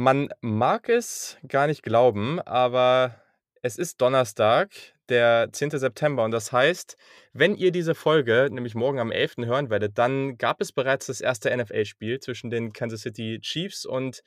[0.00, 3.20] Man mag es gar nicht glauben, aber
[3.62, 4.70] es ist Donnerstag,
[5.08, 5.70] der 10.
[5.70, 6.96] September und das heißt,
[7.32, 9.38] wenn ihr diese Folge nämlich morgen am 11.
[9.38, 14.22] hören werdet, dann gab es bereits das erste NFL-Spiel zwischen den Kansas City Chiefs und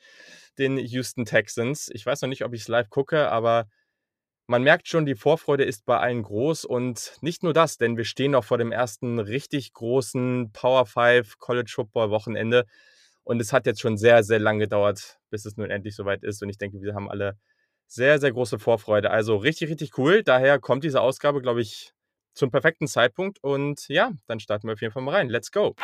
[0.58, 1.88] den Houston Texans.
[1.90, 3.66] Ich weiß noch nicht, ob ich es live gucke, aber
[4.46, 8.04] man merkt schon, die Vorfreude ist bei allen groß und nicht nur das, denn wir
[8.04, 12.66] stehen noch vor dem ersten richtig großen Power 5 College Football Wochenende
[13.24, 16.42] und es hat jetzt schon sehr, sehr lange gedauert, bis es nun endlich soweit ist
[16.42, 17.36] und ich denke, wir haben alle
[17.86, 19.10] sehr, sehr große Vorfreude.
[19.10, 20.22] Also richtig, richtig cool.
[20.22, 21.92] Daher kommt diese Ausgabe, glaube ich,
[22.34, 25.28] zum perfekten Zeitpunkt und ja, dann starten wir auf jeden Fall mal rein.
[25.28, 25.74] Let's go!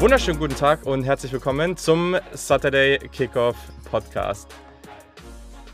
[0.00, 3.56] Wunderschönen guten Tag und herzlich willkommen zum Saturday Kickoff
[3.90, 4.48] Podcast.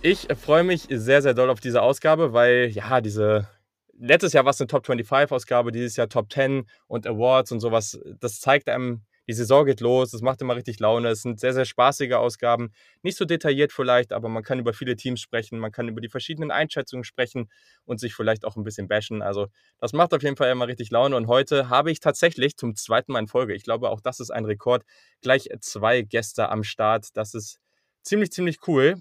[0.01, 3.47] Ich freue mich sehr, sehr doll auf diese Ausgabe, weil ja, diese
[3.93, 7.61] letztes Jahr war es eine Top 25 Ausgabe, dieses Jahr Top 10 und Awards und
[7.61, 8.01] sowas.
[8.19, 11.09] Das zeigt einem, die Saison geht los, das macht immer richtig Laune.
[11.09, 12.73] Es sind sehr, sehr spaßige Ausgaben.
[13.03, 16.09] Nicht so detailliert vielleicht, aber man kann über viele Teams sprechen, man kann über die
[16.09, 17.51] verschiedenen Einschätzungen sprechen
[17.85, 19.23] und sich vielleicht auch ein bisschen bashen.
[19.23, 19.49] Also
[19.81, 21.17] das macht auf jeden Fall immer richtig Laune.
[21.17, 24.31] Und heute habe ich tatsächlich zum zweiten Mal in Folge, ich glaube auch das ist
[24.31, 24.85] ein Rekord,
[25.23, 27.17] gleich zwei Gäste am Start.
[27.17, 27.61] Das ist
[28.03, 28.97] ziemlich, ziemlich cool.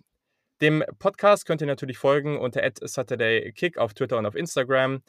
[0.62, 5.02] Dem Podcast könnt ihr natürlich folgen unter @saturdaykick auf Twitter und auf Instagram.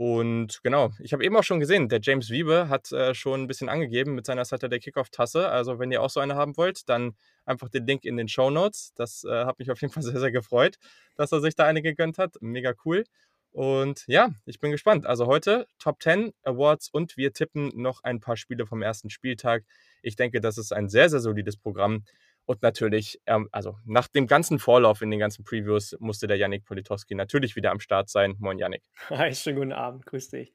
[0.00, 3.46] Und genau, ich habe eben auch schon gesehen, der James Wiebe hat äh, schon ein
[3.46, 5.50] bisschen angegeben mit seiner Saturday Kickoff-Tasse.
[5.50, 7.12] Also wenn ihr auch so eine haben wollt, dann
[7.44, 8.94] einfach den Link in den Show Notes.
[8.94, 10.78] Das äh, hat mich auf jeden Fall sehr, sehr gefreut,
[11.16, 12.36] dass er sich da eine gegönnt hat.
[12.40, 13.04] Mega cool.
[13.52, 15.04] Und ja, ich bin gespannt.
[15.04, 19.64] Also heute Top 10 Awards und wir tippen noch ein paar Spiele vom ersten Spieltag.
[20.00, 22.04] Ich denke, das ist ein sehr, sehr solides Programm.
[22.50, 26.64] Und natürlich, ähm, also nach dem ganzen Vorlauf in den ganzen Previews musste der Yannick
[26.64, 28.34] Politowski natürlich wieder am Start sein.
[28.40, 28.82] Moin Yannick.
[29.08, 30.52] Hi, schönen guten Abend, grüß dich.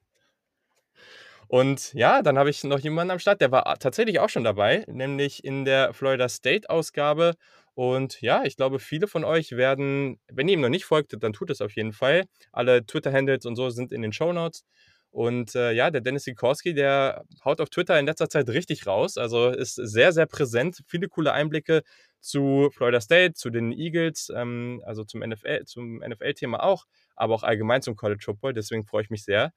[1.47, 4.83] Und ja, dann habe ich noch jemanden am Start, der war tatsächlich auch schon dabei,
[4.89, 7.35] nämlich in der Florida State Ausgabe.
[7.75, 11.31] Und ja, ich glaube, viele von euch werden, wenn ihr ihm noch nicht folgt, dann
[11.31, 12.23] tut es auf jeden Fall.
[12.51, 14.65] Alle Twitter-Handles und so sind in den Show Notes.
[15.15, 19.17] Und äh, ja, der Dennis Sikorski, der haut auf Twitter in letzter Zeit richtig raus.
[19.17, 20.81] Also ist sehr, sehr präsent.
[20.87, 21.83] Viele coole Einblicke
[22.19, 26.83] zu Florida State, zu den Eagles, ähm, also zum NFL, zum NFL-Thema auch,
[27.15, 28.51] aber auch allgemein zum College Football.
[28.51, 29.53] Deswegen freue ich mich sehr,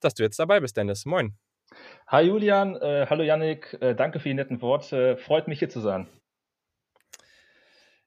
[0.00, 1.04] dass du jetzt dabei bist, Dennis.
[1.04, 1.36] Moin.
[2.06, 5.18] Hi Julian, äh, hallo Yannick, äh, danke für die netten Worte.
[5.18, 6.08] Freut mich hier zu sein.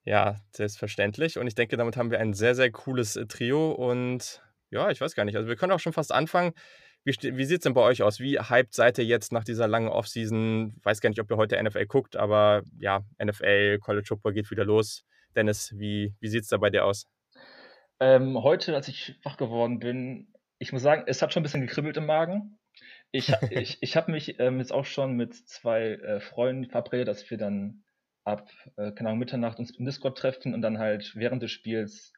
[0.06, 1.38] Ja, selbstverständlich.
[1.38, 3.74] Und ich denke, damit haben wir ein sehr, sehr cooles äh, Trio.
[3.74, 4.42] Und
[4.72, 5.36] ja, ich weiß gar nicht.
[5.36, 6.54] Also wir können auch schon fast anfangen.
[7.06, 8.20] Wie, wie sieht es denn bei euch aus?
[8.20, 10.76] Wie hyped seid ihr jetzt nach dieser langen Offseason?
[10.84, 14.66] Weiß gar nicht, ob ihr heute NFL guckt, aber ja, NFL, College Football geht wieder
[14.66, 15.06] los.
[15.36, 17.08] Dennis, wie, wie sieht es da bei dir aus?
[18.00, 21.62] Ähm, heute, als ich wach geworden bin, ich muss sagen, es hat schon ein bisschen
[21.62, 22.58] gekribbelt im Magen.
[23.12, 27.30] Ich, ich, ich habe mich ähm, jetzt auch schon mit zwei äh, Freunden verabredet, dass
[27.30, 27.84] wir dann
[28.24, 32.14] ab, äh, keine Ahnung, Mitternacht uns im Discord treffen und dann halt während des Spiels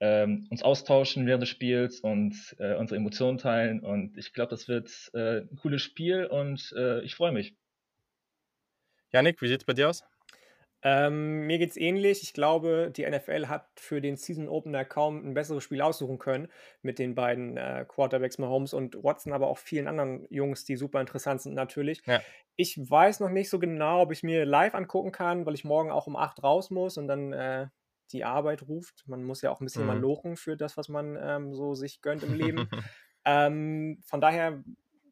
[0.00, 3.80] ähm, uns austauschen während des Spiels und äh, unsere Emotionen teilen.
[3.80, 7.54] Und ich glaube, das wird äh, ein cooles Spiel und äh, ich freue mich.
[9.12, 10.04] Janik, wie sieht es bei dir aus?
[10.82, 12.22] Ähm, mir es ähnlich.
[12.22, 16.48] Ich glaube, die NFL hat für den Season Opener kaum ein besseres Spiel aussuchen können
[16.80, 21.00] mit den beiden äh, Quarterbacks Mahomes und Watson, aber auch vielen anderen Jungs, die super
[21.00, 22.00] interessant sind natürlich.
[22.06, 22.22] Ja.
[22.56, 25.90] Ich weiß noch nicht so genau, ob ich mir live angucken kann, weil ich morgen
[25.90, 27.66] auch um 8 raus muss und dann äh,
[28.12, 29.04] die Arbeit ruft.
[29.06, 29.88] Man muss ja auch ein bisschen mhm.
[29.88, 32.68] mal lochen für das, was man ähm, so sich gönnt im Leben.
[33.24, 34.62] ähm, von daher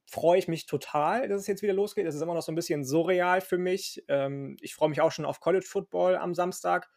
[0.07, 2.07] freue ich mich total, dass es jetzt wieder losgeht.
[2.07, 4.03] Es ist immer noch so ein bisschen surreal für mich.
[4.09, 6.89] Ähm, ich freue mich auch schon auf College Football am Samstag.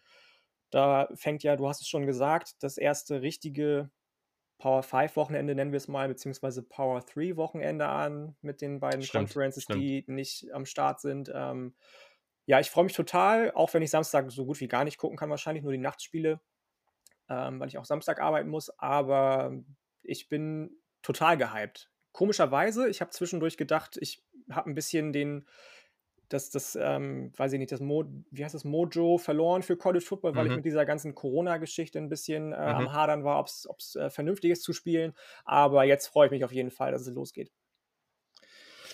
[0.69, 3.91] Da fängt ja, du hast es schon gesagt, das erste richtige
[4.57, 9.01] Power 5 Wochenende nennen wir es mal, beziehungsweise Power 3 Wochenende an mit den beiden
[9.01, 9.81] stimmt, Conferences, stimmt.
[9.81, 11.31] die nicht am Start sind.
[11.33, 11.73] Ähm,
[12.45, 15.17] ja, ich freue mich total, auch wenn ich Samstag so gut wie gar nicht gucken
[15.17, 16.41] kann, wahrscheinlich nur die Nachtspiele,
[17.29, 18.69] ähm, weil ich auch Samstag arbeiten muss.
[18.79, 19.53] Aber
[20.03, 21.89] ich bin total gehypt.
[22.11, 25.47] Komischerweise, ich habe zwischendurch gedacht, ich habe ein bisschen den,
[26.29, 30.03] das, das, ähm, weiß ich nicht, das Mo, wie heißt das, Mojo verloren für College
[30.03, 30.51] Football, weil mhm.
[30.51, 32.75] ich mit dieser ganzen Corona-Geschichte ein bisschen äh, mhm.
[32.75, 35.13] am Hadern war, ob es äh, vernünftig ist zu spielen.
[35.45, 37.51] Aber jetzt freue ich mich auf jeden Fall, dass es losgeht.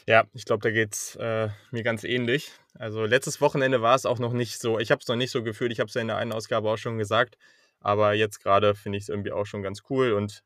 [0.08, 2.52] Ja, ich glaube, da geht es äh, mir ganz ähnlich.
[2.76, 5.44] Also letztes Wochenende war es auch noch nicht so, ich habe es noch nicht so
[5.44, 7.38] gefühlt, ich habe es ja in der einen Ausgabe auch schon gesagt,
[7.82, 10.44] aber jetzt gerade finde ich es irgendwie auch schon ganz cool und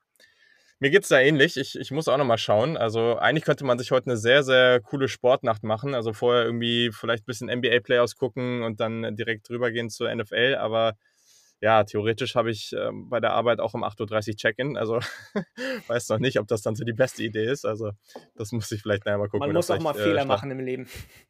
[0.79, 1.57] Mir geht es da ähnlich.
[1.57, 2.77] Ich, ich muss auch noch mal schauen.
[2.77, 5.95] Also eigentlich könnte man sich heute eine sehr, sehr coole Sportnacht machen.
[5.95, 10.55] Also vorher irgendwie vielleicht ein bisschen NBA-Playoffs gucken und dann direkt rübergehen zur NFL.
[10.59, 10.95] Aber
[11.61, 14.77] ja, theoretisch habe ich ähm, bei der Arbeit auch um 8.30 Uhr Check-in.
[14.77, 14.99] Also
[15.87, 17.65] weiß noch nicht, ob das dann so die beste Idee ist.
[17.65, 17.91] Also
[18.35, 19.47] das muss ich vielleicht nachher mal gucken.
[19.47, 20.87] Man muss auch mal äh, Fehler machen im Leben.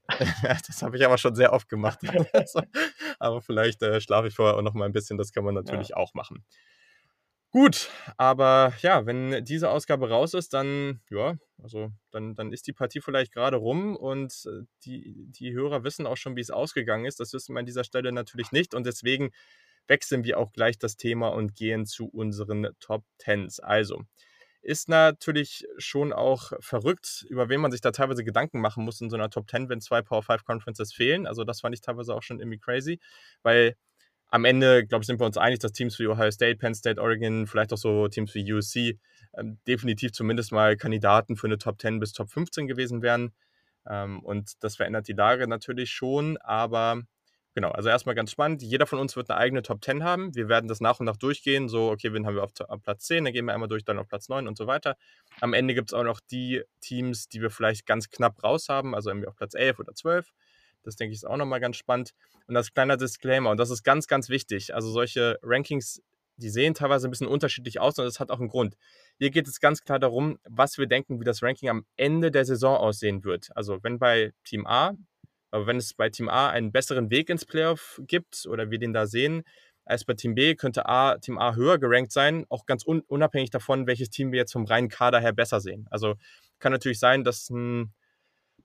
[0.41, 1.99] das habe ich aber schon sehr oft gemacht.
[2.33, 2.61] also,
[3.19, 5.17] aber vielleicht äh, schlafe ich vorher auch noch mal ein bisschen.
[5.17, 5.97] Das kann man natürlich ja.
[5.97, 6.45] auch machen.
[7.53, 12.71] Gut, aber ja, wenn diese Ausgabe raus ist, dann, ja, also dann, dann ist die
[12.71, 17.03] Partie vielleicht gerade rum und äh, die, die Hörer wissen auch schon, wie es ausgegangen
[17.03, 17.19] ist.
[17.19, 19.31] Das wissen wir an dieser Stelle natürlich nicht und deswegen
[19.87, 23.59] wechseln wir auch gleich das Thema und gehen zu unseren Top Tens.
[23.59, 24.03] Also,
[24.61, 29.09] ist natürlich schon auch verrückt, über wen man sich da teilweise Gedanken machen muss in
[29.09, 31.25] so einer Top Ten, wenn zwei Power 5 Conferences fehlen.
[31.27, 32.99] Also, das fand ich teilweise auch schon irgendwie crazy,
[33.43, 33.75] weil
[34.31, 37.01] am Ende, glaube ich, sind wir uns einig, dass Teams wie Ohio State, Penn State,
[37.01, 38.97] Oregon, vielleicht auch so Teams wie USC
[39.33, 43.33] ähm, definitiv zumindest mal Kandidaten für eine Top 10 bis Top 15 gewesen wären.
[43.85, 47.01] Ähm, und das verändert die Lage natürlich schon, aber
[47.53, 48.61] genau, also erstmal ganz spannend.
[48.61, 50.33] Jeder von uns wird eine eigene Top 10 haben.
[50.35, 51.69] Wir werden das nach und nach durchgehen.
[51.69, 53.99] So, okay, wen haben wir auf, auf Platz 10, dann gehen wir einmal durch, dann
[53.99, 54.95] auf Platz 9 und so weiter.
[55.39, 58.95] Am Ende gibt es auch noch die Teams, die wir vielleicht ganz knapp raus haben,
[58.95, 60.31] also irgendwie auf Platz 11 oder 12.
[60.83, 62.13] Das denke ich ist auch nochmal ganz spannend.
[62.47, 64.73] Und das kleiner Disclaimer, und das ist ganz, ganz wichtig.
[64.73, 66.01] Also solche Rankings,
[66.37, 68.75] die sehen teilweise ein bisschen unterschiedlich aus und das hat auch einen Grund.
[69.17, 72.45] Hier geht es ganz klar darum, was wir denken, wie das Ranking am Ende der
[72.45, 73.49] Saison aussehen wird.
[73.55, 74.93] Also wenn bei Team A,
[75.51, 78.93] aber wenn es bei Team A einen besseren Weg ins Playoff gibt oder wir den
[78.93, 79.43] da sehen,
[79.85, 83.49] als bei Team B könnte A, Team A höher gerankt sein, auch ganz un unabhängig
[83.49, 85.87] davon, welches Team wir jetzt vom reinen Kader her besser sehen.
[85.91, 86.15] Also
[86.59, 87.93] kann natürlich sein, dass ein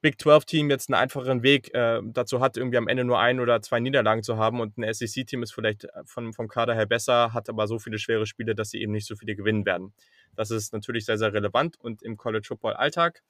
[0.03, 3.61] Big 12-Team jetzt einen einfacheren Weg äh, dazu hat, irgendwie am Ende nur ein oder
[3.63, 7.33] zwei Niederlagen zu haben und ein SEC-Team ist vielleicht äh, von, vom Kader her besser,
[7.33, 9.95] hat aber so viele schwere Spiele, dass sie eben nicht so viele gewinnen werden.
[10.35, 13.23] Das ist natürlich sehr, sehr relevant und im College Football Alltag.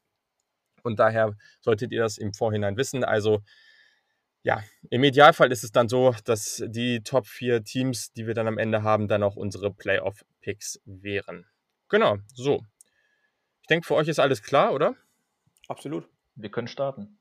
[0.86, 3.04] Und daher solltet ihr das im Vorhinein wissen.
[3.04, 3.42] Also
[4.42, 8.46] ja, im Idealfall ist es dann so, dass die Top 4 Teams, die wir dann
[8.46, 11.46] am Ende haben, dann auch unsere Playoff-Picks wären.
[11.88, 12.64] Genau, so.
[13.62, 14.94] Ich denke, für euch ist alles klar, oder?
[15.66, 16.08] Absolut.
[16.36, 17.18] Wir können starten.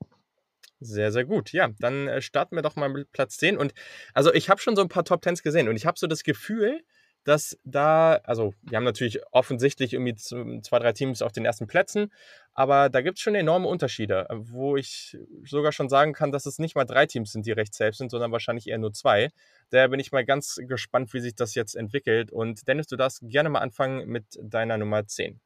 [0.78, 1.52] Sehr, sehr gut.
[1.52, 3.56] Ja, dann äh, starten wir doch mal mit Platz 10.
[3.56, 3.74] Und
[4.14, 6.22] also ich habe schon so ein paar Top 10s gesehen und ich habe so das
[6.22, 6.84] Gefühl,
[7.26, 12.12] dass da, also wir haben natürlich offensichtlich irgendwie zwei, drei Teams auf den ersten Plätzen,
[12.54, 16.60] aber da gibt es schon enorme Unterschiede, wo ich sogar schon sagen kann, dass es
[16.60, 19.30] nicht mal drei Teams sind, die recht safe sind, sondern wahrscheinlich eher nur zwei.
[19.70, 22.30] Daher bin ich mal ganz gespannt, wie sich das jetzt entwickelt.
[22.30, 25.40] Und Dennis, du darfst gerne mal anfangen mit deiner Nummer 10.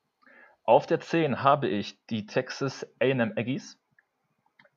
[0.65, 3.79] Auf der 10 habe ich die Texas AM Aggies.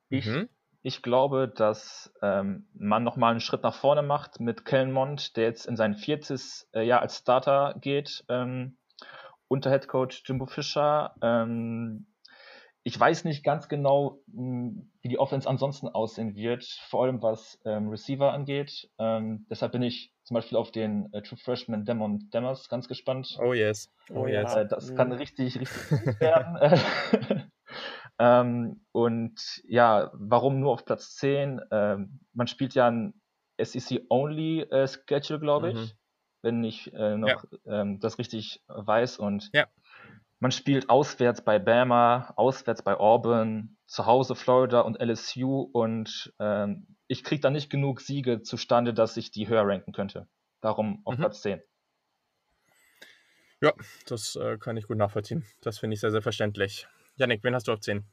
[0.08, 0.48] Ich, mhm.
[0.86, 5.44] Ich glaube, dass ähm, man nochmal einen Schritt nach vorne macht mit Kellen Mond, der
[5.44, 8.76] jetzt in sein viertes äh, Jahr als Starter geht, ähm,
[9.48, 11.14] unter Head Coach Jimbo Fischer.
[11.22, 12.06] Ähm,
[12.82, 17.58] ich weiß nicht ganz genau, hm, wie die Offense ansonsten aussehen wird, vor allem was
[17.64, 18.90] ähm, Receiver angeht.
[18.98, 23.38] Ähm, deshalb bin ich zum Beispiel auf den äh, True Freshman Demon Demmers ganz gespannt.
[23.42, 23.90] Oh yes.
[24.10, 24.54] Oh, yes.
[24.54, 25.14] Äh, das kann mhm.
[25.14, 27.48] richtig, richtig gut werden.
[28.18, 31.60] ähm, und ja, warum nur auf Platz 10?
[31.70, 33.20] Ähm, man spielt ja ein
[33.60, 34.88] SEC-only äh,
[35.40, 35.90] glaube ich, mhm.
[36.42, 37.80] wenn ich äh, noch ja.
[37.80, 39.18] ähm, das richtig weiß.
[39.18, 39.66] Und ja.
[40.38, 46.96] man spielt auswärts bei Bama, auswärts bei Auburn, zu Hause Florida und LSU und ähm,
[47.06, 50.26] ich kriege da nicht genug Siege zustande, dass ich die höher ranken könnte.
[50.60, 51.20] Darum auf mhm.
[51.20, 51.62] Platz 10.
[53.60, 53.72] Ja,
[54.06, 55.44] das äh, kann ich gut nachvollziehen.
[55.60, 56.86] Das finde ich sehr, sehr verständlich.
[57.16, 58.04] Janik, wen hast du auf 10?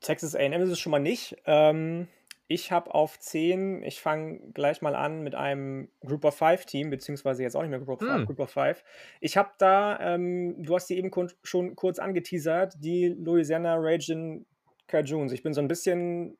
[0.00, 1.36] Texas AM ist es schon mal nicht.
[1.46, 2.08] Ähm,
[2.48, 6.90] ich habe auf 10, ich fange gleich mal an mit einem Group of Five Team,
[6.90, 8.26] beziehungsweise jetzt auch nicht mehr Group of, hm.
[8.26, 8.84] Group of Five.
[9.20, 11.10] Ich habe da, ähm, du hast die eben
[11.42, 14.44] schon kurz angeteasert, die Louisiana Raging
[14.86, 15.32] Cajuns.
[15.32, 16.36] Ich bin so ein bisschen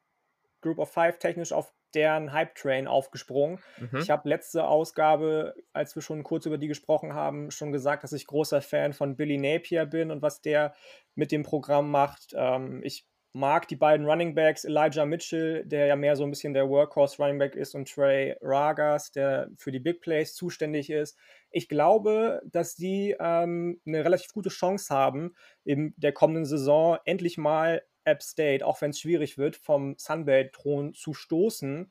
[0.60, 3.58] Group of Five technisch auf deren Hype-Train aufgesprungen.
[3.78, 3.98] Mhm.
[3.98, 8.12] Ich habe letzte Ausgabe, als wir schon kurz über die gesprochen haben, schon gesagt, dass
[8.12, 10.74] ich großer Fan von Billy Napier bin und was der
[11.14, 12.32] mit dem Programm macht.
[12.34, 16.52] Ähm, ich mag die beiden Running Backs, Elijah Mitchell, der ja mehr so ein bisschen
[16.52, 21.16] der Workhorse Running Back ist, und Trey Ragas, der für die Big Plays zuständig ist.
[21.50, 25.34] Ich glaube, dass die ähm, eine relativ gute Chance haben,
[25.64, 30.94] in der kommenden Saison endlich mal App State, auch wenn es schwierig wird, vom Sunbelt-Thron
[30.94, 31.90] zu stoßen.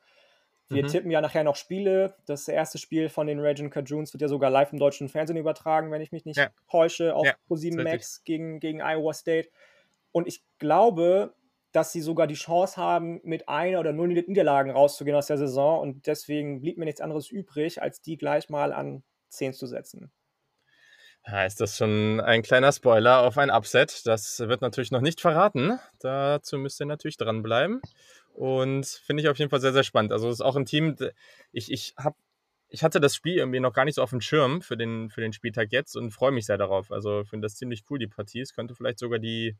[0.69, 0.87] Wir mhm.
[0.87, 2.15] tippen ja nachher noch Spiele.
[2.25, 5.91] Das erste Spiel von den Raging Cajuns wird ja sogar live im deutschen Fernsehen übertragen,
[5.91, 6.49] wenn ich mich nicht ja.
[6.69, 9.49] täusche, auf ja, Pro7 Max gegen, gegen Iowa State.
[10.13, 11.33] Und ich glaube,
[11.71, 15.79] dass sie sogar die Chance haben, mit einer oder null Niederlagen rauszugehen aus der Saison.
[15.79, 20.11] Und deswegen blieb mir nichts anderes übrig, als die gleich mal an 10 zu setzen.
[21.25, 24.05] Ja, ist das schon ein kleiner Spoiler auf ein Upset.
[24.05, 25.79] Das wird natürlich noch nicht verraten.
[25.99, 27.81] Dazu müsst ihr natürlich dranbleiben.
[28.33, 30.13] Und finde ich auf jeden Fall sehr, sehr spannend.
[30.13, 30.95] Also, es ist auch ein Team,
[31.51, 32.15] ich, ich habe
[32.71, 35.19] ich hatte das Spiel irgendwie noch gar nicht so auf dem Schirm für den, für
[35.19, 36.91] den Spieltag jetzt und freue mich sehr darauf.
[36.91, 38.39] Also finde das ziemlich cool, die Partie.
[38.39, 39.57] Es könnte vielleicht sogar die,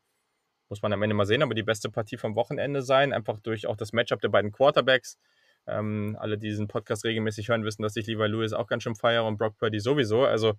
[0.70, 3.12] muss man am Ende mal sehen, aber die beste Partie vom Wochenende sein.
[3.12, 5.20] Einfach durch auch das Matchup der beiden Quarterbacks.
[5.68, 8.96] Ähm, alle, die diesen Podcast regelmäßig hören, wissen, dass ich Levi Lewis auch ganz schön
[8.96, 10.26] feiere und Brock Purdy sowieso.
[10.26, 10.56] Also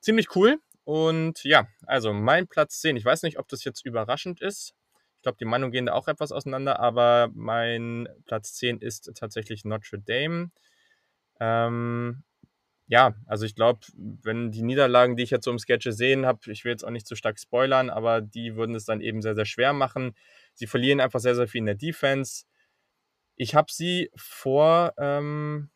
[0.00, 0.58] ziemlich cool.
[0.84, 2.96] Und ja, also mein Platz 10.
[2.96, 4.74] Ich weiß nicht, ob das jetzt überraschend ist.
[5.16, 9.64] Ich glaube, die Meinungen gehen da auch etwas auseinander, aber mein Platz 10 ist tatsächlich
[9.64, 10.50] Notre Dame.
[11.40, 12.22] Ähm,
[12.88, 16.52] ja, also ich glaube, wenn die Niederlagen, die ich jetzt so im Sketch sehen habe,
[16.52, 19.34] ich will jetzt auch nicht zu stark spoilern, aber die würden es dann eben sehr,
[19.34, 20.14] sehr schwer machen.
[20.54, 22.44] Sie verlieren einfach sehr, sehr viel in der Defense.
[23.36, 25.70] Ich habe sie vor, ähm,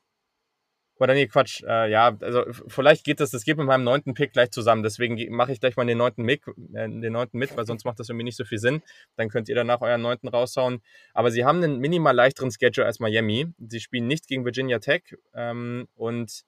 [1.00, 4.34] oder nee, Quatsch, äh, ja, also vielleicht geht das, das geht mit meinem neunten Pick
[4.34, 4.82] gleich zusammen.
[4.82, 7.98] Deswegen mache ich gleich mal den neunten, Mick, äh, den neunten mit, weil sonst macht
[7.98, 8.82] das irgendwie nicht so viel Sinn.
[9.16, 10.82] Dann könnt ihr danach euren neunten raushauen.
[11.14, 13.46] Aber sie haben einen minimal leichteren Schedule als Miami.
[13.66, 16.44] Sie spielen nicht gegen Virginia Tech ähm, und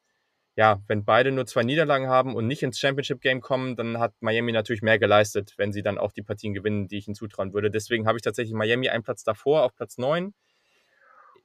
[0.55, 4.13] ja, wenn beide nur zwei Niederlagen haben und nicht ins Championship Game kommen, dann hat
[4.21, 7.55] Miami natürlich mehr geleistet, wenn sie dann auch die Partien gewinnen, die ich ihnen zutrauen
[7.55, 7.71] würde.
[7.71, 10.35] Deswegen habe ich tatsächlich Miami einen Platz davor, auf Platz 9.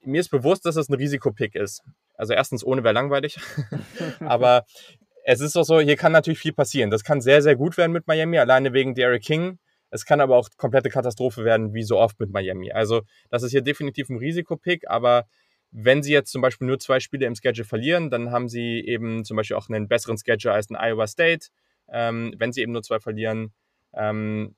[0.08, 1.84] Mir ist bewusst, dass das ein Risikopick ist.
[2.16, 3.38] Also erstens, ohne wäre langweilig.
[4.20, 4.66] Aber
[5.26, 6.90] es ist auch so, hier kann natürlich viel passieren.
[6.90, 9.60] Das kann sehr, sehr gut werden mit Miami, alleine wegen Derek King.
[9.90, 12.72] Es kann aber auch komplette Katastrophe werden, wie so oft mit Miami.
[12.72, 15.26] Also das ist hier definitiv ein Risikopick, aber
[15.72, 19.26] wenn sie jetzt zum Beispiel nur zwei Spiele im Schedule verlieren, dann haben sie eben
[19.26, 21.48] zum Beispiel auch einen besseren Schedule als ein Iowa State.
[21.90, 23.54] Ähm, wenn sie eben nur zwei verlieren,
[23.94, 24.56] ähm,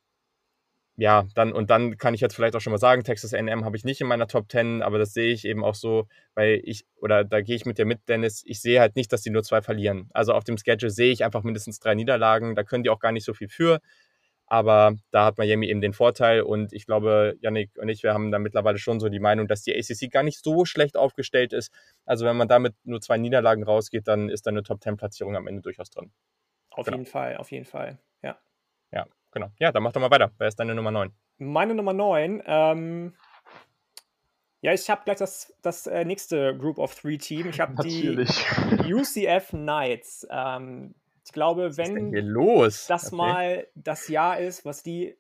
[1.00, 3.78] ja, dann und dann kann ich jetzt vielleicht auch schon mal sagen, Texas A&M habe
[3.78, 6.86] ich nicht in meiner Top 10, aber das sehe ich eben auch so, weil ich
[6.98, 8.44] oder da gehe ich mit dir mit, Dennis.
[8.46, 10.10] Ich sehe halt nicht, dass die nur zwei verlieren.
[10.14, 12.54] Also auf dem Schedule sehe ich einfach mindestens drei Niederlagen.
[12.54, 13.80] Da können die auch gar nicht so viel für.
[14.46, 18.30] Aber da hat Miami eben den Vorteil und ich glaube, Yannick und ich, wir haben
[18.30, 21.72] da mittlerweile schon so die Meinung, dass die ACC gar nicht so schlecht aufgestellt ist.
[22.06, 25.38] Also wenn man damit nur zwei Niederlagen rausgeht, dann ist da eine Top 10 Platzierung
[25.38, 26.12] am Ende durchaus drin.
[26.72, 26.98] Auf genau.
[26.98, 28.38] jeden Fall, auf jeden Fall, ja.
[28.92, 29.52] Ja, genau.
[29.60, 30.32] Ja, dann mach doch mal weiter.
[30.38, 31.12] Wer ist deine Nummer 9?
[31.38, 33.14] Meine Nummer 9, ähm,
[34.62, 37.50] ja, ich habe gleich das, das äh, nächste Group of Three Team.
[37.50, 38.26] Ich habe die
[38.94, 40.28] UCF Knights.
[40.30, 40.96] Ähm,
[41.26, 43.16] ich glaube, wenn das okay.
[43.16, 45.16] mal das Jahr ist, was die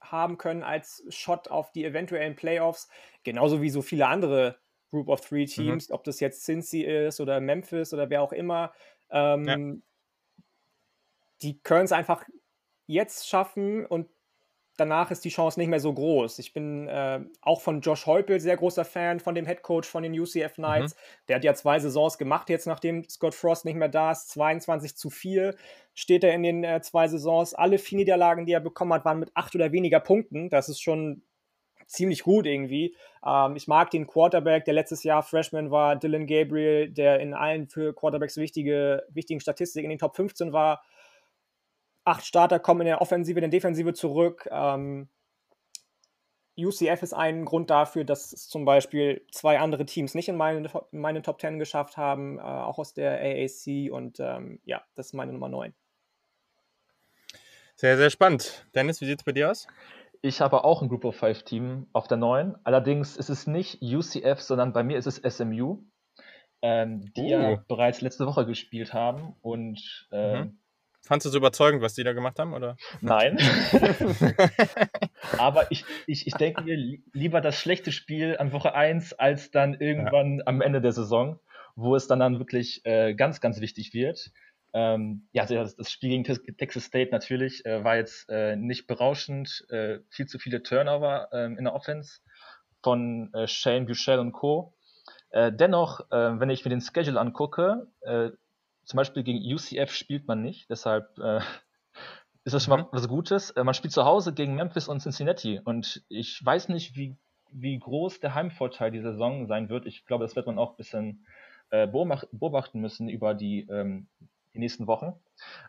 [0.00, 2.88] haben können als Shot auf die eventuellen Playoffs,
[3.24, 4.56] genauso wie so viele andere
[4.90, 5.46] Group of Three mhm.
[5.46, 5.94] Teams, mhm.
[5.94, 8.72] ob das jetzt Cincy ist oder Memphis oder wer auch immer,
[9.10, 9.56] ähm, ja.
[11.42, 12.24] die können es einfach
[12.92, 14.08] jetzt schaffen und
[14.76, 16.38] danach ist die Chance nicht mehr so groß.
[16.38, 20.02] Ich bin äh, auch von Josh Heupel sehr großer Fan, von dem Head Coach von
[20.02, 20.94] den UCF Knights.
[20.94, 20.98] Mhm.
[21.28, 24.30] Der hat ja zwei Saisons gemacht, jetzt nachdem Scott Frost nicht mehr da ist.
[24.30, 25.54] 22 zu 4
[25.94, 27.54] steht er in den äh, zwei Saisons.
[27.54, 30.48] Alle vier Niederlagen, die er bekommen hat, waren mit acht oder weniger Punkten.
[30.48, 31.22] Das ist schon
[31.86, 32.96] ziemlich gut irgendwie.
[33.26, 37.68] Ähm, ich mag den Quarterback, der letztes Jahr Freshman war, Dylan Gabriel, der in allen
[37.68, 40.82] für Quarterbacks wichtige, wichtigen Statistiken in den Top 15 war
[42.04, 44.48] acht Starter kommen in der Offensive, in der Defensive zurück.
[44.50, 45.08] Ähm,
[46.58, 50.68] UCF ist ein Grund dafür, dass es zum Beispiel zwei andere Teams nicht in meine,
[50.92, 53.90] in meine Top 10 geschafft haben, äh, auch aus der AAC.
[53.90, 55.72] Und ähm, ja, das ist meine Nummer 9.
[57.76, 58.66] Sehr, sehr spannend.
[58.74, 59.66] Dennis, wie sieht es bei dir aus?
[60.20, 62.54] Ich habe auch ein Group of Five Team auf der 9.
[62.64, 65.78] Allerdings ist es nicht UCF, sondern bei mir ist es SMU,
[66.60, 67.28] ähm, die uh.
[67.28, 69.34] ja bereits letzte Woche gespielt haben.
[69.40, 70.58] Und äh, mhm.
[71.04, 72.54] Fandest du es überzeugend, was die da gemacht haben?
[72.54, 72.76] Oder?
[73.00, 73.36] Nein.
[75.38, 76.76] Aber ich, ich, ich denke mir
[77.12, 80.46] lieber das schlechte Spiel an Woche 1 als dann irgendwann ja.
[80.46, 81.40] am Ende der Saison,
[81.74, 84.30] wo es dann, dann wirklich äh, ganz, ganz wichtig wird.
[84.74, 89.66] Ähm, ja, das, das, Spiel gegen Texas State natürlich äh, war jetzt äh, nicht berauschend.
[89.70, 92.20] Äh, viel zu viele Turnover ähm, in der Offense
[92.80, 94.72] von äh, Shane Buchel und Co.
[95.30, 97.86] Äh, dennoch, wenn ich mir den Schedule angucke,
[98.84, 101.40] zum Beispiel gegen UCF spielt man nicht, deshalb äh,
[102.44, 102.88] ist das schon mal mhm.
[102.92, 103.50] was Gutes.
[103.50, 107.16] Äh, man spielt zu Hause gegen Memphis und Cincinnati und ich weiß nicht, wie,
[107.50, 109.86] wie groß der Heimvorteil dieser Saison sein wird.
[109.86, 111.26] Ich glaube, das wird man auch ein bisschen
[111.70, 114.08] äh, beobachten müssen über die, ähm,
[114.54, 115.14] die nächsten Wochen.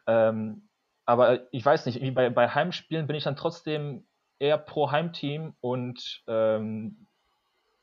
[0.07, 0.67] Ähm,
[1.05, 4.05] aber ich weiß nicht, wie bei, bei Heimspielen bin ich dann trotzdem
[4.39, 7.07] eher pro Heimteam und ähm,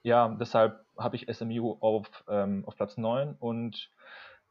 [0.03, 3.91] ja, deshalb habe ich SMU auf, ähm, auf Platz 9 und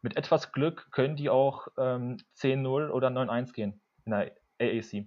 [0.01, 5.05] mit etwas Glück können die auch ähm, 10-0 oder 9-1 gehen in der AAC.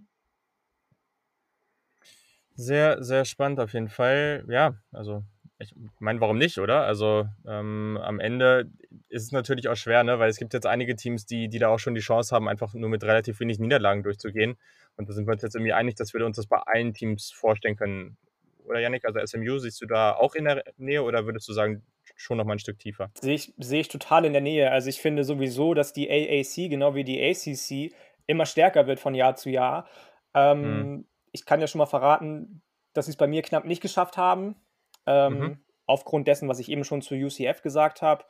[2.55, 4.45] Sehr, sehr spannend auf jeden Fall.
[4.49, 5.25] Ja, also
[5.59, 6.85] ich meine, warum nicht, oder?
[6.85, 8.71] Also ähm, am Ende
[9.09, 10.19] ist es natürlich auch schwer, ne?
[10.19, 12.75] weil es gibt jetzt einige Teams, die, die da auch schon die Chance haben, einfach
[12.75, 14.57] nur mit relativ wenig Niederlagen durchzugehen.
[14.97, 17.31] Und da sind wir uns jetzt irgendwie einig, dass wir uns das bei allen Teams
[17.31, 18.17] vorstellen können.
[18.65, 21.83] Oder Yannick, also SMU, siehst du da auch in der Nähe oder würdest du sagen,
[22.23, 23.11] schon noch mal ein Stück tiefer?
[23.21, 24.71] Sehe ich, sehe ich total in der Nähe.
[24.71, 27.95] Also ich finde sowieso, dass die AAC, genau wie die ACC,
[28.26, 29.87] immer stärker wird von Jahr zu Jahr.
[30.35, 31.09] Ähm, mhm.
[31.33, 32.62] Ich kann ja schon mal verraten,
[32.93, 34.57] dass sie es bei mir knapp nicht geschafft haben.
[35.07, 35.59] Ähm, mhm.
[35.87, 38.25] Aufgrund dessen, was ich eben schon zu UCF gesagt habe.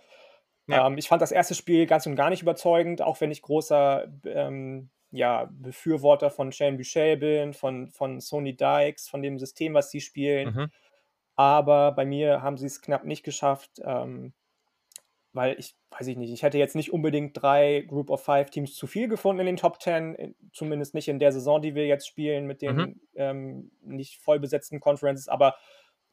[0.66, 0.86] Ja.
[0.86, 4.06] Ähm, ich fand das erste Spiel ganz und gar nicht überzeugend, auch wenn ich großer
[4.24, 9.90] ähm, ja, Befürworter von Shane Boucher bin, von, von Sony Dykes, von dem System, was
[9.90, 10.54] sie spielen.
[10.54, 10.70] Mhm.
[11.36, 14.32] Aber bei mir haben sie es knapp nicht geschafft, ähm,
[15.32, 18.74] weil ich, weiß ich nicht, ich hätte jetzt nicht unbedingt drei Group of Five Teams
[18.74, 22.06] zu viel gefunden in den Top Ten, zumindest nicht in der Saison, die wir jetzt
[22.06, 23.00] spielen, mit den mhm.
[23.14, 25.56] ähm, nicht voll besetzten Conferences, aber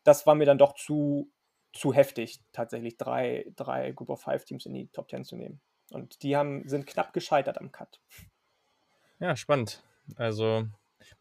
[0.03, 1.29] das war mir dann doch zu,
[1.73, 5.59] zu heftig, tatsächlich drei, drei Group of Five Teams in die Top Ten zu nehmen.
[5.91, 7.99] Und die haben, sind knapp gescheitert am Cut.
[9.19, 9.83] Ja, spannend.
[10.15, 10.65] Also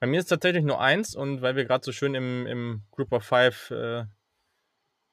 [0.00, 3.12] bei mir ist tatsächlich nur eins und weil wir gerade so schön im, im Group
[3.12, 4.04] of Five äh,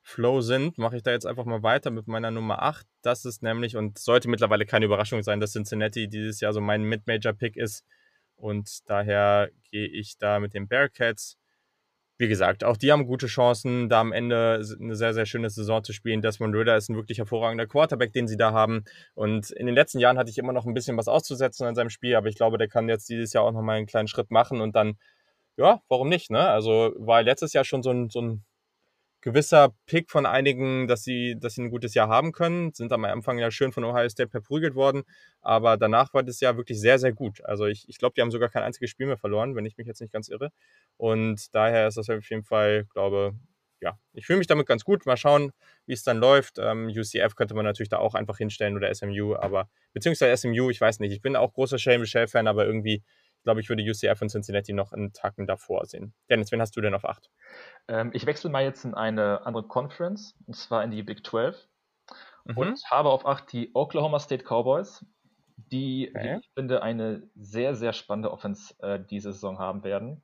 [0.02, 2.86] Flow sind, mache ich da jetzt einfach mal weiter mit meiner Nummer 8.
[3.02, 6.84] Das ist nämlich, und sollte mittlerweile keine Überraschung sein, dass Cincinnati dieses Jahr so mein
[6.84, 7.84] Mid-Major-Pick ist.
[8.36, 11.38] Und daher gehe ich da mit den Bearcats
[12.18, 15.84] wie gesagt, auch die haben gute Chancen, da am Ende eine sehr, sehr schöne Saison
[15.84, 16.22] zu spielen.
[16.22, 18.86] Desmond Ritter ist ein wirklich hervorragender Quarterback, den sie da haben.
[19.16, 21.90] Und in den letzten Jahren hatte ich immer noch ein bisschen was auszusetzen an seinem
[21.90, 24.62] Spiel, aber ich glaube, der kann jetzt dieses Jahr auch nochmal einen kleinen Schritt machen
[24.62, 24.98] und dann,
[25.58, 26.48] ja, warum nicht, ne?
[26.48, 28.46] Also war letztes Jahr schon so ein, so ein
[29.26, 32.74] gewisser Pick von einigen, dass sie, dass sie ein gutes Jahr haben können.
[32.74, 35.02] Sind am Anfang ja schön von Ohio State verprügelt worden,
[35.42, 37.44] aber danach war das Jahr wirklich sehr, sehr gut.
[37.44, 39.88] Also ich, ich glaube, die haben sogar kein einziges Spiel mehr verloren, wenn ich mich
[39.88, 40.52] jetzt nicht ganz irre.
[40.98, 43.34] Und daher ist das auf jeden Fall, glaube
[43.82, 45.06] ja, ich fühle mich damit ganz gut.
[45.06, 45.52] Mal schauen,
[45.86, 46.58] wie es dann läuft.
[46.60, 50.80] Ähm, UCF könnte man natürlich da auch einfach hinstellen oder SMU, aber beziehungsweise SMU, ich
[50.80, 51.12] weiß nicht.
[51.12, 53.04] Ich bin auch großer Shane Michelle-Fan, aber irgendwie
[53.46, 56.14] glaube ich, würde UCF und Cincinnati noch einen Tacken davor sehen.
[56.30, 57.30] Dennis, wen hast du denn auf 8?
[57.88, 61.56] Ähm, ich wechsle mal jetzt in eine andere Conference, und zwar in die Big 12.
[62.46, 62.58] Mhm.
[62.58, 65.06] Und habe auf 8 die Oklahoma State Cowboys,
[65.58, 66.40] die, okay.
[66.42, 70.24] ich finde, eine sehr, sehr spannende Offense äh, diese Saison haben werden.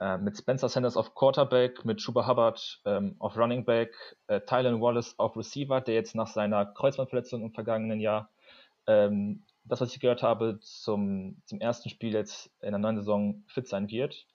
[0.00, 3.94] Äh, mit Spencer Sanders auf Quarterback, mit Schuba Hubbard ähm, auf Running Back,
[4.26, 8.28] äh, Tylen Wallace auf Receiver, der jetzt nach seiner Kreuzbandverletzung im vergangenen Jahr
[8.88, 13.44] ähm, das, was ich gehört habe, zum, zum ersten Spiel jetzt in der neuen Saison
[13.48, 14.26] fit sein wird.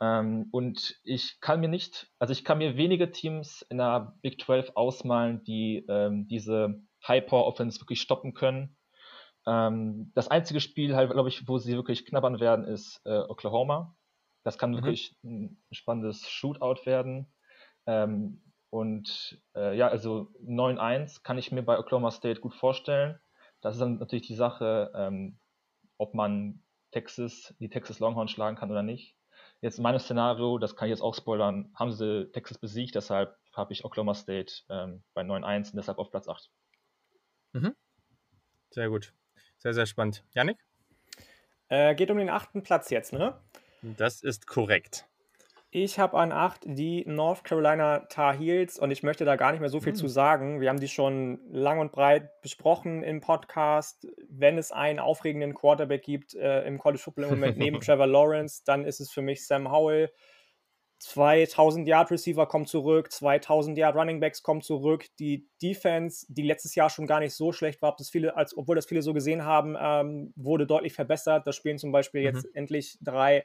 [0.00, 4.40] Ähm, und ich kann mir nicht, also ich kann mir wenige Teams in der Big
[4.40, 8.76] 12 ausmalen, die ähm, diese High-Power-Offense wirklich stoppen können.
[9.46, 13.96] Ähm, das einzige Spiel, halt, glaube ich, wo sie wirklich knabbern werden, ist äh, Oklahoma.
[14.42, 14.76] Das kann mhm.
[14.76, 17.32] wirklich ein spannendes Shootout werden.
[17.86, 23.20] Ähm, und äh, ja, also 9-1 kann ich mir bei Oklahoma State gut vorstellen.
[23.64, 25.38] Das ist dann natürlich die Sache, ähm,
[25.96, 29.16] ob man Texas, die Texas Longhorns schlagen kann oder nicht.
[29.62, 33.38] Jetzt in meinem Szenario, das kann ich jetzt auch spoilern, haben sie Texas besiegt, deshalb
[33.54, 36.50] habe ich Oklahoma State ähm, bei 9-1 und deshalb auf Platz 8.
[37.54, 37.74] Mhm.
[38.68, 39.14] Sehr gut.
[39.56, 40.24] Sehr, sehr spannend.
[40.34, 40.58] Janik?
[41.68, 43.40] Äh, geht um den achten Platz jetzt, ne?
[43.80, 45.08] Das ist korrekt.
[45.76, 49.58] Ich habe an 8 die North Carolina Tar Heels und ich möchte da gar nicht
[49.58, 49.96] mehr so viel mhm.
[49.96, 50.60] zu sagen.
[50.60, 54.06] Wir haben die schon lang und breit besprochen im Podcast.
[54.28, 58.62] Wenn es einen aufregenden Quarterback gibt äh, im College Football im Moment neben Trevor Lawrence,
[58.64, 60.12] dann ist es für mich Sam Howell.
[61.00, 65.06] 2000 Yard Receiver kommt zurück, 2000 Yard Running Backs kommen zurück.
[65.18, 68.76] Die Defense, die letztes Jahr schon gar nicht so schlecht war, das viele, als, obwohl
[68.76, 71.48] das viele so gesehen haben, ähm, wurde deutlich verbessert.
[71.48, 72.26] Da spielen zum Beispiel mhm.
[72.28, 73.44] jetzt endlich drei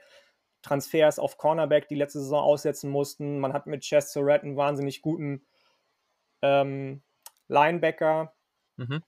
[0.62, 3.40] Transfers auf Cornerback, die letzte Saison aussetzen mussten.
[3.40, 5.46] Man hat mit Chess Surratt einen wahnsinnig guten
[6.42, 7.02] ähm,
[7.48, 8.34] Linebacker.
[8.78, 9.04] Mhm.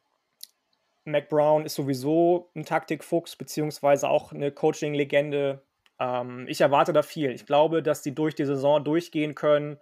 [1.04, 5.64] Mac Brown ist sowieso ein Taktikfuchs, beziehungsweise auch eine Coaching-Legende.
[6.00, 7.32] Ähm, ich erwarte da viel.
[7.32, 9.80] Ich glaube, dass die durch die Saison durchgehen können.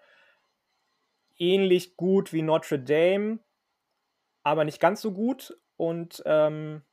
[1.38, 3.40] Ähnlich gut wie Notre Dame,
[4.44, 5.58] aber nicht ganz so gut.
[5.78, 6.84] Und ähm,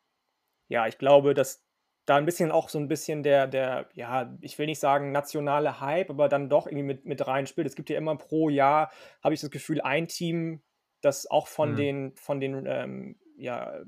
[0.69, 1.65] ja, ich glaube, dass
[2.07, 5.81] da ein bisschen auch so ein bisschen der, der, ja, ich will nicht sagen nationale
[5.81, 7.66] Hype, aber dann doch irgendwie mit, mit rein spielt.
[7.66, 8.92] Es gibt ja immer pro Jahr,
[9.23, 10.62] habe ich das Gefühl, ein Team,
[11.01, 11.77] das auch von mhm.
[11.77, 13.81] den, von den ähm, ja,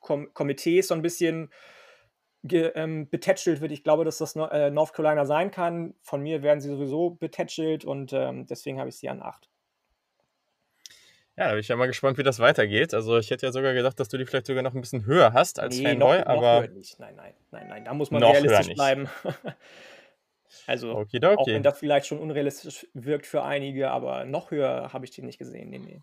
[0.00, 1.50] Kom Komitees so ein bisschen
[2.52, 3.72] ähm, betätschelt wird.
[3.72, 5.94] Ich glaube, dass das äh, North Carolina sein kann.
[6.02, 9.48] Von mir werden sie sowieso betätschelt und ähm, deswegen habe ich sie an 8.
[11.38, 12.94] Ja, da bin ich ja mal gespannt, wie das weitergeht.
[12.94, 15.34] Also ich hätte ja sogar gedacht, dass du die vielleicht sogar noch ein bisschen höher
[15.34, 16.60] hast als nee, Fanboy, noch, aber.
[16.62, 16.98] Noch nicht.
[16.98, 19.08] Nein, nein, nein, nein, da muss man realistisch bleiben.
[20.66, 21.36] Also, Okidoki.
[21.36, 25.26] auch wenn das vielleicht schon unrealistisch wirkt für einige, aber noch höher habe ich den
[25.26, 25.70] nicht gesehen.
[25.70, 26.02] Nee, nee.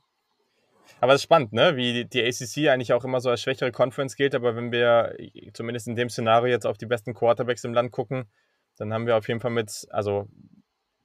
[0.99, 1.75] Aber es ist spannend, ne?
[1.75, 4.35] wie die ACC eigentlich auch immer so als schwächere Conference gilt.
[4.35, 5.15] Aber wenn wir
[5.53, 8.25] zumindest in dem Szenario jetzt auf die besten Quarterbacks im Land gucken,
[8.77, 10.27] dann haben wir auf jeden Fall mit, also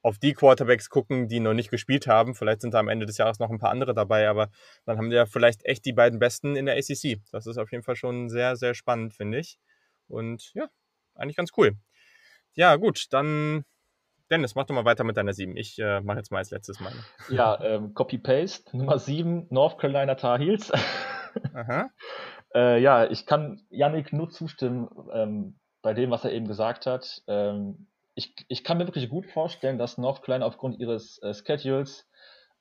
[0.09, 2.35] auf die Quarterbacks gucken, die noch nicht gespielt haben.
[2.35, 4.49] Vielleicht sind da am Ende des Jahres noch ein paar andere dabei, aber
[4.87, 7.21] dann haben wir vielleicht echt die beiden Besten in der ACC.
[7.31, 9.59] Das ist auf jeden Fall schon sehr, sehr spannend, finde ich.
[10.09, 10.67] Und ja,
[11.15, 11.77] eigentlich ganz cool.
[12.55, 13.65] Ja, gut, dann
[14.31, 15.57] Dennis, mach doch mal weiter mit deiner 7.
[15.57, 16.93] Ich äh, mache jetzt mal als letztes Mal.
[17.29, 20.73] Ja, ähm, Copy-Paste, Nummer 7, North Carolina Tar Heels.
[22.55, 27.23] Äh, ja, ich kann Yannick nur zustimmen ähm, bei dem, was er eben gesagt hat.
[27.27, 27.89] Ähm,
[28.19, 32.05] ich, ich kann mir wirklich gut vorstellen, dass North Carolina aufgrund ihres äh, Schedules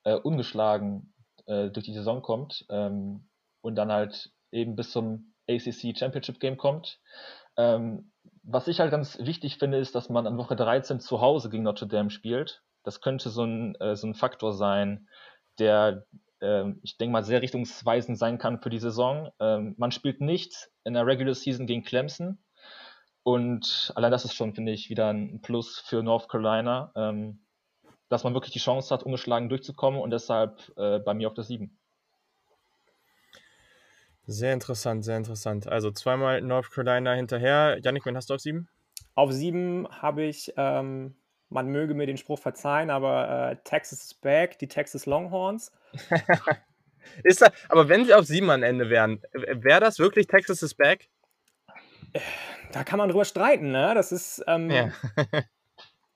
[0.03, 1.15] äh, ungeschlagen
[1.47, 3.27] äh, durch die Saison kommt ähm,
[3.61, 6.99] und dann halt eben bis zum ACC Championship Game kommt.
[7.57, 8.11] Ähm,
[8.43, 11.63] was ich halt ganz wichtig finde, ist, dass man an Woche 13 zu Hause gegen
[11.63, 12.61] Notre Dame spielt.
[12.83, 15.09] Das könnte so ein, äh, so ein Faktor sein,
[15.57, 16.05] der,
[16.39, 19.31] äh, ich denke mal, sehr richtungsweisend sein kann für die Saison.
[19.39, 22.37] Ähm, man spielt nicht in der Regular Season gegen Clemson.
[23.27, 27.41] Und allein das ist schon, finde ich, wieder ein Plus für North Carolina, ähm,
[28.07, 31.43] dass man wirklich die Chance hat, ungeschlagen durchzukommen und deshalb äh, bei mir auf der
[31.43, 31.77] 7.
[34.27, 35.67] Sehr interessant, sehr interessant.
[35.67, 37.77] Also zweimal North Carolina hinterher.
[37.83, 38.69] Janik, wen hast du auf sieben?
[39.13, 41.17] Auf sieben habe ich, ähm,
[41.49, 45.73] man möge mir den Spruch verzeihen, aber äh, Texas is back, die Texas Longhorns.
[47.25, 50.73] ist da, aber wenn sie auf sieben am Ende wären, wäre das wirklich Texas is
[50.73, 51.09] back?
[52.71, 53.93] Da kann man drüber streiten, ne?
[53.95, 54.43] Das ist.
[54.47, 54.89] Ähm, ja.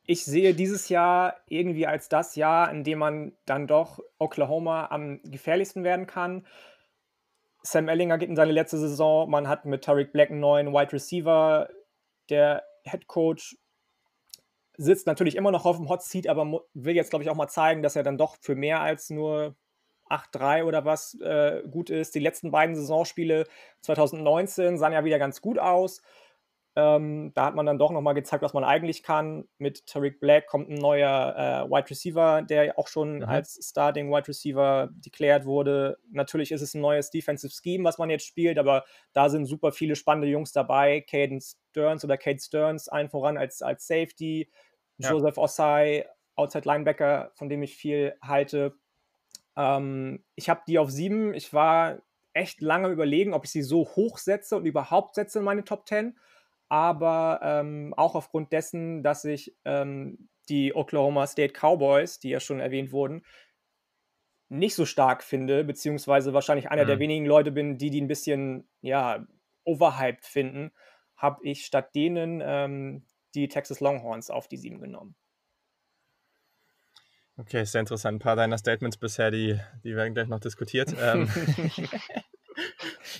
[0.05, 5.21] ich sehe dieses Jahr irgendwie als das Jahr, in dem man dann doch Oklahoma am
[5.23, 6.45] gefährlichsten werden kann.
[7.63, 9.29] Sam Ellinger geht in seine letzte Saison.
[9.29, 11.69] Man hat mit Tariq Black einen neuen Wide Receiver.
[12.29, 13.57] Der Head Coach
[14.77, 17.47] sitzt natürlich immer noch auf dem Hot Seat, aber will jetzt, glaube ich, auch mal
[17.47, 19.55] zeigen, dass er dann doch für mehr als nur
[20.09, 22.15] 8-3 oder was äh, gut ist.
[22.15, 23.45] Die letzten beiden Saisonspiele
[23.81, 26.01] 2019 sahen ja wieder ganz gut aus.
[26.73, 29.45] Ähm, da hat man dann doch nochmal gezeigt, was man eigentlich kann.
[29.57, 31.35] Mit Tariq Black kommt ein neuer
[31.67, 33.23] äh, Wide Receiver, der auch schon mhm.
[33.23, 35.97] als Starting Wide Receiver declared wurde.
[36.11, 39.73] Natürlich ist es ein neues Defensive Scheme, was man jetzt spielt, aber da sind super
[39.73, 41.01] viele spannende Jungs dabei.
[41.01, 44.49] Caden Stearns oder Kate Stearns, allen voran als, als Safety.
[44.97, 45.11] Ja.
[45.11, 46.05] Joseph Osai,
[46.35, 48.75] Outside Linebacker, von dem ich viel halte.
[49.57, 51.33] Ähm, ich habe die auf sieben.
[51.33, 52.01] Ich war
[52.33, 55.85] echt lange überlegen, ob ich sie so hoch setze und überhaupt setze in meine Top
[55.85, 56.17] 10
[56.71, 62.61] aber ähm, auch aufgrund dessen, dass ich ähm, die Oklahoma State Cowboys, die ja schon
[62.61, 63.25] erwähnt wurden,
[64.47, 66.87] nicht so stark finde, beziehungsweise wahrscheinlich einer mhm.
[66.87, 69.27] der wenigen Leute bin, die die ein bisschen, ja,
[69.65, 70.71] overhyped finden,
[71.17, 73.05] habe ich statt denen ähm,
[73.35, 75.15] die Texas Longhorns auf die sieben genommen.
[77.35, 78.15] Okay, sehr interessant.
[78.15, 80.95] Ein paar deiner Statements bisher, die, die werden gleich noch diskutiert.
[81.01, 81.27] Ähm,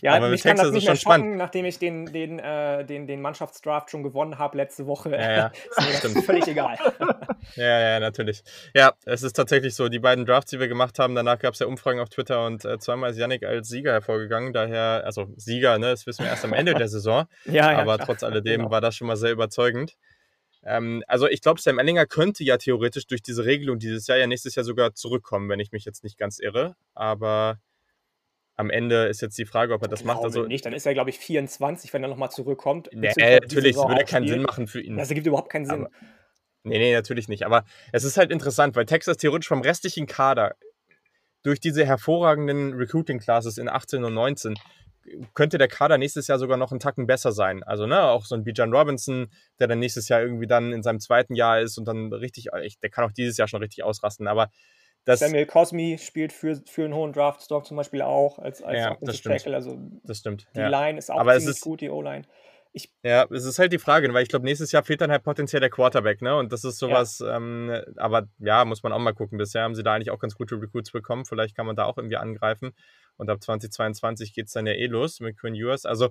[0.02, 1.38] Ja, Aber mich kann das nicht mehr spannend.
[1.38, 5.12] nachdem ich den, den, äh, den, den Mannschaftsdraft schon gewonnen habe letzte Woche.
[5.12, 5.52] Ja, ja.
[5.78, 6.76] ist mir völlig egal.
[7.56, 8.44] ja, ja, natürlich.
[8.74, 11.60] Ja, es ist tatsächlich so, die beiden Drafts, die wir gemacht haben, danach gab es
[11.60, 14.54] ja Umfragen auf Twitter und äh, zweimal ist Yannick als Sieger hervorgegangen.
[14.54, 17.28] Daher, also Sieger, ne, das wissen wir erst am Ende der Saison.
[17.46, 18.08] ja, ja, Aber klar.
[18.08, 18.72] trotz alledem genau.
[18.72, 19.96] war das schon mal sehr überzeugend.
[20.64, 24.26] Ähm, also ich glaube, Sam Ellinger könnte ja theoretisch durch diese Regelung dieses Jahr ja
[24.26, 26.76] nächstes Jahr sogar zurückkommen, wenn ich mich jetzt nicht ganz irre.
[26.96, 27.60] Aber
[28.58, 30.24] am Ende ist jetzt die Frage, ob er das macht.
[30.24, 32.90] Also nicht, dann ist er, glaube ich, 24, wenn er nochmal zurückkommt.
[32.94, 34.98] Nee, natürlich, es würde keinen Sinn machen für ihn.
[34.98, 35.86] Das ergibt überhaupt keinen Sinn.
[35.86, 35.90] Aber,
[36.64, 37.46] nee, nee, natürlich nicht.
[37.46, 40.56] Aber es ist halt interessant, weil Texas theoretisch vom restlichen Kader
[41.44, 44.56] durch diese hervorragenden Recruiting-Classes in 18 und 19
[45.34, 47.64] könnte der Kader nächstes Jahr sogar noch einen Tacken besser sein.
[47.64, 51.00] Also, ne, auch so ein Bijan Robinson, der dann nächstes Jahr irgendwie dann in seinem
[51.00, 52.50] zweiten Jahr ist und dann richtig,
[52.84, 54.28] der kann auch dieses Jahr schon richtig ausrasten.
[54.28, 54.52] Aber
[55.06, 58.98] das, Samuel Cosmi spielt für, für einen hohen Draftstock zum Beispiel auch als, als ja,
[59.02, 59.38] das stimmt.
[59.38, 59.56] Tackle.
[59.56, 60.48] Also das stimmt.
[60.56, 60.68] Die ja.
[60.68, 62.24] Line ist auch Aber ziemlich ist, gut, die O-Line.
[63.04, 65.60] ja, es ist halt die Frage, weil ich glaube, nächstes Jahr fehlt dann halt potenziell
[65.60, 66.38] der Quarterback, ne?
[66.38, 67.36] Und das ist sowas, ja.
[67.36, 69.40] Ähm, aber ja, muss man auch mal gucken.
[69.40, 71.26] Bisher haben sie da eigentlich auch ganz gute Recruits bekommen.
[71.26, 72.72] Vielleicht kann man da auch irgendwie angreifen.
[73.18, 75.86] Und ab 2022 geht es dann ja eh los mit Quinn Ewers.
[75.86, 76.10] Also,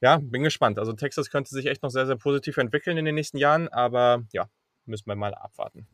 [0.00, 0.80] ja, bin gespannt.
[0.80, 4.24] Also, Texas könnte sich echt noch sehr, sehr positiv entwickeln in den nächsten Jahren, aber
[4.32, 4.48] ja,
[4.86, 5.86] müssen wir mal abwarten.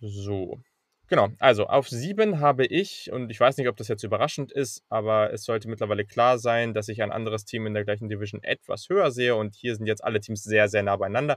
[0.00, 0.60] So.
[1.08, 4.82] Genau, also auf sieben habe ich, und ich weiß nicht, ob das jetzt überraschend ist,
[4.88, 8.42] aber es sollte mittlerweile klar sein, dass ich ein anderes Team in der gleichen Division
[8.42, 11.36] etwas höher sehe und hier sind jetzt alle Teams sehr, sehr nah beieinander.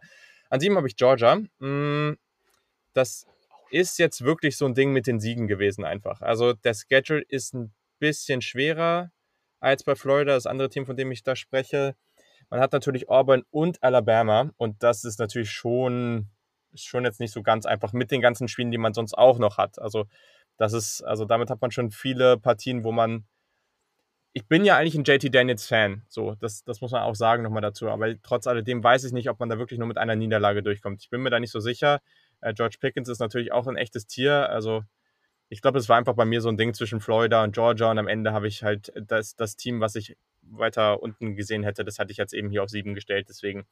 [0.49, 1.35] An sieben habe ich Georgia.
[1.59, 2.17] Mm,
[2.93, 3.27] das
[3.69, 6.21] ist jetzt wirklich so ein Ding mit den Siegen gewesen einfach.
[6.21, 9.11] Also der Schedule ist ein bisschen schwerer
[9.59, 11.95] als bei Florida, das andere Team, von dem ich da spreche.
[12.49, 16.29] Man hat natürlich Auburn und Alabama und das ist natürlich schon,
[16.75, 19.57] schon jetzt nicht so ganz einfach mit den ganzen Spielen, die man sonst auch noch
[19.57, 19.79] hat.
[19.79, 20.05] Also
[20.57, 23.25] das ist, also damit hat man schon viele Partien, wo man
[24.33, 27.41] ich bin ja eigentlich ein JT Daniels Fan, so, das, das muss man auch sagen
[27.41, 30.15] nochmal dazu, aber trotz alledem weiß ich nicht, ob man da wirklich nur mit einer
[30.15, 31.01] Niederlage durchkommt.
[31.01, 31.99] Ich bin mir da nicht so sicher.
[32.41, 34.83] Äh, George Pickens ist natürlich auch ein echtes Tier, also
[35.49, 37.97] ich glaube, es war einfach bei mir so ein Ding zwischen Florida und Georgia und
[37.97, 41.97] am Ende habe ich halt das, das Team, was ich weiter unten gesehen hätte, das
[41.97, 43.27] hatte ich jetzt eben hier auf sieben gestellt.
[43.29, 43.65] Deswegen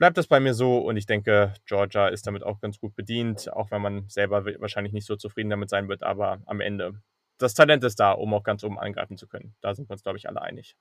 [0.00, 3.52] bleibt das bei mir so und ich denke, Georgia ist damit auch ganz gut bedient,
[3.52, 6.94] auch wenn man selber wahrscheinlich nicht so zufrieden damit sein wird, aber am Ende,
[7.36, 9.54] das Talent ist da, um auch ganz oben angreifen zu können.
[9.60, 10.74] Da sind wir uns, glaube ich, alle einig.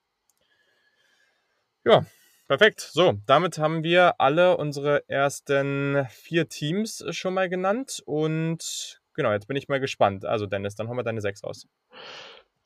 [1.83, 2.05] Ja,
[2.47, 2.79] perfekt.
[2.79, 9.49] So, damit haben wir alle unsere ersten vier Teams schon mal genannt und genau, jetzt
[9.49, 10.23] bin ich mal gespannt.
[10.23, 11.67] Also Dennis, dann haben wir deine 6 aus.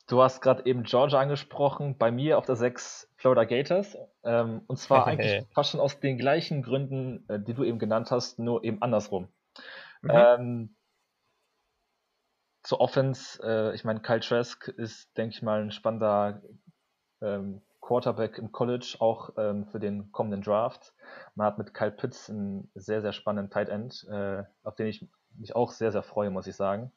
[0.06, 3.96] Du hast gerade eben Georgia angesprochen, bei mir auf der 6 Florida Gators.
[4.22, 8.10] Ähm, und zwar eigentlich fast schon aus den gleichen Gründen, äh, die du eben genannt
[8.10, 9.28] hast, nur eben andersrum.
[10.02, 10.10] Mhm.
[10.10, 10.76] Ähm,
[12.62, 16.42] zur Offense, äh, ich meine, Kyle Trask ist, denke ich mal, ein spannender
[17.20, 20.94] ähm, Quarterback im College, auch ähm, für den kommenden Draft.
[21.34, 25.06] Man hat mit Kyle Pitts einen sehr, sehr spannenden Tight End, äh, auf den ich
[25.36, 26.92] mich auch sehr, sehr freue, muss ich sagen.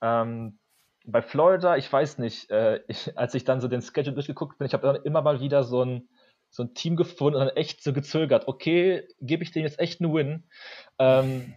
[0.00, 0.59] Ähm,
[1.06, 4.66] bei Florida, ich weiß nicht, äh, ich, als ich dann so den Schedule durchgeguckt bin,
[4.66, 6.08] ich habe dann immer mal wieder so ein,
[6.50, 8.48] so ein Team gefunden und dann echt so gezögert.
[8.48, 10.44] Okay, gebe ich denen jetzt echt einen Win?
[10.98, 11.54] Ähm,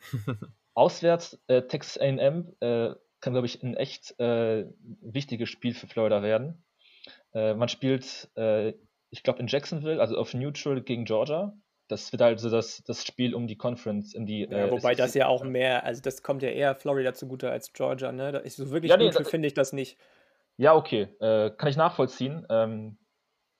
[0.74, 4.66] auswärts, äh, Texas AM äh, kann, glaube ich, ein echt äh,
[5.00, 6.64] wichtiges Spiel für Florida werden.
[7.34, 8.74] Äh, man spielt, äh,
[9.10, 11.56] ich glaube, in Jacksonville, also auf Neutral gegen Georgia
[11.88, 14.40] das wird also das, das Spiel um die Conference, um die.
[14.40, 17.72] Ja, äh, wobei das ja auch mehr, also das kommt ja eher Florida zugute als
[17.72, 18.42] Georgia, ne?
[18.44, 19.98] Ich, so wirklich ja, nee, finde ich das nicht.
[20.56, 22.46] Ja, okay, äh, kann ich nachvollziehen.
[22.48, 22.98] Ähm,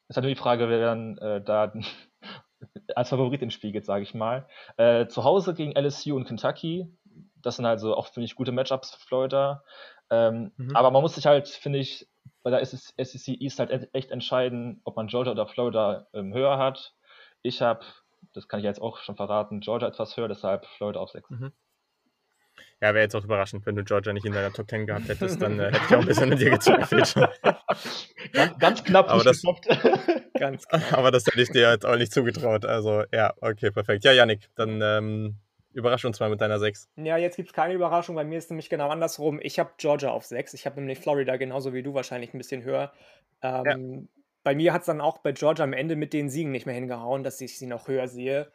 [0.09, 1.73] ist halt nur die Frage, wer dann äh, da
[2.95, 4.49] als Favorit ins Spiel geht, sage ich mal.
[4.77, 6.87] Äh, zu Hause gegen LSU und Kentucky,
[7.43, 9.63] das sind also auch, finde ich, gute Matchups für Florida.
[10.11, 10.75] Ähm, mhm.
[10.75, 12.09] Aber man muss sich halt, finde ich,
[12.43, 16.95] bei der SEC East halt echt entscheiden, ob man Georgia oder Florida ähm, höher hat.
[17.43, 17.85] Ich habe
[18.35, 21.31] das kann ich jetzt auch schon verraten, Georgia etwas höher, deshalb Florida auf 6.
[21.31, 21.53] Mhm.
[22.81, 25.41] Ja, wäre jetzt auch überraschend, wenn du Georgia nicht in deiner Top 10 gehabt hättest,
[25.41, 27.15] dann äh, hätte ich auch ein bisschen an dir gezweifelt.
[28.33, 29.43] ganz, ganz knapp aber das,
[30.39, 30.93] ganz knapp.
[30.93, 32.67] Aber das hätte ich dir jetzt auch nicht zugetraut.
[32.67, 34.05] Also, ja, okay, perfekt.
[34.05, 35.37] Ja, Yannick, dann ähm,
[35.73, 36.91] überrasch uns mal mit deiner 6.
[36.97, 38.15] Ja, jetzt gibt es keine Überraschung.
[38.15, 39.39] Bei mir ist nämlich genau andersrum.
[39.43, 40.53] Ich habe Georgia auf 6.
[40.53, 42.93] Ich habe nämlich Florida genauso wie du wahrscheinlich ein bisschen höher.
[43.43, 44.09] Ähm, ja
[44.47, 46.75] bei mir hat es dann auch bei Georgia am Ende mit den Siegen nicht mehr
[46.77, 48.53] hingehauen, dass ich sie noch höher sehe.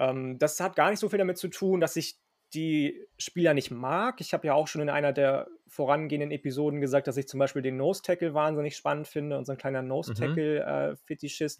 [0.00, 2.18] Ähm, das hat gar nicht so viel damit zu tun, dass ich
[2.54, 4.20] die Spieler nicht mag.
[4.20, 7.62] Ich habe ja auch schon in einer der vorangehenden Episoden gesagt, dass ich zum Beispiel
[7.62, 10.36] den Nose Tackle wahnsinnig spannend finde und so ein kleiner Nose mhm.
[10.36, 10.96] Äh,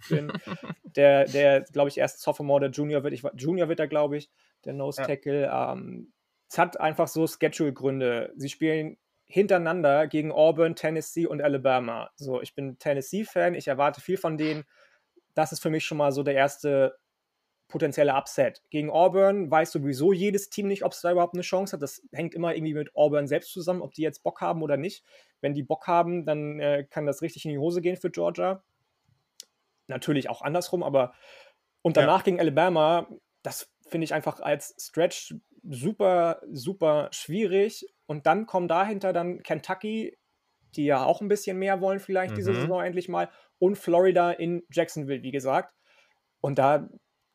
[0.08, 0.32] bin.
[0.96, 3.14] der, der glaube ich, erst Sophomore oder Junior wird.
[3.14, 4.28] Ich, Junior wird er, glaube ich,
[4.64, 5.42] der Nose Tackle.
[5.42, 5.74] Ja.
[5.74, 6.12] Ähm,
[6.50, 8.32] es hat einfach so Schedule-Gründe.
[8.34, 8.96] Sie spielen
[9.32, 12.10] hintereinander gegen Auburn, Tennessee und Alabama.
[12.16, 14.64] So, ich bin Tennessee-Fan, ich erwarte viel von denen.
[15.34, 16.98] Das ist für mich schon mal so der erste
[17.68, 18.62] potenzielle Upset.
[18.68, 21.82] Gegen Auburn weiß sowieso jedes Team nicht, ob es da überhaupt eine Chance hat.
[21.82, 25.02] Das hängt immer irgendwie mit Auburn selbst zusammen, ob die jetzt Bock haben oder nicht.
[25.40, 28.62] Wenn die Bock haben, dann äh, kann das richtig in die Hose gehen für Georgia.
[29.86, 31.14] Natürlich auch andersrum, aber
[31.80, 32.24] und danach ja.
[32.24, 33.08] gegen Alabama,
[33.42, 37.86] das finde ich einfach als Stretch super, super schwierig.
[38.12, 40.18] Und dann kommen dahinter dann Kentucky,
[40.76, 42.36] die ja auch ein bisschen mehr wollen, vielleicht mhm.
[42.36, 45.72] diese Saison endlich mal, und Florida in Jacksonville, wie gesagt.
[46.42, 46.90] Und da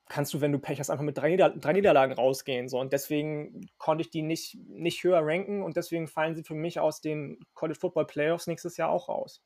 [0.08, 2.70] kannst du, wenn du Pech hast, einfach mit drei, Nieder drei Niederlagen rausgehen.
[2.70, 2.80] So.
[2.80, 6.80] Und deswegen konnte ich die nicht, nicht höher ranken und deswegen fallen sie für mich
[6.80, 9.42] aus den College Football Playoffs nächstes Jahr auch raus.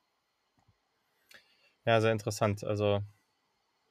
[1.86, 2.66] Ja, sehr interessant.
[2.66, 3.00] Also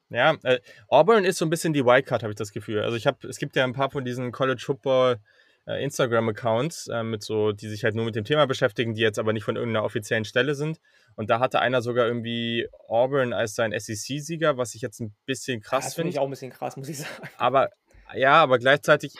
[0.09, 2.83] ja, äh, Auburn ist so ein bisschen die Wildcard, habe ich das Gefühl.
[2.83, 5.17] Also ich habe, es gibt ja ein paar von diesen College Football
[5.65, 9.19] äh, Instagram-Accounts, äh, mit so, die sich halt nur mit dem Thema beschäftigen, die jetzt
[9.19, 10.79] aber nicht von irgendeiner offiziellen Stelle sind.
[11.15, 15.61] Und da hatte einer sogar irgendwie Auburn als sein SEC-Sieger, was ich jetzt ein bisschen
[15.61, 15.95] krass finde.
[15.95, 17.29] finde ich auch ein bisschen krass, muss ich sagen.
[17.37, 17.69] Aber
[18.15, 19.13] ja, aber gleichzeitig,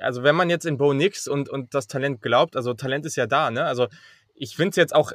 [0.00, 3.16] also wenn man jetzt in Bo Nix und, und das Talent glaubt, also Talent ist
[3.16, 3.64] ja da, ne?
[3.64, 3.86] Also
[4.34, 5.12] ich finde es jetzt auch,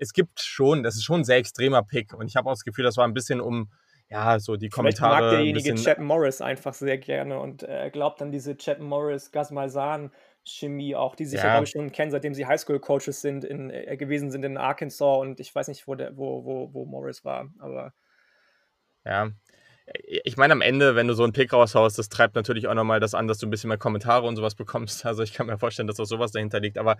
[0.00, 2.14] es gibt schon, das ist schon ein sehr extremer Pick.
[2.14, 3.70] Und ich habe auch das Gefühl, das war ein bisschen um
[4.10, 5.16] ja, so die Kommentare.
[5.16, 9.30] Vielleicht mag derjenige Chapman Morris einfach sehr gerne und äh, glaubt an diese Chapman Morris,
[9.32, 10.10] Gas Malzahn
[10.44, 13.70] Chemie auch, die sich ja, ja glaube ich, schon kennen, seitdem sie Highschool-Coaches sind, in,
[13.70, 17.24] äh, gewesen sind in Arkansas und ich weiß nicht, wo, der, wo, wo, wo Morris
[17.24, 17.92] war, aber.
[19.04, 19.30] Ja.
[20.04, 23.00] Ich meine, am Ende, wenn du so einen Pick raushaust, das treibt natürlich auch nochmal
[23.00, 25.04] das an, dass du ein bisschen mehr Kommentare und sowas bekommst.
[25.08, 26.76] Also ich kann mir vorstellen, dass auch sowas dahinter liegt.
[26.76, 26.96] Aber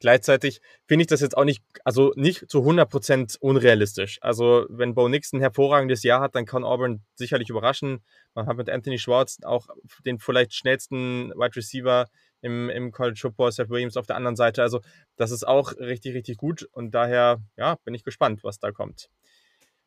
[0.00, 4.18] gleichzeitig finde ich das jetzt auch nicht, also nicht zu 100% unrealistisch.
[4.20, 8.02] Also wenn Bo Nix ein hervorragendes Jahr hat, dann kann Auburn sicherlich überraschen.
[8.34, 9.68] Man hat mit Anthony Schwartz auch
[10.04, 12.08] den vielleicht schnellsten Wide Receiver
[12.40, 14.62] im, im College Football, Seth Williams auf der anderen Seite.
[14.62, 14.80] Also
[15.16, 16.68] das ist auch richtig, richtig gut.
[16.72, 19.08] Und daher, ja, bin ich gespannt, was da kommt.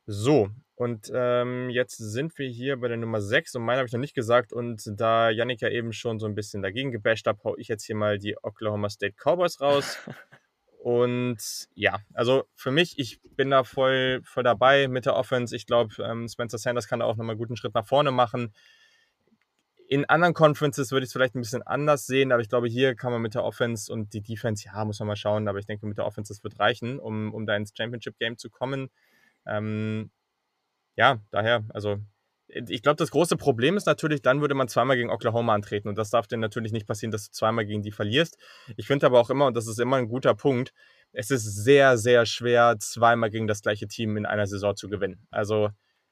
[0.07, 3.93] So, und ähm, jetzt sind wir hier bei der Nummer 6 und meine habe ich
[3.93, 4.51] noch nicht gesagt.
[4.51, 7.85] Und da Yannick ja eben schon so ein bisschen dagegen gebasht hat, haue ich jetzt
[7.85, 9.97] hier mal die Oklahoma State Cowboys raus.
[10.83, 11.39] und
[11.75, 15.55] ja, also für mich, ich bin da voll, voll dabei mit der Offense.
[15.55, 18.53] Ich glaube, ähm, Spencer Sanders kann da auch nochmal einen guten Schritt nach vorne machen.
[19.87, 22.95] In anderen Conferences würde ich es vielleicht ein bisschen anders sehen, aber ich glaube, hier
[22.95, 25.67] kann man mit der Offense und die Defense, ja, muss man mal schauen, aber ich
[25.67, 28.89] denke, mit der Offense, das wird reichen, um, um da ins Championship-Game zu kommen.
[29.47, 30.11] Ähm,
[30.95, 31.97] ja, daher, also
[32.47, 35.97] ich glaube, das große Problem ist natürlich, dann würde man zweimal gegen Oklahoma antreten und
[35.97, 38.37] das darf dir natürlich nicht passieren, dass du zweimal gegen die verlierst.
[38.77, 40.71] Ich finde aber auch immer, und das ist immer ein guter Punkt,
[41.11, 45.27] es ist sehr, sehr schwer, zweimal gegen das gleiche Team in einer Saison zu gewinnen.
[45.31, 45.69] Also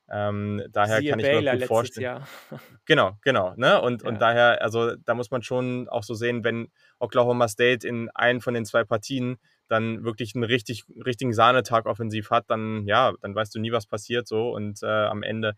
[0.10, 2.04] ähm, daher Siehe kann ich Baylor mir gut vorstellen.
[2.04, 2.28] Jahr.
[2.86, 3.54] Genau, genau.
[3.56, 3.82] Ne?
[3.82, 4.10] Und, ja.
[4.10, 6.68] und daher, also da muss man schon auch so sehen, wenn
[7.00, 12.30] Oklahoma State in einen von den zwei Partien dann wirklich einen richtig, richtigen Sahnetag offensiv
[12.30, 14.52] hat, dann ja, dann weißt du nie, was passiert so.
[14.52, 15.56] Und äh, am Ende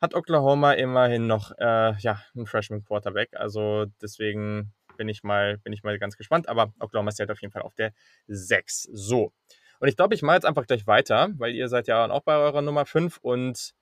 [0.00, 3.30] hat Oklahoma immerhin noch äh, ja, einen Freshman Quarterback.
[3.34, 6.48] Also deswegen bin ich mal, bin ich mal ganz gespannt.
[6.48, 7.92] Aber Oklahoma State auf jeden Fall auf der
[8.28, 8.88] 6.
[8.92, 9.32] So.
[9.80, 12.36] Und ich glaube, ich mache jetzt einfach gleich weiter, weil ihr seid ja auch bei
[12.36, 13.74] eurer Nummer 5 und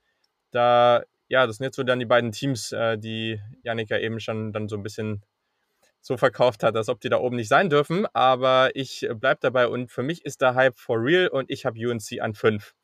[0.50, 4.20] da, ja, das sind jetzt so dann die beiden Teams, äh, die Janik ja eben
[4.20, 5.22] schon dann so ein bisschen
[6.02, 8.06] so verkauft hat, als ob die da oben nicht sein dürfen.
[8.12, 11.78] Aber ich bleibe dabei und für mich ist der Hype for real und ich habe
[11.78, 12.74] UNC an 5.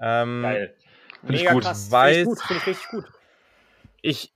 [0.00, 0.74] Ähm, Geil.
[1.20, 1.62] Finde ich gut.
[1.62, 1.90] Krass.
[1.90, 3.04] Weiß, Finde ich, Find ich richtig gut.
[4.02, 4.32] Ich,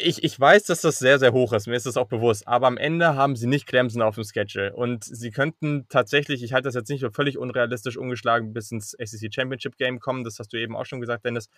[0.00, 1.66] ich, ich weiß, dass das sehr, sehr hoch ist.
[1.66, 2.46] Mir ist das auch bewusst.
[2.46, 4.72] Aber am Ende haben sie nicht Clemson auf dem Schedule.
[4.74, 8.90] Und sie könnten tatsächlich, ich halte das jetzt nicht für völlig unrealistisch ungeschlagen, bis ins
[8.90, 10.22] SEC Championship Game kommen.
[10.22, 11.48] Das hast du eben auch schon gesagt, Dennis.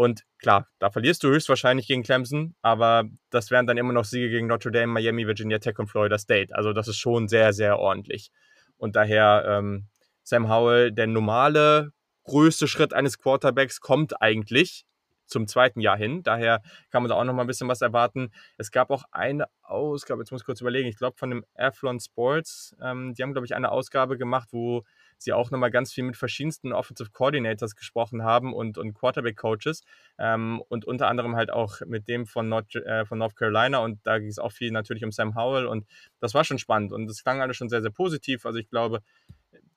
[0.00, 4.30] Und klar, da verlierst du höchstwahrscheinlich gegen Clemson, aber das wären dann immer noch Siege
[4.30, 6.54] gegen Notre Dame, Miami, Virginia Tech und Florida State.
[6.54, 8.30] Also das ist schon sehr, sehr ordentlich.
[8.76, 9.88] Und daher ähm,
[10.22, 11.90] Sam Howell, der normale
[12.22, 14.84] größte Schritt eines Quarterbacks kommt eigentlich
[15.26, 16.22] zum zweiten Jahr hin.
[16.22, 18.30] Daher kann man da auch noch mal ein bisschen was erwarten.
[18.56, 21.98] Es gab auch eine Ausgabe, jetzt muss ich kurz überlegen, ich glaube von dem Athlon
[21.98, 24.84] Sports, ähm, die haben, glaube ich, eine Ausgabe gemacht, wo
[25.18, 29.82] sie auch nochmal ganz viel mit verschiedensten Offensive Coordinators gesprochen haben und, und Quarterback-Coaches
[30.18, 33.98] ähm, und unter anderem halt auch mit dem von, North, äh, von North Carolina und
[34.04, 35.86] da ging es auch viel natürlich um Sam Howell und
[36.20, 38.46] das war schon spannend und es klang alles schon sehr, sehr positiv.
[38.46, 39.02] Also ich glaube,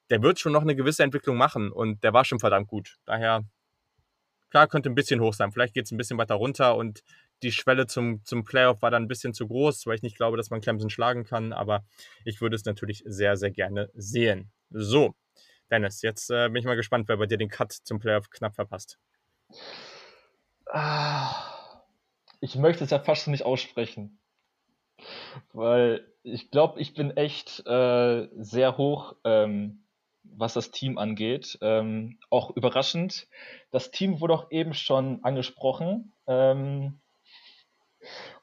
[0.09, 2.97] der wird schon noch eine gewisse Entwicklung machen und der war schon verdammt gut.
[3.05, 3.45] Daher,
[4.49, 5.51] klar, könnte ein bisschen hoch sein.
[5.51, 7.01] Vielleicht geht es ein bisschen weiter runter und
[7.43, 10.37] die Schwelle zum, zum Playoff war dann ein bisschen zu groß, weil ich nicht glaube,
[10.37, 11.83] dass man Clemson schlagen kann, aber
[12.25, 14.51] ich würde es natürlich sehr, sehr gerne sehen.
[14.69, 15.15] So,
[15.71, 18.55] Dennis, jetzt äh, bin ich mal gespannt, wer bei dir den Cut zum Playoff knapp
[18.55, 18.99] verpasst.
[20.65, 21.33] Ah,
[22.41, 24.19] ich möchte es ja fast nicht aussprechen.
[25.53, 29.85] Weil ich glaube, ich bin echt äh, sehr hoch, ähm,
[30.23, 31.57] was das Team angeht.
[31.61, 33.27] Ähm, auch überraschend.
[33.71, 36.13] Das Team wurde auch eben schon angesprochen.
[36.27, 36.99] Ähm,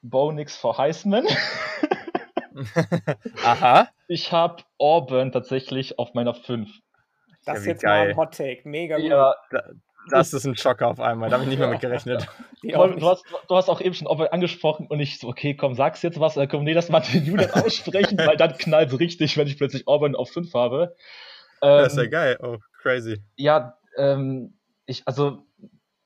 [0.01, 1.25] Bo nix vor Heisman.
[3.43, 3.89] Aha.
[4.07, 6.69] Ich habe Auburn tatsächlich auf meiner 5.
[7.53, 8.05] Das ja, ist jetzt geil.
[8.05, 8.61] mal ein Hot Take.
[8.67, 9.05] Mega gut.
[9.05, 9.35] Ja,
[10.11, 11.29] das ist ein Schocker auf einmal.
[11.29, 12.27] Da habe ich nicht mehr mit gerechnet.
[12.61, 16.01] Du, du, hast, du hast auch eben schon angesprochen und ich so, okay, komm, sag's
[16.01, 16.35] jetzt was.
[16.35, 19.57] Äh, komm, nee, das mal den Unit aussprechen, weil dann knallt es richtig, wenn ich
[19.57, 20.93] plötzlich Auburn auf 5 habe.
[21.61, 22.37] Ähm, das ist ja ähm, geil.
[22.43, 23.23] Oh, crazy.
[23.37, 25.45] Ja, ähm, ich, also,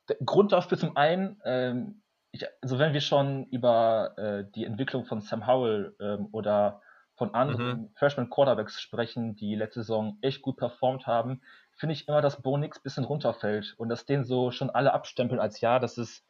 [0.08, 5.06] der Grund dafür zum einen, ähm, ich, also wenn wir schon über äh, die Entwicklung
[5.06, 6.82] von Sam Howell ähm, oder
[7.16, 7.90] von anderen mhm.
[7.96, 11.42] Freshman Quarterbacks sprechen, die letzte Saison echt gut performt haben,
[11.76, 14.94] finde ich immer, dass Bo Nix ein bisschen runterfällt und dass den so schon alle
[14.94, 16.26] abstempeln als ja, das ist,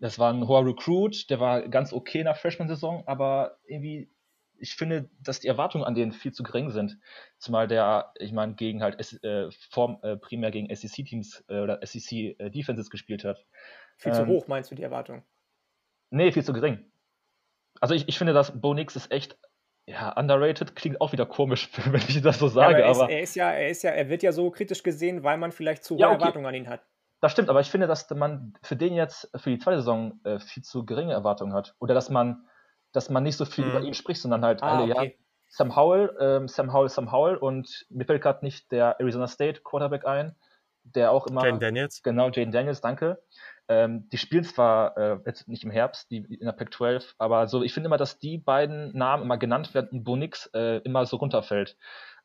[0.00, 4.10] das war ein hoher Recruit, der war ganz okay in der Freshman-Saison, aber irgendwie,
[4.58, 6.98] ich finde, dass die Erwartungen an den viel zu gering sind.
[7.38, 12.86] Zumal der, ich meine, gegen halt äh, Form, äh, primär gegen SEC-Teams äh, oder SEC-Defenses
[12.86, 13.44] äh, gespielt hat.
[13.96, 15.22] Viel ähm, zu hoch, meinst du die Erwartung?
[16.10, 16.84] Nee, viel zu gering.
[17.80, 19.38] Also ich, ich finde, dass Bo Nix ist echt
[19.88, 22.80] ja, underrated klingt auch wieder komisch, wenn ich das so sage.
[22.80, 24.82] Ja, aber, er, ist, er, ist, ja, er ist ja, er wird ja so kritisch
[24.82, 26.20] gesehen, weil man vielleicht zu hohe ja, okay.
[26.20, 26.82] Erwartungen an ihn hat.
[27.20, 30.38] Das stimmt, aber ich finde, dass man für den jetzt, für die zweite Saison, äh,
[30.38, 31.74] viel zu geringe Erwartungen hat.
[31.80, 32.46] Oder dass man,
[32.92, 33.70] dass man nicht so viel mhm.
[33.70, 35.06] über ihn spricht, sondern halt ah, alle, okay.
[35.06, 39.26] ja, Sam Howell, ähm, Sam Howell, Sam Howell und mir fällt gerade nicht der Arizona
[39.26, 40.36] State Quarterback ein,
[40.84, 41.44] der auch immer.
[41.44, 42.02] Jaden Daniels.
[42.02, 43.22] Genau, Jaden Daniels, danke.
[43.68, 47.46] Ähm, die spielen zwar äh, jetzt nicht im Herbst, die in der Pac 12, aber
[47.48, 51.04] so, ich finde immer, dass die beiden Namen immer genannt werden und Bonix äh, immer
[51.04, 51.76] so runterfällt.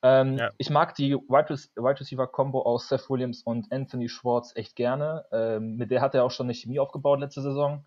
[0.04, 0.52] Ähm, ja.
[0.58, 5.26] Ich mag die Wide, Wide Receiver Combo aus Seth Williams und Anthony Schwartz echt gerne.
[5.32, 7.86] Ähm, mit der hat er auch schon eine Chemie aufgebaut letzte Saison.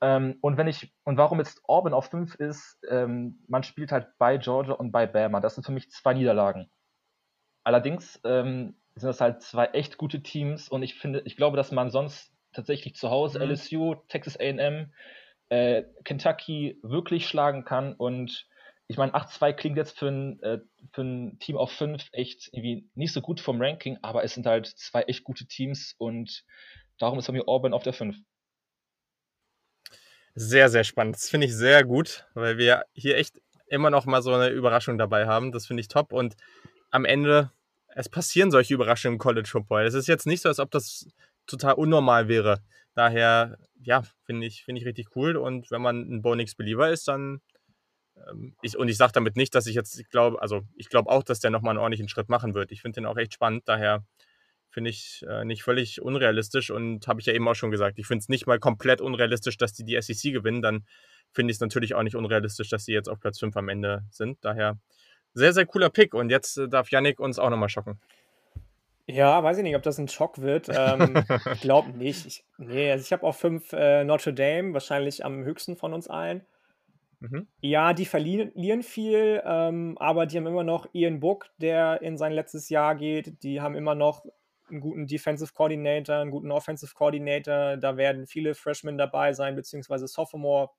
[0.00, 4.08] Ähm, und wenn ich, und warum jetzt Auburn auf 5 ist, ähm, man spielt halt
[4.18, 5.40] bei Georgia und bei Bama.
[5.40, 6.70] Das sind für mich zwei Niederlagen.
[7.64, 11.72] Allerdings ähm, sind das halt zwei echt gute Teams und ich finde, ich glaube, dass
[11.72, 13.50] man sonst tatsächlich zu Hause mhm.
[13.50, 14.92] LSU, Texas AM,
[15.48, 17.94] äh, Kentucky wirklich schlagen kann.
[17.94, 18.46] Und
[18.86, 20.58] ich meine, 8-2 klingt jetzt für ein, äh,
[20.92, 24.46] für ein Team auf 5 echt irgendwie nicht so gut vom Ranking, aber es sind
[24.46, 26.44] halt zwei echt gute Teams und
[26.98, 28.16] darum ist bei mir Auburn auf der 5.
[30.34, 31.16] Sehr, sehr spannend.
[31.16, 34.96] Das finde ich sehr gut, weil wir hier echt immer noch mal so eine Überraschung
[34.96, 35.52] dabei haben.
[35.52, 36.12] Das finde ich top.
[36.12, 36.36] Und
[36.90, 37.50] am Ende,
[37.88, 39.84] es passieren solche Überraschungen im College Football.
[39.84, 41.08] Es ist jetzt nicht so, als ob das
[41.48, 42.62] total unnormal wäre.
[42.94, 45.36] Daher, ja, finde ich, find ich richtig cool.
[45.36, 47.40] Und wenn man ein Bonix Believer ist, dann.
[48.28, 51.22] Ähm, ich, und ich sage damit nicht, dass ich jetzt, glaube, also ich glaube auch,
[51.22, 52.72] dass der nochmal einen ordentlichen Schritt machen wird.
[52.72, 53.62] Ich finde den auch echt spannend.
[53.66, 54.04] Daher
[54.70, 58.06] finde ich äh, nicht völlig unrealistisch und habe ich ja eben auch schon gesagt, ich
[58.06, 60.62] finde es nicht mal komplett unrealistisch, dass die die SEC gewinnen.
[60.62, 60.84] Dann
[61.32, 64.04] finde ich es natürlich auch nicht unrealistisch, dass sie jetzt auf Platz 5 am Ende
[64.10, 64.38] sind.
[64.42, 64.78] Daher
[65.34, 66.14] sehr, sehr cooler Pick.
[66.14, 68.00] Und jetzt äh, darf Yannick uns auch nochmal schocken.
[69.10, 70.68] Ja, weiß ich nicht, ob das ein Schock wird.
[70.68, 71.14] Ähm,
[71.54, 72.26] ich glaube nicht.
[72.26, 76.08] Ich, nee, also ich habe auch fünf äh, Notre Dame, wahrscheinlich am höchsten von uns
[76.08, 76.44] allen.
[77.20, 77.48] Mhm.
[77.60, 82.32] Ja, die verlieren viel, ähm, aber die haben immer noch Ian Book, der in sein
[82.32, 83.42] letztes Jahr geht.
[83.42, 84.24] Die haben immer noch
[84.68, 87.78] einen guten Defensive Coordinator, einen guten Offensive Coordinator.
[87.78, 90.70] Da werden viele Freshmen dabei sein, beziehungsweise Sophomore,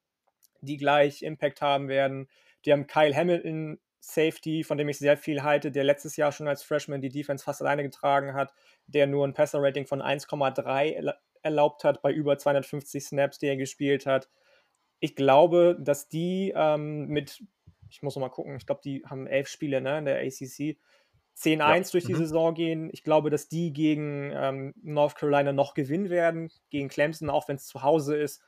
[0.61, 2.29] die gleich Impact haben werden.
[2.65, 6.47] Die haben Kyle Hamilton, Safety, von dem ich sehr viel halte, der letztes Jahr schon
[6.47, 8.53] als Freshman die Defense fast alleine getragen hat,
[8.87, 14.05] der nur ein Passer-Rating von 1,3 erlaubt hat bei über 250 Snaps, die er gespielt
[14.05, 14.29] hat.
[14.99, 17.43] Ich glaube, dass die ähm, mit,
[17.89, 20.77] ich muss noch mal gucken, ich glaube, die haben elf Spiele ne, in der ACC,
[21.37, 21.79] 10-1 ja.
[21.91, 22.17] durch die mhm.
[22.17, 22.89] Saison gehen.
[22.91, 27.55] Ich glaube, dass die gegen ähm, North Carolina noch gewinnen werden, gegen Clemson, auch wenn
[27.55, 28.41] es zu Hause ist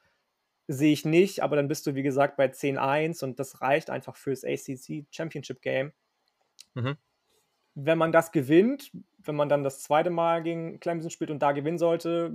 [0.71, 4.15] sehe ich nicht, aber dann bist du, wie gesagt, bei 10-1 und das reicht einfach
[4.15, 5.91] fürs ACC Championship Game.
[6.73, 6.97] Mhm.
[7.75, 11.51] Wenn man das gewinnt, wenn man dann das zweite Mal gegen Clemson spielt und da
[11.51, 12.33] gewinnen sollte,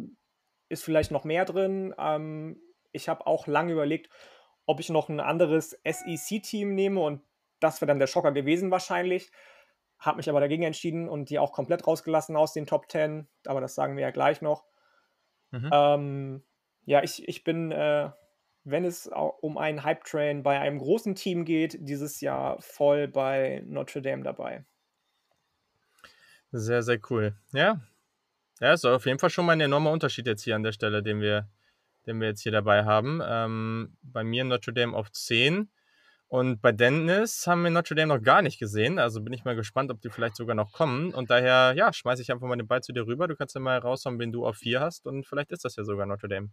[0.68, 1.94] ist vielleicht noch mehr drin.
[1.98, 2.60] Ähm,
[2.92, 4.10] ich habe auch lange überlegt,
[4.66, 7.22] ob ich noch ein anderes SEC-Team nehme und
[7.60, 9.30] das wäre dann der Schocker gewesen wahrscheinlich.
[9.98, 13.62] Habe mich aber dagegen entschieden und die auch komplett rausgelassen aus den Top 10, aber
[13.62, 14.66] das sagen wir ja gleich noch.
[15.52, 15.70] Mhm.
[15.72, 16.42] Ähm,
[16.84, 18.10] ja, ich, ich bin äh,
[18.66, 19.08] wenn es
[19.40, 24.64] um einen Hype-Train bei einem großen Team geht, dieses Jahr voll bei Notre Dame dabei.
[26.50, 27.36] Sehr, sehr cool.
[27.52, 27.80] Ja.
[28.60, 31.02] Ja, ist auf jeden Fall schon mal ein enormer Unterschied jetzt hier an der Stelle,
[31.02, 31.48] den wir,
[32.06, 33.20] den wir jetzt hier dabei haben.
[33.24, 35.70] Ähm, bei mir Notre Dame auf 10.
[36.28, 38.98] Und bei Dennis haben wir Notre Dame noch gar nicht gesehen.
[38.98, 41.14] Also bin ich mal gespannt, ob die vielleicht sogar noch kommen.
[41.14, 43.28] Und daher, ja, schmeiße ich einfach mal den Ball zu dir rüber.
[43.28, 45.06] Du kannst ja mal raushauen, wen du auf 4 hast.
[45.06, 46.50] Und vielleicht ist das ja sogar Notre Dame.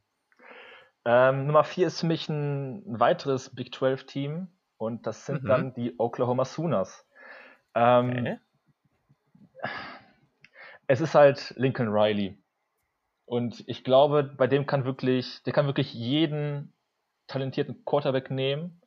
[1.05, 4.47] Ähm, Nummer 4 ist für mich ein, ein weiteres Big 12 Team
[4.77, 5.47] und das sind mhm.
[5.47, 7.05] dann die Oklahoma Sooners.
[7.75, 8.39] Ähm, okay.
[10.87, 12.37] Es ist halt Lincoln Riley.
[13.25, 16.73] Und ich glaube, bei dem kann wirklich, der kann wirklich jeden
[17.27, 18.81] talentierten Quarterback nehmen,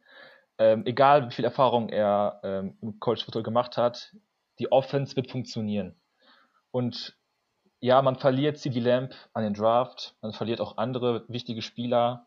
[0.59, 4.15] ähm, egal wie viel Erfahrung er ähm, im College Football gemacht hat,
[4.59, 5.97] die Offense wird funktionieren.
[6.71, 7.17] Und
[7.81, 12.27] ja, man verliert CD Lamp an den Draft, man verliert auch andere wichtige Spieler.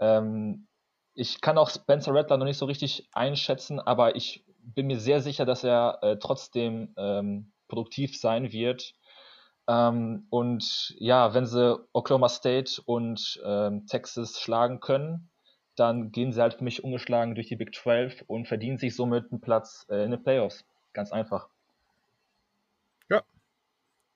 [0.00, 0.66] Ähm,
[1.14, 5.20] ich kann auch Spencer Rattler noch nicht so richtig einschätzen, aber ich bin mir sehr
[5.20, 8.94] sicher, dass er äh, trotzdem ähm, produktiv sein wird.
[9.68, 15.30] Ähm, und ja, wenn sie Oklahoma State und ähm, Texas schlagen können,
[15.76, 19.30] dann gehen sie halt für mich ungeschlagen durch die Big 12 und verdienen sich somit
[19.30, 20.64] einen Platz äh, in den Playoffs.
[20.92, 21.48] Ganz einfach.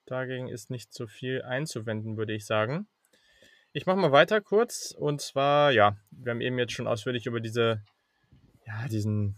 [0.07, 2.87] Dagegen ist nicht so viel einzuwenden, würde ich sagen.
[3.73, 4.95] Ich mache mal weiter kurz.
[4.97, 7.83] Und zwar, ja, wir haben eben jetzt schon ausführlich über diese,
[8.67, 9.37] ja, diesen,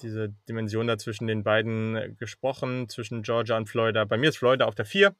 [0.00, 4.04] diese Dimension da zwischen den beiden gesprochen, zwischen Georgia und Florida.
[4.04, 5.14] Bei mir ist Florida auf der 4.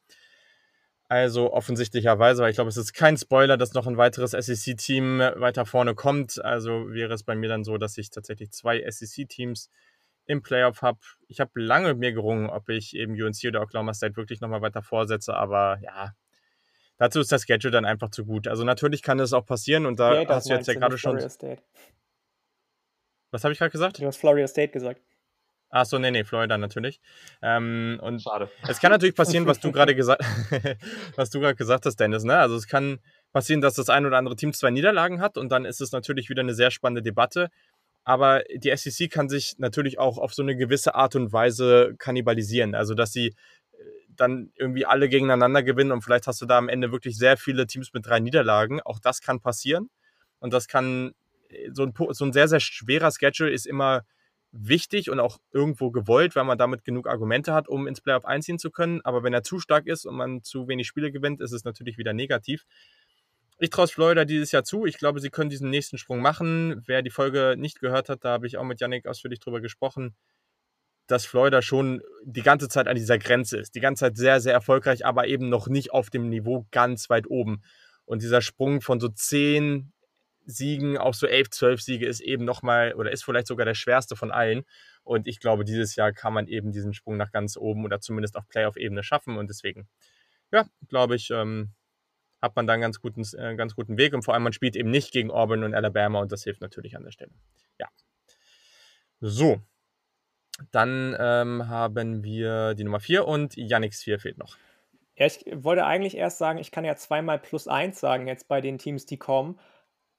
[1.09, 5.67] Also offensichtlicherweise, weil ich glaube, es ist kein Spoiler, dass noch ein weiteres SEC-Team weiter
[5.67, 6.43] vorne kommt.
[6.43, 9.69] Also wäre es bei mir dann so, dass ich tatsächlich zwei SEC-Teams
[10.27, 10.99] im Playoff habe.
[11.29, 14.83] Ich habe lange mir gerungen, ob ich eben UNC oder Oklahoma State wirklich nochmal weiter
[14.83, 16.13] vorsetze, aber ja,
[16.97, 18.49] dazu ist das Schedule dann einfach zu gut.
[18.49, 21.19] Also natürlich kann es auch passieren und da ja, hast du jetzt ja gerade schon.
[21.29, 21.63] State.
[23.31, 24.01] Was habe ich gerade gesagt?
[24.01, 25.01] Du hast Florida State gesagt.
[25.77, 27.01] Ach so, nee, nee, Florida natürlich.
[27.43, 28.49] Ähm, und Schade.
[28.69, 30.23] Es kann natürlich passieren, was du gerade gesagt,
[31.17, 32.23] was du gerade gesagt hast, Dennis.
[32.23, 32.39] Ne?
[32.39, 33.01] Also es kann
[33.33, 36.29] passieren, dass das ein oder andere Team zwei Niederlagen hat und dann ist es natürlich
[36.29, 37.51] wieder eine sehr spannende Debatte.
[38.05, 42.75] Aber die SEC kann sich natürlich auch auf so eine gewisse Art und Weise kannibalisieren.
[42.75, 43.35] Also dass sie äh,
[44.11, 47.67] dann irgendwie alle gegeneinander gewinnen und vielleicht hast du da am Ende wirklich sehr viele
[47.67, 48.81] Teams mit drei Niederlagen.
[48.83, 49.91] Auch das kann passieren.
[50.39, 51.15] Und das kann,
[51.49, 54.03] äh, so ein, so ein sehr, sehr schwerer Schedule ist immer
[54.55, 58.59] wichtig und auch irgendwo gewollt, weil man damit genug Argumente hat, um ins Playoff einziehen
[58.59, 59.01] zu können.
[59.03, 61.99] Aber wenn er zu stark ist und man zu wenig Spiele gewinnt, ist es natürlich
[61.99, 62.65] wieder negativ.
[63.59, 64.85] Ich traue Florida dieses Jahr zu.
[64.85, 66.83] Ich glaube, sie können diesen nächsten Sprung machen.
[66.87, 70.17] Wer die Folge nicht gehört hat, da habe ich auch mit Yannick ausführlich drüber gesprochen,
[71.07, 73.75] dass Florida schon die ganze Zeit an dieser Grenze ist.
[73.75, 77.29] Die ganze Zeit sehr, sehr erfolgreich, aber eben noch nicht auf dem Niveau ganz weit
[77.29, 77.63] oben.
[78.07, 79.93] Und dieser Sprung von so 10
[80.47, 84.17] Siegen auf so 11, 12 Siege ist eben nochmal oder ist vielleicht sogar der schwerste
[84.17, 84.65] von allen.
[85.03, 88.37] Und ich glaube, dieses Jahr kann man eben diesen Sprung nach ganz oben oder zumindest
[88.37, 89.37] auf Playoff-Ebene schaffen.
[89.37, 89.89] Und deswegen,
[90.53, 91.73] ja, glaube ich, ähm,
[92.45, 94.15] hat man da einen ganz guten, äh, ganz guten Weg.
[94.15, 96.97] Und vor allem, man spielt eben nicht gegen Auburn und Alabama und das hilft natürlich
[96.97, 97.33] an der Stelle.
[97.79, 97.89] Ja.
[99.21, 99.61] So.
[100.71, 104.57] Dann ähm, haben wir die Nummer 4 und Yannicks 4 fehlt noch.
[105.17, 108.61] Ja, ich wollte eigentlich erst sagen, ich kann ja zweimal plus 1 sagen jetzt bei
[108.61, 109.59] den Teams, die kommen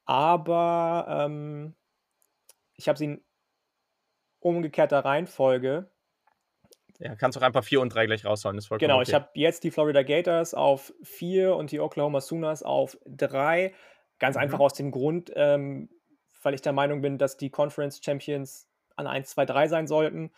[0.05, 1.75] aber ähm,
[2.75, 3.25] ich habe sie in
[4.39, 5.89] umgekehrter Reihenfolge.
[6.99, 8.57] Ja, kannst auch einfach 4 und 3 gleich raushauen.
[8.57, 9.03] Ist genau, okay.
[9.07, 13.73] ich habe jetzt die Florida Gators auf 4 und die Oklahoma Sooners auf 3.
[14.19, 14.43] Ganz mhm.
[14.43, 15.89] einfach aus dem Grund, ähm,
[16.41, 20.31] weil ich der Meinung bin, dass die Conference Champions an 1, 2, 3 sein sollten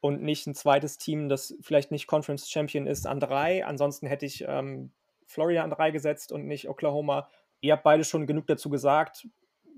[0.00, 3.64] und nicht ein zweites Team, das vielleicht nicht Conference Champion ist, an 3.
[3.64, 4.92] Ansonsten hätte ich ähm,
[5.26, 7.28] Florida an 3 gesetzt und nicht Oklahoma
[7.60, 9.28] ihr habt beide schon genug dazu gesagt.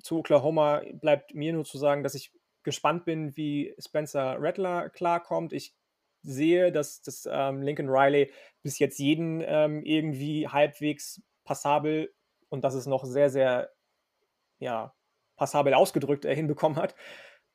[0.03, 2.33] Zu Oklahoma bleibt mir nur zu sagen, dass ich
[2.63, 5.53] gespannt bin, wie Spencer Rattler klarkommt.
[5.53, 5.75] Ich
[6.23, 8.31] sehe, dass, dass ähm, Lincoln Riley
[8.63, 12.13] bis jetzt jeden ähm, irgendwie halbwegs passabel
[12.49, 13.71] und das ist noch sehr, sehr
[14.59, 14.95] ja,
[15.37, 16.95] passabel ausgedrückt äh, hinbekommen hat.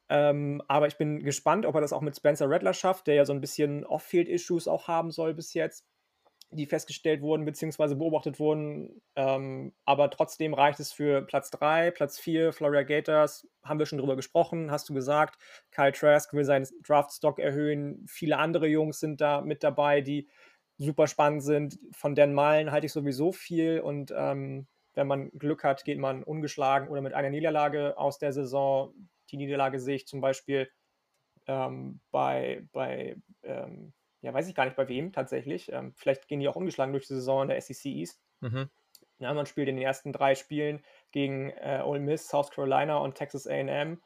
[0.09, 3.26] Ähm, aber ich bin gespannt, ob er das auch mit Spencer Rattler schafft, der ja
[3.26, 5.86] so ein bisschen Off-Field-Issues auch haben soll bis jetzt
[6.52, 7.96] die festgestellt wurden bzw.
[7.96, 9.02] beobachtet wurden.
[9.16, 14.00] Ähm, aber trotzdem reicht es für Platz 3, Platz 4, Florida Gators, haben wir schon
[14.00, 15.38] drüber gesprochen, hast du gesagt.
[15.72, 18.06] Kyle Trask will seinen Draftstock erhöhen.
[18.08, 20.30] Viele andere Jungs sind da mit dabei, die
[20.78, 21.80] super spannend sind.
[21.91, 26.24] Von Dan Malen halte ich sowieso viel und ähm, wenn man Glück hat, geht man
[26.24, 28.93] ungeschlagen oder mit einer Niederlage aus der Saison.
[29.30, 30.70] Die Niederlage sehe ich zum Beispiel
[31.48, 35.72] ähm, bei, bei ähm, ja, weiß ich gar nicht bei wem tatsächlich.
[35.72, 38.22] Ähm, vielleicht gehen die auch ungeschlagen durch die Saison in der SEC East.
[38.41, 38.70] Mhm.
[39.20, 43.16] Ja, man spielt in den ersten drei Spielen gegen äh, Ole Miss, South Carolina und
[43.16, 44.01] Texas AM.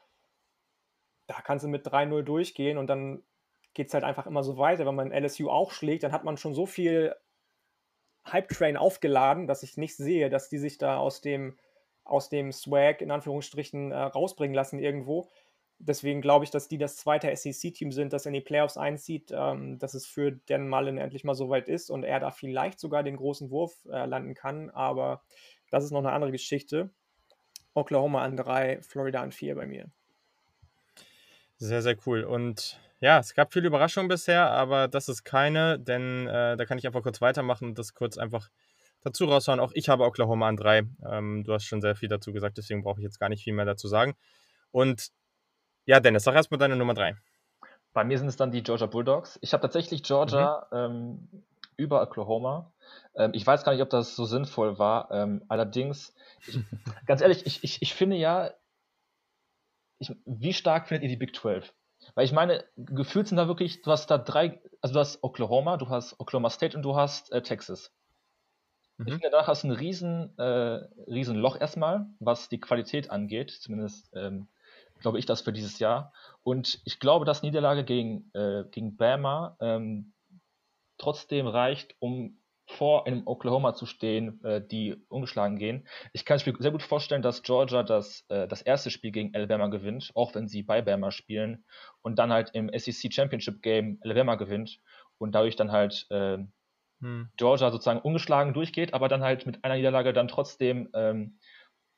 [1.26, 3.22] Da kannst du mit 3-0 durchgehen und dann
[3.74, 4.86] geht es halt einfach immer so weiter.
[4.86, 7.14] Wenn man LSU auch schlägt, dann hat man schon so viel
[8.26, 11.58] Hype-Train aufgeladen, dass ich nicht sehe, dass die sich da aus dem,
[12.04, 15.30] aus dem Swag in Anführungsstrichen äh, rausbringen lassen irgendwo
[15.80, 19.78] deswegen glaube ich, dass die das zweite SEC-Team sind, das in die Playoffs einzieht, ähm,
[19.78, 23.02] dass es für Dan Mullen endlich mal so weit ist und er da vielleicht sogar
[23.02, 24.70] den großen Wurf äh, landen kann.
[24.70, 25.22] Aber
[25.70, 26.90] das ist noch eine andere Geschichte.
[27.74, 29.90] Oklahoma an drei, Florida an vier bei mir.
[31.56, 32.24] Sehr, sehr cool.
[32.24, 36.78] Und ja, es gab viele Überraschungen bisher, aber das ist keine, denn äh, da kann
[36.78, 38.50] ich einfach kurz weitermachen und das kurz einfach
[39.02, 39.60] dazu raushauen.
[39.60, 40.82] Auch ich habe Oklahoma an drei.
[41.08, 43.54] Ähm, du hast schon sehr viel dazu gesagt, deswegen brauche ich jetzt gar nicht viel
[43.54, 44.14] mehr dazu sagen.
[44.72, 45.10] Und
[45.90, 47.16] ja, Dennis, sag erstmal deine Nummer drei.
[47.92, 49.40] Bei mir sind es dann die Georgia Bulldogs.
[49.42, 50.78] Ich habe tatsächlich Georgia mhm.
[50.78, 51.28] ähm,
[51.76, 52.72] über Oklahoma.
[53.16, 55.10] Ähm, ich weiß gar nicht, ob das so sinnvoll war.
[55.10, 56.14] Ähm, allerdings,
[56.46, 56.60] ich,
[57.06, 58.52] ganz ehrlich, ich, ich, ich finde ja,
[59.98, 61.74] ich, wie stark findet ihr die Big 12?
[62.14, 65.76] Weil ich meine, gefühlt sind da wirklich, du hast da drei, also du hast Oklahoma,
[65.76, 67.92] du hast Oklahoma State und du hast äh, Texas.
[68.96, 69.06] Mhm.
[69.08, 73.50] Ich finde, danach hast du ein riesen, äh, riesen Loch erstmal, was die Qualität angeht,
[73.50, 74.46] zumindest ähm,
[75.00, 76.12] glaube ich, das für dieses Jahr.
[76.42, 80.12] Und ich glaube, dass Niederlage gegen, äh, gegen Bama ähm,
[80.98, 82.40] trotzdem reicht, um
[82.70, 85.88] vor einem Oklahoma zu stehen, äh, die ungeschlagen gehen.
[86.12, 89.66] Ich kann mir sehr gut vorstellen, dass Georgia das, äh, das erste Spiel gegen Alabama
[89.66, 91.64] gewinnt, auch wenn sie bei Bama spielen
[92.02, 94.78] und dann halt im SEC Championship Game Alabama gewinnt
[95.18, 96.38] und dadurch dann halt äh,
[97.00, 97.28] hm.
[97.36, 101.38] Georgia sozusagen ungeschlagen durchgeht, aber dann halt mit einer Niederlage dann trotzdem ähm,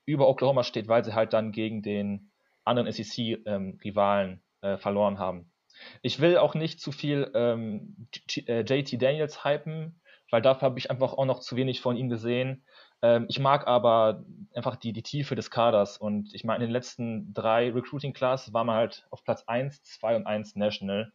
[0.07, 2.32] über Oklahoma steht, weil sie halt dann gegen den
[2.65, 5.51] anderen SEC-Rivalen ähm, äh, verloren haben.
[6.03, 10.01] Ich will auch nicht zu viel ähm, JT äh, Daniels hypen,
[10.31, 12.65] weil dafür habe ich einfach auch noch zu wenig von ihm gesehen.
[13.03, 16.73] Ähm, ich mag aber einfach die, die Tiefe des Kaders und ich meine, in den
[16.73, 21.13] letzten drei Recruiting Class war man halt auf Platz 1, 2 und 1 National.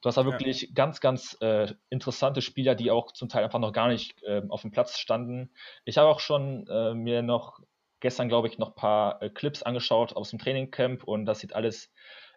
[0.00, 0.68] Du hast da wirklich ja.
[0.74, 4.62] ganz, ganz äh, interessante Spieler, die auch zum Teil einfach noch gar nicht äh, auf
[4.62, 5.50] dem Platz standen.
[5.84, 7.58] Ich habe auch schon äh, mir noch
[8.00, 11.54] gestern, glaube ich, noch ein paar äh, Clips angeschaut aus dem Trainingcamp und das sieht
[11.54, 11.92] alles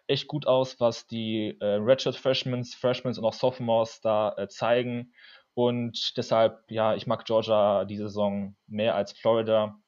[0.06, 5.12] echt gut aus, was die äh, Redshirt Freshmen, Freshmen und auch Sophomores da äh, zeigen.
[5.54, 9.78] Und deshalb, ja, ich mag Georgia diese Saison mehr als Florida.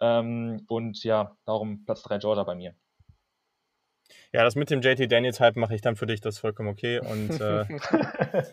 [0.00, 2.74] Ähm, und ja, darum Platz 3 Georgia bei mir.
[4.32, 7.00] Ja, das mit dem JT Daniels-Hype mache ich dann für dich, das ist vollkommen okay.
[7.00, 7.64] Und äh,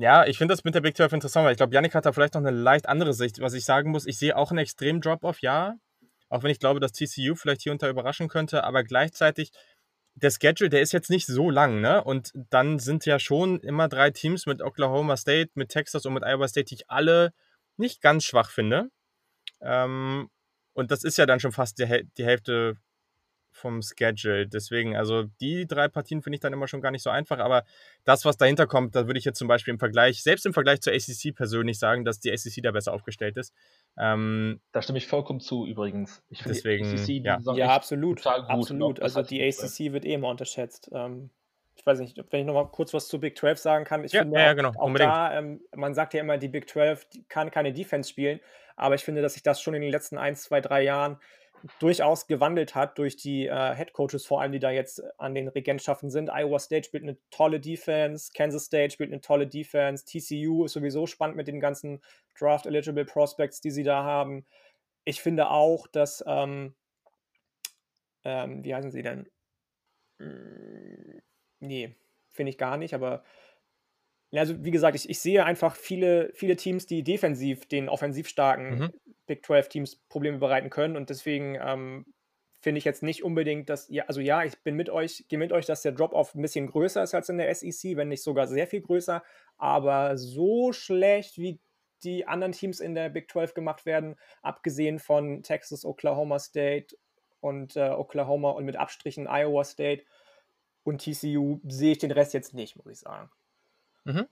[0.00, 2.12] ja, ich finde das mit der Big 12 interessant, weil ich glaube, Yannick hat da
[2.12, 3.38] vielleicht noch eine leicht andere Sicht.
[3.40, 5.74] Was ich sagen muss, ich sehe auch einen extremen Drop-Off, ja.
[6.30, 9.52] Auch wenn ich glaube, dass TCU vielleicht hier und da überraschen könnte, aber gleichzeitig
[10.14, 12.02] der Schedule, der ist jetzt nicht so lang, ne?
[12.02, 16.24] Und dann sind ja schon immer drei Teams mit Oklahoma State, mit Texas und mit
[16.24, 17.34] Iowa State, die ich alle
[17.76, 18.88] nicht ganz schwach finde.
[19.60, 20.30] Ähm,
[20.72, 22.76] und das ist ja dann schon fast die, die Hälfte
[23.52, 24.46] vom Schedule.
[24.46, 27.38] Deswegen, also die drei Partien finde ich dann immer schon gar nicht so einfach.
[27.38, 27.64] Aber
[28.04, 30.80] das, was dahinter kommt, da würde ich jetzt zum Beispiel im Vergleich, selbst im Vergleich
[30.80, 33.54] zur ACC persönlich sagen, dass die ACC da besser aufgestellt ist.
[33.98, 36.22] Ähm, da stimme ich vollkommen zu übrigens.
[36.30, 37.54] Ich finde deswegen, die ACC, ja.
[37.54, 38.26] ja, absolut.
[38.26, 39.00] Absolut.
[39.00, 40.90] Also die ACC wird eh immer unterschätzt.
[40.92, 41.30] Ähm,
[41.80, 44.04] ich weiß nicht, wenn ich noch mal kurz was zu Big 12 sagen kann.
[44.04, 47.06] Ich ja, finde ja, genau, auch da, ähm, man sagt ja immer, die Big 12
[47.28, 48.38] kann keine Defense spielen,
[48.76, 51.18] aber ich finde, dass sich das schon in den letzten 1, 2, 3 Jahren
[51.78, 55.48] durchaus gewandelt hat durch die äh, Head Coaches, vor allem die da jetzt an den
[55.48, 56.30] Regentschaften sind.
[56.30, 61.06] Iowa State spielt eine tolle Defense, Kansas State spielt eine tolle Defense, TCU ist sowieso
[61.06, 62.02] spannend mit den ganzen
[62.38, 64.46] Draft-Eligible Prospects, die sie da haben.
[65.04, 66.74] Ich finde auch, dass, ähm,
[68.24, 69.28] ähm, wie heißen sie denn?
[70.18, 71.22] Hm,
[71.60, 71.96] nee,
[72.32, 73.24] finde ich gar nicht, aber
[74.32, 78.78] also wie gesagt, ich, ich sehe einfach viele, viele Teams, die defensiv den offensiv starken
[78.78, 78.90] mhm.
[79.26, 82.06] Big 12 Teams Probleme bereiten können und deswegen ähm,
[82.60, 85.52] finde ich jetzt nicht unbedingt, dass, ja, also ja, ich bin mit euch, gehe mit
[85.52, 88.46] euch, dass der Drop-Off ein bisschen größer ist als in der SEC, wenn nicht sogar
[88.46, 89.22] sehr viel größer,
[89.56, 91.58] aber so schlecht wie
[92.04, 96.96] die anderen Teams in der Big 12 gemacht werden, abgesehen von Texas, Oklahoma State
[97.40, 100.04] und äh, Oklahoma und mit Abstrichen Iowa State
[100.82, 103.30] und TCU, sehe ich den Rest jetzt nicht, muss ich sagen.
[104.04, 104.26] Mhm.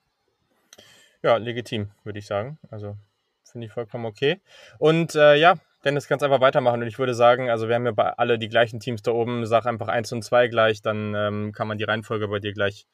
[1.23, 2.59] Ja, legitim, würde ich sagen.
[2.71, 2.97] Also
[3.45, 4.41] finde ich vollkommen okay.
[4.79, 5.55] Und äh, ja,
[5.85, 6.83] Dennis, kannst einfach weitermachen.
[6.83, 9.47] Und ich würde sagen, also wir haben ja bei alle die gleichen Teams da oben.
[9.47, 12.87] Sag einfach 1 und 2 gleich, dann ähm, kann man die Reihenfolge bei dir gleich,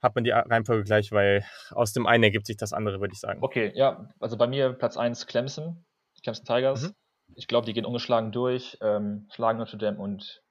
[0.00, 3.20] hat man die Reihenfolge gleich, weil aus dem einen ergibt sich das andere, würde ich
[3.20, 3.38] sagen.
[3.42, 5.84] Okay, ja, also bei mir Platz 1 Clemson,
[6.22, 6.82] Clemson Tigers.
[6.88, 6.94] Mhm.
[7.34, 10.42] Ich glaube, die gehen ungeschlagen durch, ähm, schlagen Notre Dame und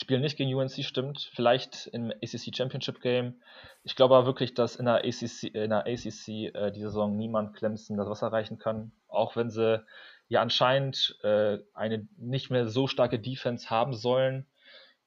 [0.00, 1.30] spielen nicht gegen UNC, stimmt.
[1.34, 3.40] Vielleicht im ACC Championship Game.
[3.82, 7.54] Ich glaube aber wirklich, dass in der ACC, in der ACC äh, die Saison niemand
[7.56, 8.92] Clemson das Wasser reichen kann.
[9.08, 9.84] Auch wenn sie
[10.28, 14.46] ja anscheinend äh, eine nicht mehr so starke Defense haben sollen.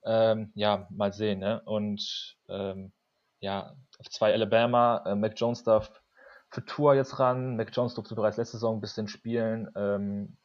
[0.06, 1.40] Ähm, ja, mal sehen.
[1.40, 1.62] Ne?
[1.66, 2.92] Und ähm,
[3.40, 5.04] ja, auf zwei Alabama.
[5.06, 6.02] Äh, Mac Jones darf
[6.50, 7.56] für Tour jetzt ran.
[7.56, 9.70] Mac Jones durfte bereits letzte Saison ein bisschen spielen.
[9.76, 10.38] Ähm,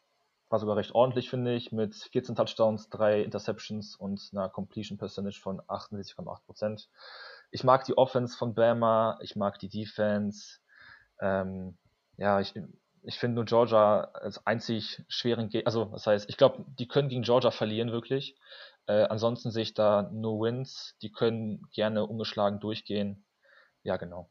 [0.49, 5.41] war sogar recht ordentlich, finde ich, mit 14 Touchdowns, 3 Interceptions und einer Completion Percentage
[5.41, 6.89] von 68,8%.
[7.51, 10.59] Ich mag die Offense von Bama, ich mag die Defense.
[11.21, 11.77] Ähm,
[12.17, 12.55] ja, ich,
[13.03, 17.09] ich finde nur Georgia als einzig schweren Gegner, also das heißt, ich glaube, die können
[17.09, 18.37] gegen Georgia verlieren, wirklich.
[18.87, 23.25] Äh, ansonsten sehe ich da nur Wins, die können gerne ungeschlagen durchgehen.
[23.83, 24.31] Ja, genau.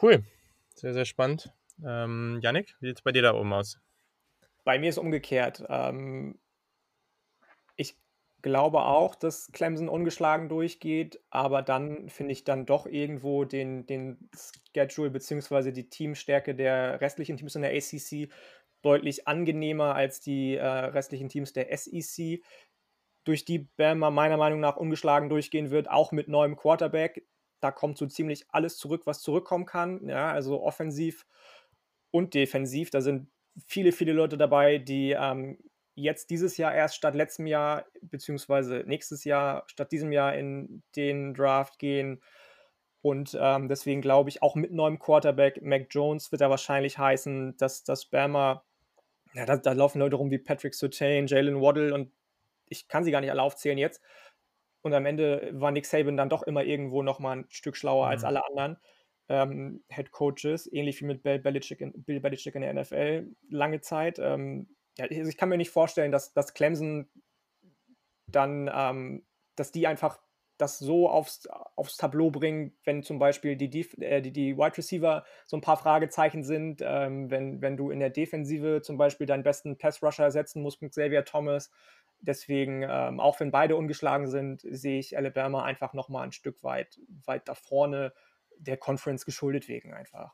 [0.00, 0.24] Cool,
[0.74, 1.52] sehr, sehr spannend.
[1.84, 3.78] Ähm, Yannick, wie sieht es bei dir da oben aus?
[4.64, 5.64] Bei mir ist umgekehrt.
[5.68, 6.38] Ähm,
[7.76, 7.96] ich
[8.42, 14.30] glaube auch, dass Clemson ungeschlagen durchgeht, aber dann finde ich dann doch irgendwo den, den
[14.74, 15.72] Schedule bzw.
[15.72, 18.30] die Teamstärke der restlichen Teams in der ACC
[18.82, 22.42] deutlich angenehmer als die äh, restlichen Teams der SEC,
[23.24, 27.24] durch die Bama meiner Meinung nach ungeschlagen durchgehen wird, auch mit neuem Quarterback.
[27.60, 30.08] Da kommt so ziemlich alles zurück, was zurückkommen kann.
[30.08, 31.24] Ja, also offensiv
[32.12, 32.90] und defensiv.
[32.90, 33.28] Da sind
[33.66, 35.58] viele, viele Leute dabei, die ähm,
[35.94, 41.34] jetzt dieses Jahr erst statt letztem Jahr, beziehungsweise nächstes Jahr statt diesem Jahr in den
[41.34, 42.22] Draft gehen.
[43.02, 47.56] Und ähm, deswegen glaube ich, auch mit neuem Quarterback, Mac Jones wird er wahrscheinlich heißen,
[47.56, 48.64] dass das Bama,
[49.34, 52.12] ja, da, da, laufen Leute rum wie Patrick Surtain, Jalen Waddle und
[52.68, 54.00] ich kann sie gar nicht alle aufzählen jetzt.
[54.82, 58.12] Und am Ende war Nick Saban dann doch immer irgendwo nochmal ein Stück schlauer mhm.
[58.12, 58.78] als alle anderen
[59.28, 63.80] ähm, Head Coaches, ähnlich wie mit Bill Belichick, in, Bill Belichick in der NFL lange
[63.80, 64.18] Zeit.
[64.18, 64.68] Ähm,
[64.98, 67.08] ja, also ich kann mir nicht vorstellen, dass, dass Clemson
[68.26, 69.24] dann, ähm,
[69.56, 70.18] dass die einfach
[70.58, 75.24] das so aufs, aufs Tableau bringen, wenn zum Beispiel die, äh, die, die Wide Receiver
[75.44, 79.42] so ein paar Fragezeichen sind, ähm, wenn, wenn du in der Defensive zum Beispiel deinen
[79.42, 81.70] besten Pass-Rusher ersetzen musst mit Xavier Thomas.
[82.20, 87.00] Deswegen, ähm, auch wenn beide ungeschlagen sind, sehe ich Alabama einfach nochmal ein Stück weit,
[87.24, 88.12] weit da vorne
[88.62, 90.32] der Conference geschuldet wegen einfach.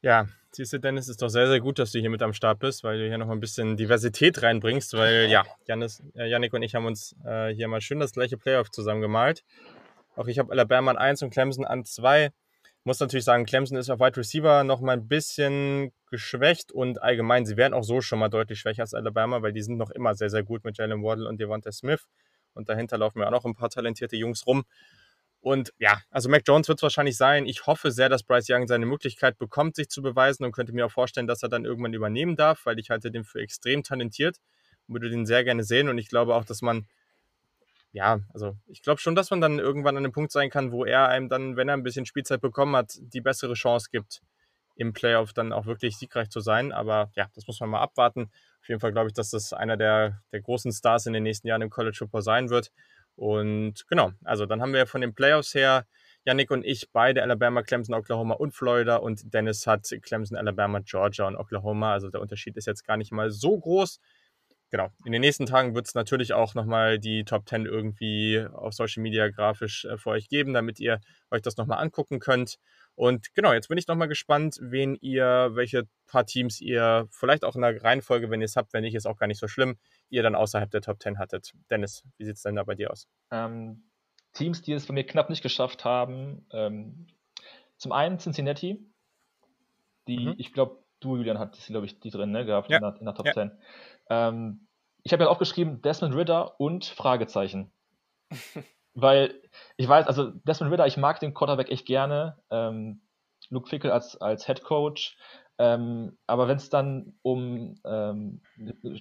[0.00, 2.58] Ja, siehst du, Dennis, ist doch sehr, sehr gut, dass du hier mit am Start
[2.58, 6.62] bist, weil du hier noch ein bisschen Diversität reinbringst, weil ja, Janis, äh, Yannick und
[6.62, 9.44] ich haben uns äh, hier mal schön das gleiche Playoff zusammen gemalt.
[10.14, 12.30] Auch ich habe Alabama an 1 und Clemson an 2.
[12.84, 17.46] Muss natürlich sagen, Clemson ist auf Wide Receiver noch mal ein bisschen geschwächt und allgemein,
[17.46, 20.14] sie werden auch so schon mal deutlich schwächer als Alabama, weil die sind noch immer
[20.14, 22.06] sehr, sehr gut mit Jalen Waddle und Devonta Smith.
[22.52, 24.64] Und dahinter laufen ja auch noch ein paar talentierte Jungs rum.
[25.44, 27.44] Und ja, also Mac Jones wird es wahrscheinlich sein.
[27.44, 30.86] Ich hoffe sehr, dass Bryce Young seine Möglichkeit bekommt, sich zu beweisen und könnte mir
[30.86, 34.38] auch vorstellen, dass er dann irgendwann übernehmen darf, weil ich halte den für extrem talentiert
[34.88, 35.90] und würde den sehr gerne sehen.
[35.90, 36.86] Und ich glaube auch, dass man,
[37.92, 40.86] ja, also ich glaube schon, dass man dann irgendwann an einem Punkt sein kann, wo
[40.86, 44.22] er einem dann, wenn er ein bisschen Spielzeit bekommen hat, die bessere Chance gibt,
[44.76, 46.72] im Playoff dann auch wirklich siegreich zu sein.
[46.72, 48.30] Aber ja, das muss man mal abwarten.
[48.62, 51.48] Auf jeden Fall glaube ich, dass das einer der, der großen Stars in den nächsten
[51.48, 52.72] Jahren im College Football sein wird.
[53.16, 55.86] Und genau, also dann haben wir von den Playoffs her
[56.24, 61.26] Yannick und ich beide Alabama, Clemson, Oklahoma und Florida und Dennis hat Clemson, Alabama, Georgia
[61.26, 61.92] und Oklahoma.
[61.92, 64.00] Also der Unterschied ist jetzt gar nicht mal so groß.
[64.70, 68.72] Genau, in den nächsten Tagen wird es natürlich auch nochmal die Top 10 irgendwie auf
[68.74, 71.00] Social Media grafisch äh, für euch geben, damit ihr
[71.30, 72.58] euch das nochmal angucken könnt.
[72.96, 77.54] Und genau, jetzt bin ich nochmal gespannt, wen ihr, welche paar Teams ihr, vielleicht auch
[77.54, 79.76] in der Reihenfolge, wenn ihr es habt, wenn nicht, ist auch gar nicht so schlimm,
[80.14, 81.52] ihr dann außerhalb der Top 10 hattet.
[81.70, 83.08] Dennis, wie sieht es denn da bei dir aus?
[83.30, 83.90] Ähm,
[84.32, 86.46] Teams, die es bei mir knapp nicht geschafft haben.
[86.52, 87.06] Ähm,
[87.76, 88.84] zum einen Cincinnati,
[90.08, 90.34] die, mhm.
[90.38, 92.76] ich glaube, du, Julian, hattest, glaube ich, die drin ne, gehabt ja.
[92.76, 93.32] in, der, in, der, Top ja.
[93.32, 93.52] 10.
[94.10, 94.66] Ähm,
[95.02, 97.72] ich habe ja aufgeschrieben, Desmond Ritter und Fragezeichen.
[98.94, 99.42] Weil
[99.76, 102.38] ich weiß, also Desmond Ritter, ich mag den Quarterback echt gerne.
[102.50, 103.02] Ähm,
[103.50, 105.16] Luke Fickel als, als Head Coach.
[105.58, 108.40] Ähm, aber wenn es dann um ähm,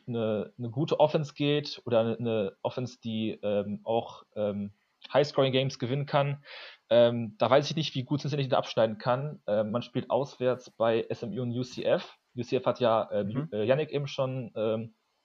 [0.08, 4.72] eine, eine gute Offense geht oder eine Offense, die ähm, auch ähm,
[5.12, 6.44] High-Scoring-Games gewinnen kann,
[6.90, 9.42] ähm, da weiß ich nicht, wie gut Cincinnati da abschneiden kann.
[9.48, 12.18] Ähm, man spielt auswärts bei SMU und UCF.
[12.36, 13.50] UCF hat ja äh, mhm.
[13.52, 14.52] Äh, Yannick eben schon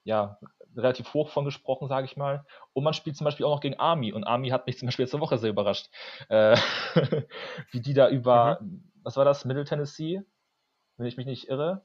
[0.08, 0.38] ja,
[0.74, 2.46] relativ hoch von gesprochen, sage ich mal.
[2.72, 4.12] Und man spielt zum Beispiel auch noch gegen Army.
[4.12, 5.90] Und Army hat mich zum Beispiel letzte Woche sehr überrascht.
[6.30, 6.56] Äh,
[7.70, 8.90] wie die da über, mhm.
[9.02, 10.22] was war das, Middle Tennessee?
[10.98, 11.84] Wenn ich mich nicht irre,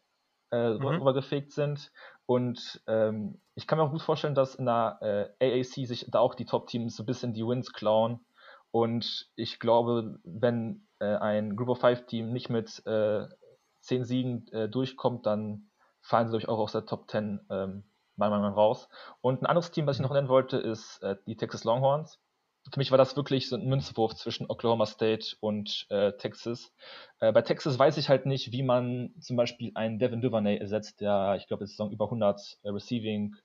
[0.52, 0.86] äh, mhm.
[0.86, 1.92] rübergefegt sind.
[2.26, 6.20] Und ähm, ich kann mir auch gut vorstellen, dass in der äh, AAC sich da
[6.20, 8.26] auch die Top-Teams so ein bisschen die Wins klauen.
[8.72, 13.28] Und ich glaube, wenn äh, ein Group of Five Team nicht mit äh,
[13.82, 15.70] zehn Siegen äh, durchkommt, dann
[16.02, 17.84] fallen sie, glaube ich, auch aus der Top 10 ähm,
[18.16, 18.90] mal, mal, mal raus.
[19.22, 22.20] Und ein anderes Team, was ich noch nennen wollte, ist äh, die Texas Longhorns
[22.72, 26.74] für mich war das wirklich so ein Münzwurf zwischen Oklahoma State und äh, Texas.
[27.20, 31.02] Äh, bei Texas weiß ich halt nicht, wie man zum Beispiel einen Devin Duvernay ersetzt,
[31.02, 33.36] der, ich glaube, jetzt Saison über 100 äh, Receiving,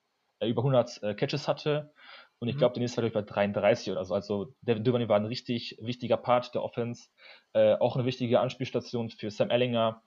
[0.41, 1.93] äh, über 100 äh, Catches hatte.
[2.39, 2.59] Und ich mhm.
[2.61, 4.15] glaube, der nächste war bei 33 oder so.
[4.15, 7.09] Also Devin Duvernay war ein richtig wichtiger Part der Offense.
[7.53, 10.03] Äh, auch eine wichtige Anspielstation für Sam Ellinger.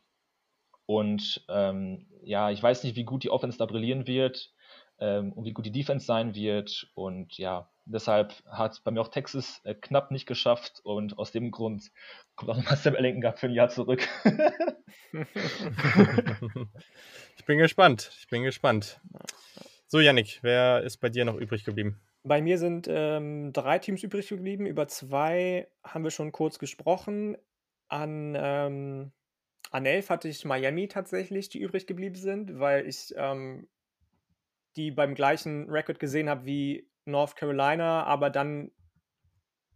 [0.86, 4.54] Und ähm, ja, ich weiß nicht, wie gut die Offense da brillieren wird
[5.00, 6.90] ähm, und wie gut die Defense sein wird.
[6.94, 11.52] Und ja, deshalb hat bei mir auch Texas äh, knapp nicht geschafft und aus dem
[11.52, 11.92] Grund
[12.36, 14.08] kommt auch nochmal Sam Ellington für ein Jahr zurück.
[17.38, 18.12] ich bin gespannt.
[18.20, 19.00] Ich bin gespannt.
[19.88, 22.00] So, Yannick, wer ist bei dir noch übrig geblieben?
[22.24, 24.66] Bei mir sind ähm, drei Teams übrig geblieben.
[24.66, 27.36] Über zwei haben wir schon kurz gesprochen.
[27.88, 29.12] An, ähm,
[29.72, 33.68] an elf hatte ich Miami tatsächlich, die übrig geblieben sind, weil ich ähm,
[34.76, 38.72] die beim gleichen Record gesehen habe wie North Carolina, aber dann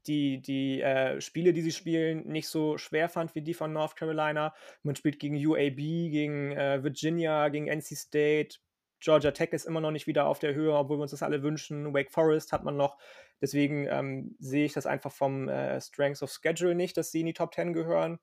[0.07, 3.95] die, die äh, Spiele, die sie spielen, nicht so schwer fand wie die von North
[3.95, 4.53] Carolina.
[4.83, 8.57] Man spielt gegen UAB, gegen äh, Virginia, gegen NC State.
[8.99, 11.43] Georgia Tech ist immer noch nicht wieder auf der Höhe, obwohl wir uns das alle
[11.43, 11.93] wünschen.
[11.93, 12.97] Wake Forest hat man noch.
[13.41, 17.25] Deswegen ähm, sehe ich das einfach vom äh, Strengths of Schedule nicht, dass sie in
[17.25, 18.19] die Top 10 gehören.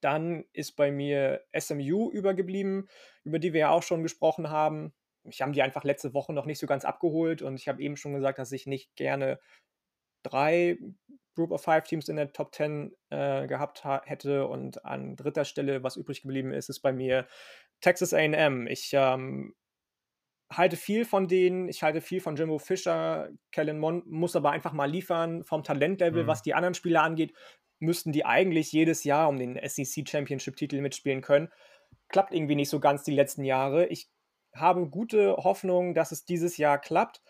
[0.00, 2.88] Dann ist bei mir SMU übergeblieben,
[3.24, 4.94] über die wir ja auch schon gesprochen haben
[5.28, 7.96] ich habe die einfach letzte Woche noch nicht so ganz abgeholt und ich habe eben
[7.96, 9.38] schon gesagt, dass ich nicht gerne
[10.22, 10.78] drei
[11.34, 15.82] Group of Five Teams in der Top 10 äh, gehabt hätte und an dritter Stelle,
[15.82, 17.26] was übrig geblieben ist, ist bei mir
[17.80, 18.66] Texas AM.
[18.66, 19.54] Ich ähm,
[20.50, 24.72] halte viel von denen, ich halte viel von Jimbo Fischer, Kellen Mond muss aber einfach
[24.72, 26.26] mal liefern vom Talentlevel, mhm.
[26.26, 27.34] was die anderen Spieler angeht,
[27.78, 31.48] müssten die eigentlich jedes Jahr um den SEC Championship Titel mitspielen können.
[32.08, 33.86] Klappt irgendwie nicht so ganz die letzten Jahre.
[33.86, 34.08] Ich
[34.60, 37.22] habe gute Hoffnung, dass es dieses Jahr klappt,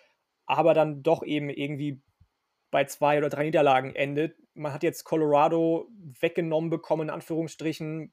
[0.47, 2.03] aber dann doch eben irgendwie
[2.71, 4.37] bei zwei oder drei Niederlagen endet.
[4.55, 5.89] Man hat jetzt Colorado
[6.21, 8.13] weggenommen bekommen, in Anführungsstrichen.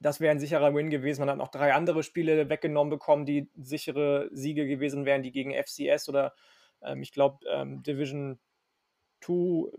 [0.00, 1.20] Das wäre ein sicherer Win gewesen.
[1.20, 5.52] Man hat noch drei andere Spiele weggenommen bekommen, die sichere Siege gewesen wären, die gegen
[5.52, 6.34] FCS oder
[6.82, 8.38] ähm, ich glaube ähm, Division
[9.20, 9.70] 2,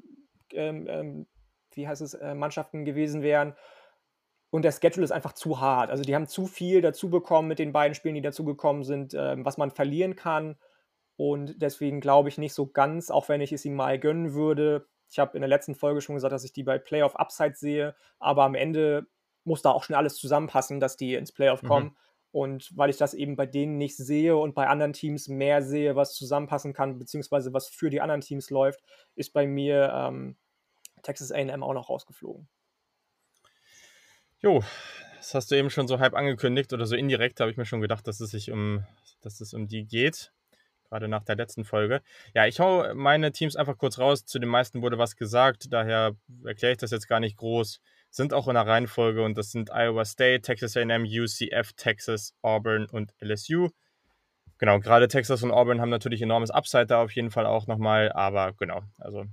[0.54, 1.28] ähm, ähm,
[1.74, 3.56] wie heißt es, äh, Mannschaften gewesen wären.
[4.52, 5.92] Und der Schedule ist einfach zu hart.
[5.92, 9.46] Also die haben zu viel dazu bekommen mit den beiden Spielen, die dazugekommen sind, ähm,
[9.46, 10.58] was man verlieren kann.
[11.18, 14.88] Und deswegen glaube ich nicht so ganz, auch wenn ich es ihm mal gönnen würde.
[15.12, 17.96] Ich habe in der letzten Folge schon gesagt, dass ich die bei Playoff Upside sehe,
[18.20, 19.08] aber am Ende
[19.44, 21.68] muss da auch schon alles zusammenpassen, dass die ins Playoff mhm.
[21.68, 21.86] kommen.
[21.86, 21.96] Mhm.
[22.32, 25.96] Und weil ich das eben bei denen nicht sehe und bei anderen Teams mehr sehe,
[25.96, 28.82] was zusammenpassen kann, beziehungsweise was für die anderen Teams läuft,
[29.16, 30.38] ist bei mir ähm,
[31.02, 32.48] Texas AM auch noch rausgeflogen.
[34.42, 34.64] Jo,
[35.18, 37.82] das hast du eben schon so halb angekündigt oder so indirekt, habe ich mir schon
[37.82, 38.86] gedacht, dass es sich um,
[39.22, 40.32] dass es um die geht
[40.90, 42.02] gerade nach der letzten Folge.
[42.34, 44.26] Ja, ich hau meine Teams einfach kurz raus.
[44.26, 46.16] Zu den meisten wurde was gesagt, daher
[46.46, 47.80] erkläre ich das jetzt gar nicht groß.
[48.10, 52.88] Sind auch in der Reihenfolge und das sind Iowa State, Texas AM, UCF, Texas, Auburn
[52.88, 53.70] und LSU.
[54.58, 58.12] Genau, gerade Texas und Auburn haben natürlich enormes Upside da auf jeden Fall auch nochmal,
[58.12, 59.26] aber genau, also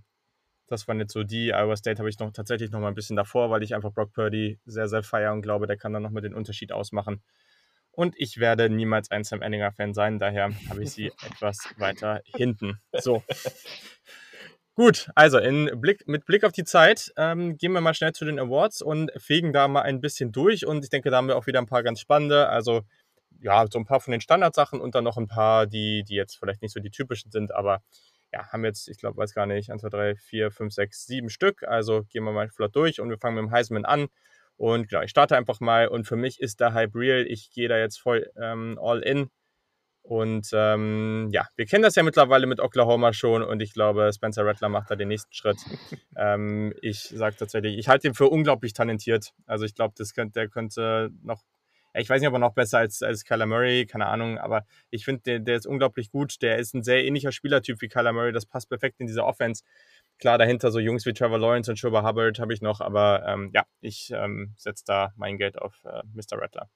[0.66, 1.52] das waren jetzt so die.
[1.52, 4.12] Iowa State habe ich noch tatsächlich noch mal ein bisschen davor, weil ich einfach Brock
[4.12, 7.22] Purdy sehr, sehr feiere und glaube, der kann dann nochmal den Unterschied ausmachen.
[7.92, 12.78] Und ich werde niemals ein Sam Ellinger-Fan sein, daher habe ich sie etwas weiter hinten.
[12.92, 13.22] So.
[14.74, 15.38] Gut, also
[15.76, 19.10] Blick, mit Blick auf die Zeit ähm, gehen wir mal schnell zu den Awards und
[19.16, 20.66] fegen da mal ein bisschen durch.
[20.66, 22.50] Und ich denke, da haben wir auch wieder ein paar ganz spannende.
[22.50, 22.82] Also
[23.40, 26.36] ja, so ein paar von den Standardsachen und dann noch ein paar, die, die jetzt
[26.36, 27.80] vielleicht nicht so die typischen sind, aber
[28.36, 31.30] ja, haben jetzt, ich glaube, weiß gar nicht, 1, 2, 3, 4, 5, 6, 7
[31.30, 31.62] Stück.
[31.62, 34.08] Also gehen wir mal flott durch und wir fangen mit dem Heisman an.
[34.56, 37.26] Und genau, ich starte einfach mal und für mich ist der Hype real.
[37.26, 39.28] Ich gehe da jetzt voll ähm, all in.
[40.02, 44.46] Und ähm, ja, wir kennen das ja mittlerweile mit Oklahoma schon und ich glaube, Spencer
[44.46, 45.58] Rattler macht da den nächsten Schritt.
[46.16, 49.32] ähm, ich sage tatsächlich, ich halte ihn für unglaublich talentiert.
[49.46, 51.42] Also ich glaube, das könnte, der könnte noch,
[51.98, 55.04] ich weiß nicht, ob er noch besser als, als Kyler Murray, keine Ahnung, aber ich
[55.04, 56.42] finde, der, der ist unglaublich gut.
[56.42, 58.32] Der ist ein sehr ähnlicher Spielertyp wie Kyler Murray.
[58.32, 59.64] Das passt perfekt in diese Offense.
[60.18, 63.50] Klar, dahinter so Jungs wie Trevor Lawrence und Schuba Hubbard habe ich noch, aber ähm,
[63.54, 66.40] ja, ich ähm, setze da mein Geld auf äh, Mr.
[66.40, 66.70] Rattler.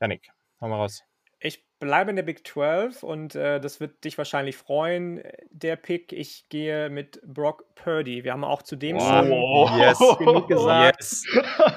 [0.00, 0.30] Janik,
[0.60, 1.04] hau mal raus.
[1.44, 6.12] Ich bleibe in der Big 12 und äh, das wird dich wahrscheinlich freuen, der Pick.
[6.12, 8.22] Ich gehe mit Brock Purdy.
[8.22, 9.68] Wir haben auch zu dem wow.
[9.68, 9.98] schon yes.
[10.18, 11.00] genug gesagt.
[11.00, 11.24] Yes.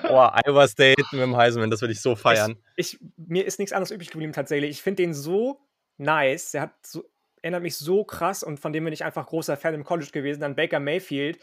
[0.10, 2.58] Oh, Iowa State mit dem Heisman, das würde ich so feiern.
[2.76, 4.70] Ich, ich, mir ist nichts anderes übrig geblieben tatsächlich.
[4.70, 5.60] Ich finde den so
[5.98, 6.54] nice.
[6.54, 7.04] Er hat so
[7.42, 10.42] erinnert mich so krass und von dem bin ich einfach großer Fan im College gewesen,
[10.42, 11.40] dann Baker Mayfield.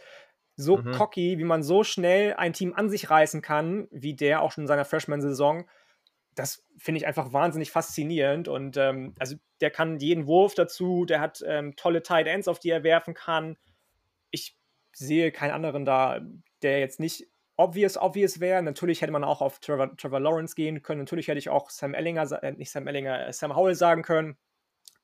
[0.57, 0.93] So mhm.
[0.93, 4.65] cocky, wie man so schnell ein Team an sich reißen kann, wie der auch schon
[4.65, 5.65] in seiner Freshman-Saison.
[6.35, 8.49] Das finde ich einfach wahnsinnig faszinierend.
[8.49, 12.59] Und ähm, also der kann jeden Wurf dazu, der hat ähm, tolle Tight Ends, auf
[12.59, 13.57] die er werfen kann.
[14.31, 14.57] Ich
[14.93, 16.21] sehe keinen anderen da,
[16.63, 17.27] der jetzt nicht
[17.57, 18.63] obvious, obvious wäre.
[18.63, 21.01] Natürlich hätte man auch auf Trevor, Trevor Lawrence gehen können.
[21.01, 24.37] Natürlich hätte ich auch Sam Ellinger, äh, nicht Sam Ellinger, äh, Sam Howell sagen können.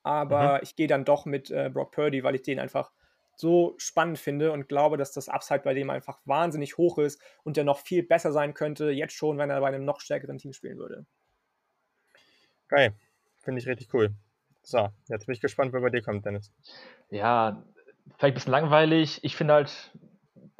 [0.03, 0.59] Aber mhm.
[0.63, 2.91] ich gehe dann doch mit äh, Brock Purdy, weil ich den einfach
[3.35, 7.55] so spannend finde und glaube, dass das Upside bei dem einfach wahnsinnig hoch ist und
[7.55, 10.51] der noch viel besser sein könnte, jetzt schon, wenn er bei einem noch stärkeren Team
[10.51, 11.05] spielen würde.
[12.69, 12.93] Geil.
[13.39, 14.11] Finde ich richtig cool.
[14.61, 16.53] So, jetzt bin ich gespannt, wer bei dir kommt, Dennis.
[17.09, 17.63] Ja,
[18.17, 19.23] vielleicht ein bisschen langweilig.
[19.23, 19.91] Ich finde halt,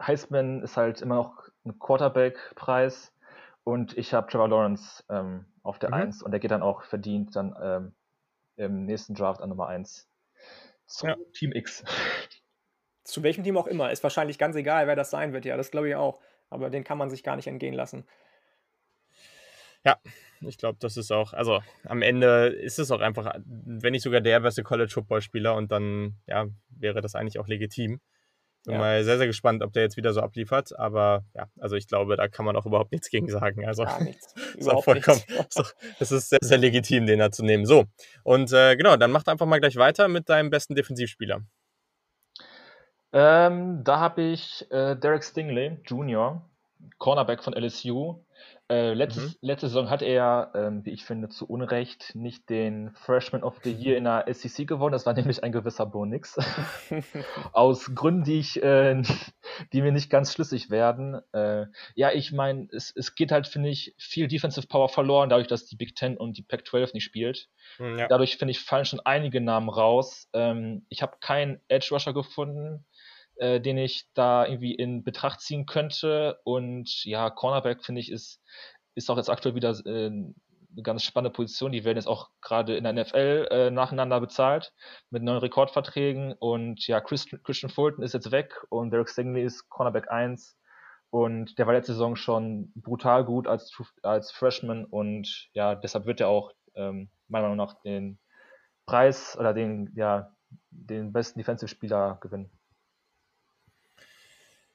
[0.01, 3.13] Heisman ist halt immer noch ein Quarterback-Preis
[3.63, 5.95] und ich habe Trevor Lawrence ähm, auf der mhm.
[5.95, 7.95] 1 und der geht dann auch verdient dann ähm,
[8.55, 10.09] im nächsten Draft an Nummer 1
[10.87, 11.15] zu ja.
[11.33, 11.83] Team X.
[13.03, 13.91] Zu welchem Team auch immer.
[13.91, 15.45] Ist wahrscheinlich ganz egal, wer das sein wird.
[15.45, 16.19] Ja, das glaube ich auch.
[16.49, 18.05] Aber den kann man sich gar nicht entgehen lassen.
[19.85, 19.97] Ja,
[20.41, 24.21] ich glaube, das ist auch, also am Ende ist es auch einfach, wenn nicht sogar
[24.21, 27.99] der beste College-Football-Spieler und dann, ja, wäre das eigentlich auch legitim.
[28.65, 28.79] Bin ja.
[28.79, 30.77] mal sehr, sehr gespannt, ob der jetzt wieder so abliefert.
[30.77, 33.65] Aber ja, also ich glaube, da kann man auch überhaupt nichts gegen sagen.
[33.65, 34.33] Also Gar nichts.
[34.57, 35.21] ist auch vollkommen,
[35.55, 37.65] doch, das ist sehr, sehr legitim, den da zu nehmen.
[37.65, 37.85] So,
[38.23, 41.41] und äh, genau, dann macht einfach mal gleich weiter mit deinem besten Defensivspieler.
[43.11, 46.41] Ähm, da habe ich äh, Derek Stingley Jr.,
[46.97, 48.23] Cornerback von LSU.
[48.69, 49.37] Äh, letztes, mhm.
[49.41, 53.71] Letzte Saison hat er, ähm, wie ich finde, zu Unrecht nicht den Freshman of the
[53.71, 54.91] Year in der SEC gewonnen.
[54.91, 56.37] Das war nämlich ein gewisser Bo Nix.
[57.51, 59.01] Aus Gründen, die, ich, äh,
[59.73, 61.19] die mir nicht ganz schlüssig werden.
[61.33, 61.65] Äh,
[61.95, 65.65] ja, ich meine, es, es geht halt, finde ich, viel Defensive Power verloren, dadurch, dass
[65.65, 67.49] die Big Ten und die Pac-12 nicht spielt.
[67.77, 68.07] Hm, ja.
[68.07, 70.29] Dadurch, finde ich, fallen schon einige Namen raus.
[70.33, 72.85] Ähm, ich habe keinen Edge Rusher gefunden
[73.39, 76.39] äh, den ich da irgendwie in Betracht ziehen könnte.
[76.43, 78.41] Und ja, Cornerback finde ich ist,
[78.95, 81.71] ist auch jetzt aktuell wieder äh, eine ganz spannende Position.
[81.71, 84.73] Die werden jetzt auch gerade in der NFL äh, nacheinander bezahlt
[85.09, 86.33] mit neuen Rekordverträgen.
[86.33, 90.57] Und ja, Christian, Christian Fulton ist jetzt weg und Derek Stingley ist Cornerback 1.
[91.11, 96.21] Und der war letzte Saison schon brutal gut als, als Freshman und ja, deshalb wird
[96.21, 98.19] er auch ähm, meiner Meinung nach den
[98.85, 100.31] Preis oder den, ja,
[100.69, 102.51] den besten Defensive-Spieler gewinnen.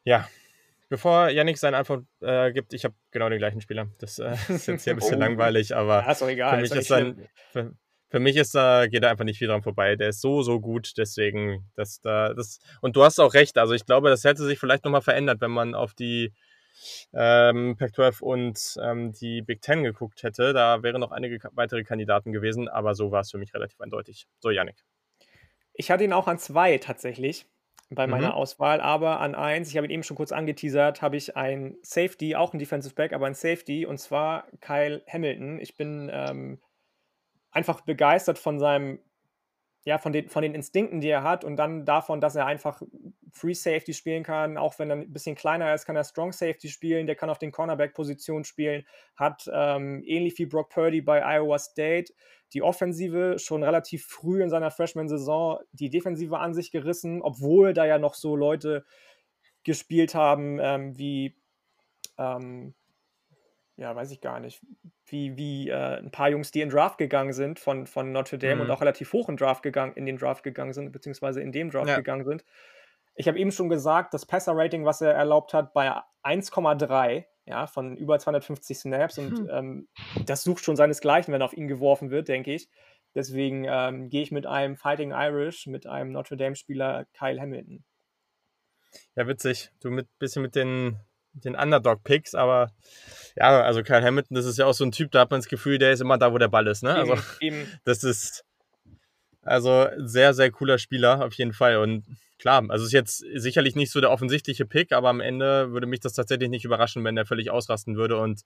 [0.05, 0.29] Ja,
[0.89, 3.89] bevor Yannick seine Antwort äh, gibt, ich habe genau den gleichen Spieler.
[3.99, 5.21] Das äh, ist jetzt hier ein bisschen oh.
[5.21, 7.73] langweilig, aber ja, egal, für mich ist, dann, für,
[8.11, 9.97] für, mich ist da, geht da einfach nicht viel dran vorbei.
[9.97, 13.73] Der ist so, so gut, deswegen, dass da, das, und du hast auch recht, also
[13.73, 16.33] ich glaube, das hätte sich vielleicht nochmal verändert, wenn man auf die
[17.13, 20.53] ähm, Pac-12 und ähm, die Big Ten geguckt hätte.
[20.53, 24.27] Da wären noch einige weitere Kandidaten gewesen, aber so war es für mich relativ eindeutig.
[24.41, 24.85] So, Yannick.
[25.73, 27.47] Ich hatte ihn auch an zwei tatsächlich
[27.91, 28.35] bei meiner mhm.
[28.35, 32.35] Auswahl, aber an eins, ich habe ihn eben schon kurz angeteasert, habe ich ein Safety,
[32.35, 35.61] auch ein Defensive Back, aber ein Safety, und zwar Kyle Hamilton.
[35.61, 36.59] Ich bin ähm,
[37.51, 38.99] einfach begeistert von seinem,
[39.85, 42.81] ja, von den, von den Instinkten, die er hat und dann davon, dass er einfach
[43.33, 46.69] Free Safety spielen kann, auch wenn er ein bisschen kleiner ist, kann er Strong Safety
[46.69, 51.59] spielen, der kann auf den Cornerback-Positionen spielen, hat ähm, ähnlich wie Brock Purdy bei Iowa
[51.59, 52.13] State
[52.53, 57.85] die Offensive schon relativ früh in seiner Freshman-Saison die Defensive an sich gerissen, obwohl da
[57.85, 58.85] ja noch so Leute
[59.65, 61.37] gespielt haben ähm, wie,
[62.17, 62.75] ähm,
[63.77, 64.63] ja, weiß ich gar nicht,
[65.07, 68.57] wie, wie äh, ein paar Jungs, die in Draft gegangen sind von, von Notre Dame
[68.57, 68.61] mhm.
[68.63, 71.71] und auch relativ hoch in, Draft gegangen, in den Draft gegangen sind, beziehungsweise in dem
[71.71, 71.97] Draft ja.
[71.97, 72.45] gegangen sind.
[73.17, 75.91] Ich habe eben schon gesagt, das Passer-Rating, was er erlaubt hat, bei
[76.25, 79.49] 1,3 ja, von über 250 Snaps und hm.
[79.51, 79.89] ähm,
[80.25, 82.69] das sucht schon seinesgleichen, wenn auf ihn geworfen wird, denke ich.
[83.15, 87.85] Deswegen ähm, gehe ich mit einem Fighting Irish, mit einem Notre Dame-Spieler Kyle Hamilton.
[89.15, 89.71] Ja, witzig.
[89.81, 90.99] Du mit bisschen mit den,
[91.35, 92.71] den Underdog-Picks, aber
[93.37, 95.49] ja, also Kyle Hamilton, das ist ja auch so ein Typ, da hat man das
[95.49, 96.83] Gefühl, der ist immer da, wo der Ball ist.
[96.83, 96.95] Ne?
[96.95, 97.67] Also, eben.
[97.85, 98.45] das ist
[99.43, 101.77] also sehr, sehr cooler Spieler auf jeden Fall.
[101.79, 102.05] Und
[102.39, 106.01] klar, also ist jetzt sicherlich nicht so der offensichtliche Pick, aber am Ende würde mich
[106.01, 108.43] das tatsächlich nicht überraschen, wenn er völlig ausrasten würde und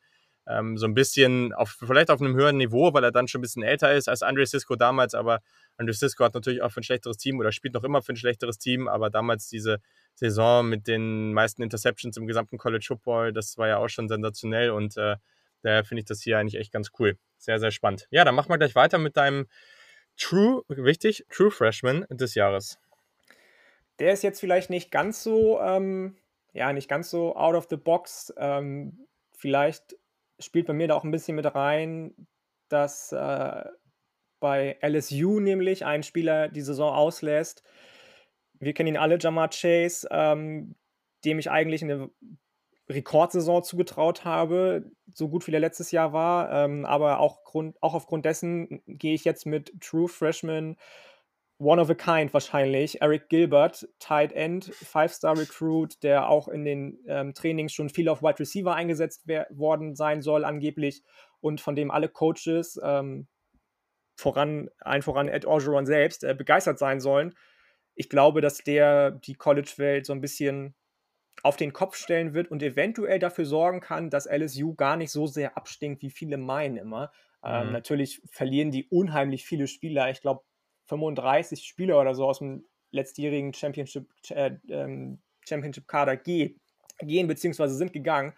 [0.47, 3.43] ähm, so ein bisschen auf, vielleicht auf einem höheren Niveau, weil er dann schon ein
[3.43, 5.41] bisschen älter ist als Andre Cisco damals, aber
[5.77, 8.17] Andre Cisco hat natürlich auch für ein schlechteres Team oder spielt noch immer für ein
[8.17, 9.79] schlechteres Team, aber damals diese
[10.19, 14.71] Saison mit den meisten Interceptions im gesamten College Football, das war ja auch schon sensationell
[14.71, 15.17] und äh,
[15.63, 17.17] daher finde ich das hier eigentlich echt ganz cool.
[17.39, 18.09] Sehr, sehr spannend.
[18.11, 19.47] Ja, dann machen wir gleich weiter mit deinem
[20.17, 22.79] True, wichtig, True Freshman des Jahres.
[24.01, 26.17] Der ist jetzt vielleicht nicht ganz so, ähm,
[26.53, 28.33] ja, nicht ganz so out of the box.
[28.37, 29.97] Ähm, vielleicht
[30.41, 32.15] spielt bei mir da auch ein bisschen mit rein,
[32.69, 33.65] dass äh,
[34.41, 37.63] bei LSU nämlich ein Spieler die Saison auslässt.
[38.61, 40.75] Wir kennen ihn alle, Jamar Chase, ähm,
[41.25, 42.11] dem ich eigentlich eine
[42.89, 46.51] Rekordsaison zugetraut habe, so gut wie er letztes Jahr war.
[46.53, 50.77] Ähm, aber auch, Grund, auch aufgrund dessen gehe ich jetzt mit True Freshman
[51.61, 53.03] One of a Kind wahrscheinlich.
[53.03, 58.23] Eric Gilbert, Tight End, Five-Star Recruit, der auch in den ähm, Trainings schon viel auf
[58.23, 61.03] Wide Receiver eingesetzt worden sein soll, angeblich.
[61.41, 63.27] Und von dem alle Coaches, ähm,
[64.15, 67.35] voran, ein voran Ed Orgeron selbst, äh, begeistert sein sollen.
[67.99, 70.77] Ich glaube, dass der die College-Welt so ein bisschen
[71.43, 75.27] auf den Kopf stellen wird und eventuell dafür sorgen kann, dass LSU gar nicht so
[75.27, 77.11] sehr abstinkt, wie viele meinen immer.
[77.43, 77.67] Ähm, mhm.
[77.67, 80.11] Ähm, natürlich verlieren die unheimlich viele Spieler.
[80.11, 80.43] Ich glaube,
[80.87, 86.61] 35 Spieler oder so aus dem letztjährigen Championship, äh, ähm, Championship-Kader gehen,
[87.01, 87.67] bzw.
[87.67, 88.33] sind gegangen,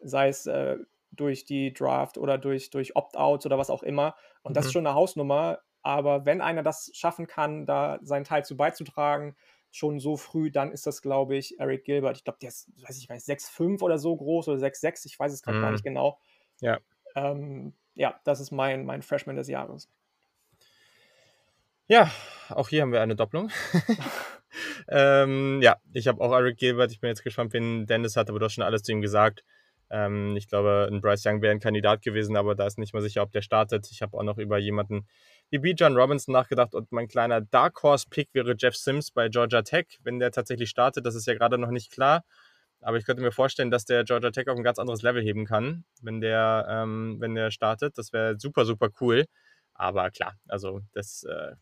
[0.00, 0.76] sei es äh,
[1.12, 4.16] durch die Draft oder durch, durch Opt-outs oder was auch immer.
[4.42, 4.54] Und mhm.
[4.54, 4.72] das ist mhm.
[4.72, 5.60] schon eine Hausnummer.
[5.84, 9.36] Aber wenn einer das schaffen kann, da seinen Teil zu beizutragen,
[9.70, 12.16] schon so früh, dann ist das, glaube ich, Eric Gilbert.
[12.16, 15.32] Ich glaube, der ist, weiß ich nicht, 6'5 oder so groß oder 6'6, ich weiß
[15.32, 15.60] es gerade mm.
[15.60, 15.74] gar mhm.
[15.74, 16.18] nicht genau.
[16.60, 16.78] Ja.
[17.16, 19.90] Ähm, ja, das ist mein, mein Freshman des Jahres.
[21.86, 22.10] Ja,
[22.48, 23.50] auch hier haben wir eine Doppelung.
[24.88, 26.92] ähm, ja, ich habe auch Eric Gilbert.
[26.92, 29.44] Ich bin jetzt gespannt, wen Dennis hat, aber du hast schon alles zu ihm gesagt.
[29.90, 33.02] Ähm, ich glaube, ein Bryce Young wäre ein Kandidat gewesen, aber da ist nicht mal
[33.02, 33.88] sicher, ob der startet.
[33.90, 35.06] Ich habe auch noch über jemanden
[35.50, 35.74] wie B.
[35.76, 39.98] John Robinson nachgedacht und mein kleiner Dark Horse Pick wäre Jeff Sims bei Georgia Tech,
[40.02, 41.06] wenn der tatsächlich startet.
[41.06, 42.24] Das ist ja gerade noch nicht klar.
[42.80, 45.46] Aber ich könnte mir vorstellen, dass der Georgia Tech auf ein ganz anderes Level heben
[45.46, 47.96] kann, wenn der, ähm, wenn der startet.
[47.96, 49.24] Das wäre super, super cool.
[49.72, 51.52] Aber klar, also das äh,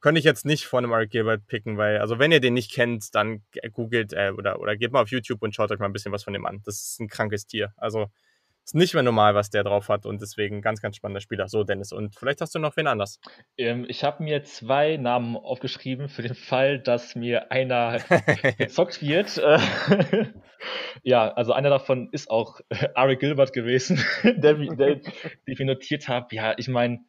[0.00, 2.70] könnte ich jetzt nicht von einem Eric Gilbert picken, weil, also wenn ihr den nicht
[2.70, 3.42] kennt, dann
[3.72, 6.22] googelt äh, oder, oder geht mal auf YouTube und schaut euch mal ein bisschen was
[6.22, 6.62] von dem an.
[6.64, 7.72] Das ist ein krankes Tier.
[7.76, 8.06] Also
[8.66, 11.46] ist nicht mehr normal, was der drauf hat und deswegen ganz, ganz spannender Spieler.
[11.48, 11.92] So, Dennis.
[11.92, 13.20] Und vielleicht hast du noch wen anders.
[13.56, 17.98] Ähm, ich habe mir zwei Namen aufgeschrieben für den Fall, dass mir einer
[18.58, 19.36] gezockt wird.
[21.04, 22.60] ja, also einer davon ist auch
[22.94, 25.02] Ari Gilbert gewesen, der, der, den
[25.46, 26.34] ich mir notiert habe.
[26.34, 27.04] Ja, ich meine,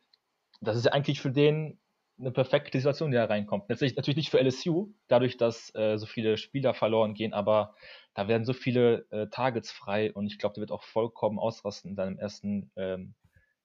[0.62, 1.80] das ist ja eigentlich für den
[2.20, 3.70] eine perfekte Situation, die da reinkommt.
[3.70, 7.76] Natürlich, natürlich nicht für LSU, dadurch, dass äh, so viele Spieler verloren gehen, aber
[8.18, 11.91] da werden so viele äh, Targets frei und ich glaube, der wird auch vollkommen ausrasten
[11.91, 13.13] in seinem ersten ähm,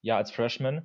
[0.03, 0.85] Jahr als Freshman.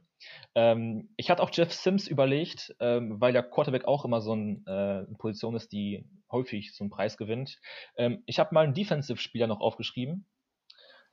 [0.55, 4.63] Ähm, ich hatte auch Jeff Sims überlegt, ähm, weil der Quarterback auch immer so ein,
[4.67, 7.59] äh, eine Position ist, die häufig so einen Preis gewinnt.
[7.97, 10.25] Ähm, ich habe mal einen Defensive-Spieler noch aufgeschrieben.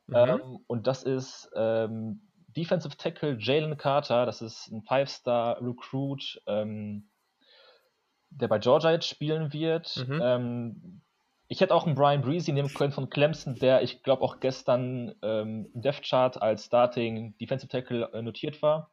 [0.07, 0.15] Mhm.
[0.15, 2.23] Ähm, und das ist ähm,
[2.57, 10.07] Defensive Tackle Jalen Carter, das ist ein Five-Star-Recruit, der bei Georgia jetzt spielen wird.
[10.07, 10.21] Mhm.
[10.23, 11.04] Ähm,
[11.49, 15.15] ich hätte auch einen Brian Breezy nehmen können von Clemson, der ich glaube auch gestern
[15.23, 18.91] ähm, im Death Chart als Starting Defensive Tackle äh, notiert war.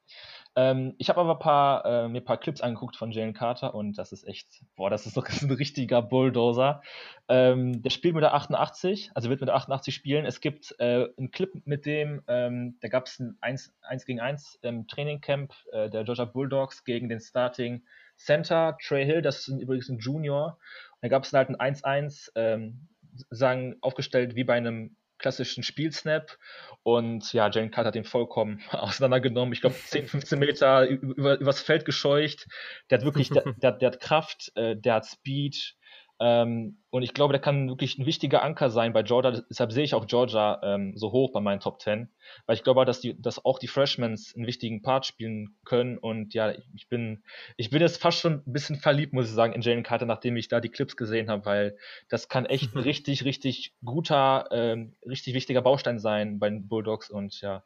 [0.56, 3.98] Ähm, ich habe aber paar, äh, mir ein paar Clips angeguckt von Jalen Carter und
[3.98, 6.82] das ist echt, boah, das ist doch ein richtiger Bulldozer.
[7.30, 10.26] Ähm, der spielt mit der 88, also wird mit der 88 spielen.
[10.26, 14.20] Es gibt äh, einen Clip mit dem, ähm, da gab es ein 1, 1 gegen
[14.20, 17.84] 1 im Trainingcamp äh, der Georgia Bulldogs gegen den Starting
[18.24, 20.58] Center Trey Hill, das ist übrigens ein Junior.
[20.92, 22.88] Und da gab es halt ein 1-1, ähm,
[23.30, 26.38] sagen, aufgestellt wie bei einem klassischen Spielsnap.
[26.84, 29.54] Und ja, Jane Carter hat den vollkommen auseinandergenommen.
[29.54, 32.48] Ich glaube, 10, 15 Meter über, übers Feld gescheucht.
[32.90, 35.76] Der hat wirklich, der, der, der hat Kraft, äh, der hat Speed,
[36.24, 39.42] ähm, und ich glaube, der kann wirklich ein wichtiger Anker sein bei Georgia.
[39.50, 42.10] Deshalb sehe ich auch Georgia ähm, so hoch bei meinen Top 10.
[42.46, 45.98] Weil ich glaube, dass, die, dass auch die Freshmans einen wichtigen Part spielen können.
[45.98, 47.24] Und ja, ich bin,
[47.58, 50.38] ich bin jetzt fast schon ein bisschen verliebt, muss ich sagen, in Jalen Carter, nachdem
[50.38, 54.94] ich da die Clips gesehen habe, weil das kann echt ein richtig, richtig guter, ähm,
[55.04, 57.10] richtig wichtiger Baustein sein bei den Bulldogs.
[57.10, 57.64] Und ja,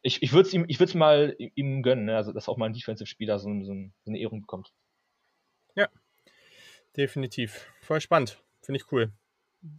[0.00, 2.16] ich, ich würde es ihm, ich würde mal ihm gönnen, ne?
[2.16, 4.72] also dass auch mal ein Defensive-Spieler so, so, so eine Ehrung bekommt.
[5.74, 5.88] Ja,
[6.96, 7.66] definitiv.
[7.82, 8.42] Voll spannend.
[8.62, 9.12] Finde ich cool.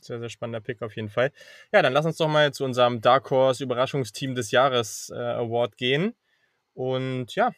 [0.02, 1.32] Sehr, sehr spannender Pick auf jeden Fall.
[1.74, 5.78] Ja, dann lass uns doch mal zu unserem Dark Horse Überraschungsteam des Jahres äh, Award
[5.78, 6.16] gehen.
[6.74, 7.52] Und ja,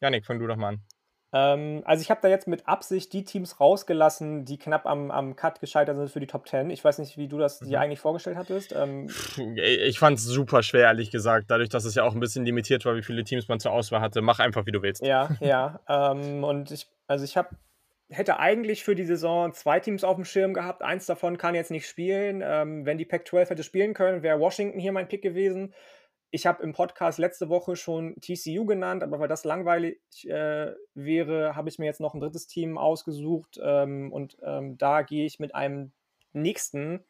[0.00, 0.82] Janik, fang du doch mal an.
[1.30, 5.36] Ähm, also ich habe da jetzt mit Absicht die Teams rausgelassen, die knapp am, am
[5.36, 6.70] Cut gescheitert sind für die Top 10.
[6.70, 7.68] Ich weiß nicht, wie du das mhm.
[7.68, 8.74] dir eigentlich vorgestellt hattest.
[8.74, 9.10] Ähm,
[9.56, 11.50] ich fand es super schwer, ehrlich gesagt.
[11.50, 14.00] Dadurch, dass es ja auch ein bisschen limitiert war, wie viele Teams man zur Auswahl
[14.00, 14.22] hatte.
[14.22, 15.04] Mach einfach, wie du willst.
[15.04, 15.80] Ja, ja.
[15.88, 17.50] ähm, und ich, also ich habe
[18.10, 20.82] hätte eigentlich für die Saison zwei Teams auf dem Schirm gehabt.
[20.82, 22.42] Eins davon kann jetzt nicht spielen.
[22.44, 25.74] Ähm, wenn die Pac-12 hätte spielen können, wäre Washington hier mein Pick gewesen.
[26.30, 31.56] Ich habe im Podcast letzte Woche schon TCU genannt, aber weil das langweilig äh, wäre,
[31.56, 35.38] habe ich mir jetzt noch ein drittes Team ausgesucht ähm, und ähm, da gehe ich
[35.38, 35.92] mit einem
[36.34, 37.02] nächsten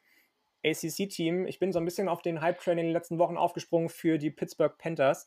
[0.64, 1.46] ACC-Team.
[1.46, 4.30] Ich bin so ein bisschen auf den Hype-Train in den letzten Wochen aufgesprungen für die
[4.30, 5.26] Pittsburgh Panthers.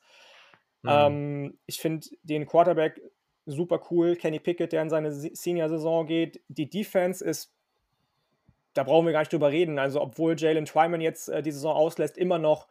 [0.84, 0.90] Mhm.
[0.90, 3.02] Ähm, ich finde den Quarterback
[3.52, 4.16] super cool.
[4.16, 6.42] Kenny Pickett, der in seine Senior-Saison geht.
[6.48, 7.54] Die Defense ist,
[8.74, 9.80] da brauchen wir gar nicht drüber reden.
[9.80, 12.68] Also, obwohl Jalen Twyman jetzt äh, die Saison auslässt, immer noch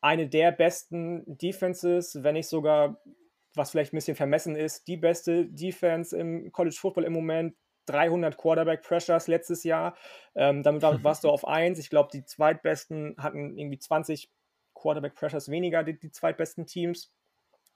[0.00, 3.00] eine der besten Defenses, wenn nicht sogar,
[3.54, 7.54] was vielleicht ein bisschen vermessen ist, die beste Defense im College Football im Moment.
[7.86, 9.96] 300 Quarterback Pressures letztes Jahr.
[10.34, 11.78] Ähm, damit warst du auf 1.
[11.78, 14.30] Ich glaube, die zweitbesten hatten irgendwie 20
[14.74, 17.12] Quarterback Pressures weniger, die, die zweitbesten Teams.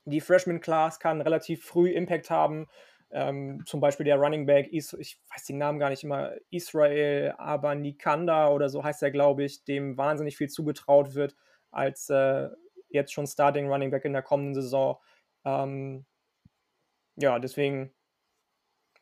[0.04, 2.66] Die Freshman Class kann relativ früh Impact haben.
[3.10, 7.34] Ähm, zum Beispiel der Running Back, Is ich weiß den Namen gar nicht immer, Israel
[7.38, 11.36] Abanikanda oder so heißt er, glaube ich, dem wahnsinnig viel zugetraut wird
[11.70, 12.48] als äh,
[12.88, 14.98] jetzt schon Starting Running Back in der kommenden Saison.
[15.44, 16.06] Ähm,
[17.16, 17.94] ja, deswegen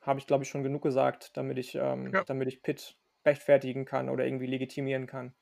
[0.02, 2.24] habe ich, glaube ich, schon genug gesagt, damit ich, ähm, ja.
[2.24, 5.34] damit ich Pitt rechtfertigen kann oder irgendwie legitimieren kann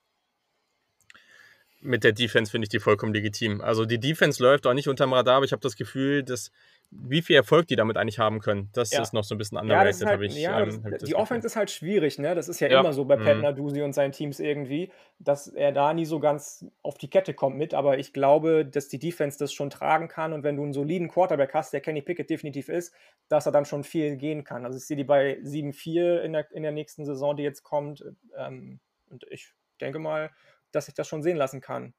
[1.80, 3.60] mit der Defense finde ich die vollkommen legitim.
[3.60, 6.50] Also die Defense läuft auch nicht unterm Radar, aber ich habe das Gefühl, dass
[6.90, 9.00] wie viel Erfolg die damit eigentlich haben können, das ja.
[9.00, 10.36] ist noch so ein bisschen underrated, ja, halt, ich.
[10.36, 12.34] Ja, ähm, das, die Offense ist halt schwierig, ne?
[12.34, 12.80] Das ist ja, ja.
[12.80, 13.42] immer so bei Pat mhm.
[13.42, 17.56] Nadusi und seinen Teams irgendwie, dass er da nie so ganz auf die Kette kommt
[17.56, 20.72] mit, aber ich glaube, dass die Defense das schon tragen kann und wenn du einen
[20.72, 22.92] soliden Quarterback hast, der Kenny Pickett definitiv ist,
[23.28, 24.64] dass er dann schon viel gehen kann.
[24.66, 28.04] Also ich sehe die bei 7-4 in der, in der nächsten Saison, die jetzt kommt
[28.36, 30.30] ähm, und ich denke mal,
[30.72, 31.94] dass sich das schon sehen lassen kann.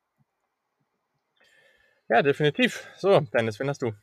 [2.11, 2.89] Ja, definitiv.
[2.97, 3.93] So, Dennis, wen hast du?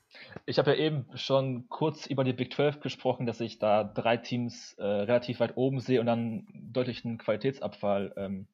[0.46, 4.16] Ich habe ja eben schon kurz über die Big 12 gesprochen, dass ich da drei
[4.16, 8.48] Teams äh, relativ weit oben sehe und dann deutlichen Qualitätsabfall ähm,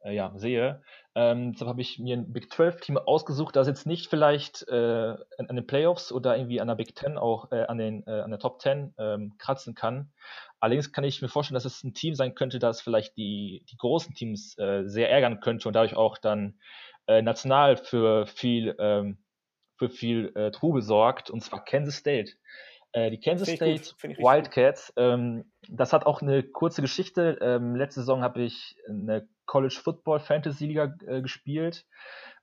[0.00, 0.82] äh, ja, sehe.
[1.14, 4.74] Ähm, deshalb habe ich mir ein Big 12-Team ausgesucht, das jetzt nicht vielleicht äh,
[5.38, 8.20] an, an, den Playoffs oder irgendwie an der Big 10 auch äh, an, den, äh,
[8.20, 10.12] an der Top 10 ähm, kratzen kann.
[10.60, 13.76] Allerdings kann ich mir vorstellen, dass es ein Team sein könnte, das vielleicht die, die
[13.76, 16.58] großen Teams äh, sehr ärgern könnte und dadurch auch dann
[17.06, 19.18] äh, national für viel, ähm,
[19.78, 22.32] für viel äh, Trubel sorgt, und zwar Kansas State.
[22.92, 23.82] Äh, die Kansas State
[24.18, 27.38] Wildcats, ähm, das hat auch eine kurze Geschichte.
[27.40, 31.86] Ähm, letzte Saison habe ich eine College Football Fantasy Liga äh, gespielt.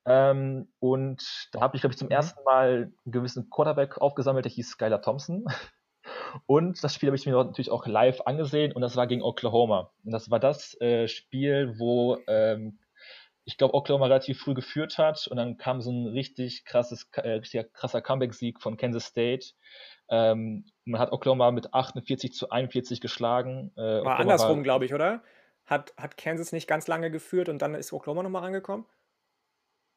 [0.06, 2.14] Ähm, und da habe ich, glaube ich, zum mhm.
[2.14, 5.46] ersten Mal einen gewissen Quarterback aufgesammelt, der hieß Skylar Thompson.
[6.48, 9.92] Und das Spiel habe ich mir natürlich auch live angesehen und das war gegen Oklahoma.
[10.04, 12.80] Und das war das äh, Spiel, wo ähm,
[13.46, 17.34] ich glaube, Oklahoma relativ früh geführt hat und dann kam so ein richtig krasses, äh,
[17.34, 19.48] richtiger krasser Comeback-Sieg von Kansas State.
[20.10, 23.72] Ähm, man hat Oklahoma mit 48 zu 41 geschlagen.
[23.76, 25.24] Äh, war Oklahoma andersrum, glaube ich, oder?
[25.65, 28.85] Hat, hat Kansas nicht ganz lange geführt und dann ist Oklahoma nochmal rangekommen?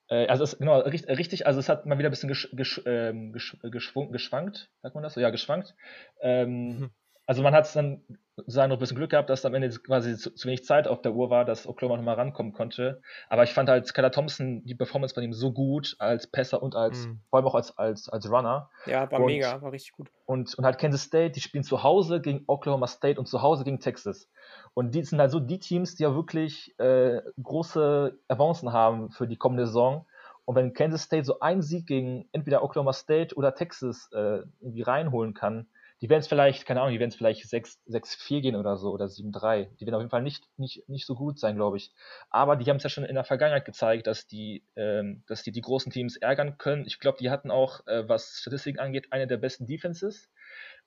[0.08, 3.32] Äh, also es, genau, richtig, also es hat mal wieder ein bisschen gesch, gesch, ähm,
[3.32, 5.20] gesch, geschwankt, sagt man das so?
[5.20, 5.74] Ja, geschwankt.
[6.20, 6.90] Ähm, mhm.
[7.26, 8.04] Also man hat dann
[8.36, 11.02] sozusagen noch ein bisschen Glück gehabt, dass am Ende quasi zu, zu, wenig Zeit auf
[11.02, 13.02] der Uhr war, dass Oklahoma nochmal rankommen konnte.
[13.28, 16.76] Aber ich fand halt Skylar Thompson, die Performance von ihm so gut als Passer und
[16.76, 17.20] als, mhm.
[17.28, 18.70] vor allem auch als, als, als Runner.
[18.86, 20.08] Ja, war und, mega, war richtig gut.
[20.24, 23.64] Und, und halt Kansas State, die spielen zu Hause gegen Oklahoma State und zu Hause
[23.64, 24.30] gegen Texas.
[24.76, 29.26] Und die sind halt so die Teams, die ja wirklich äh, große Avancen haben für
[29.26, 30.04] die kommende Saison.
[30.44, 34.82] Und wenn Kansas State so einen Sieg gegen entweder Oklahoma State oder Texas äh, irgendwie
[34.82, 35.66] reinholen kann,
[36.02, 39.06] die werden es vielleicht, keine Ahnung, die werden es vielleicht 6-4 gehen oder so oder
[39.06, 39.68] 7-3.
[39.80, 41.90] Die werden auf jeden Fall nicht, nicht, nicht so gut sein, glaube ich.
[42.28, 45.52] Aber die haben es ja schon in der Vergangenheit gezeigt, dass die, ähm, dass die
[45.52, 46.84] die großen Teams ärgern können.
[46.84, 50.28] Ich glaube, die hatten auch, äh, was Statistiken angeht, eine der besten Defenses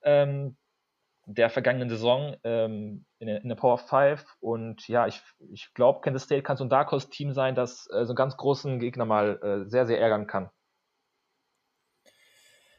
[0.04, 0.58] ähm,
[1.32, 4.26] der vergangenen Saison ähm, in, der, in, der, Power 5.
[4.40, 8.06] Und ja, ich, ich glaube, Kansas State kann so ein Dark Horse-Team sein, das äh,
[8.06, 10.50] so einen ganz großen Gegner mal äh, sehr, sehr ärgern kann.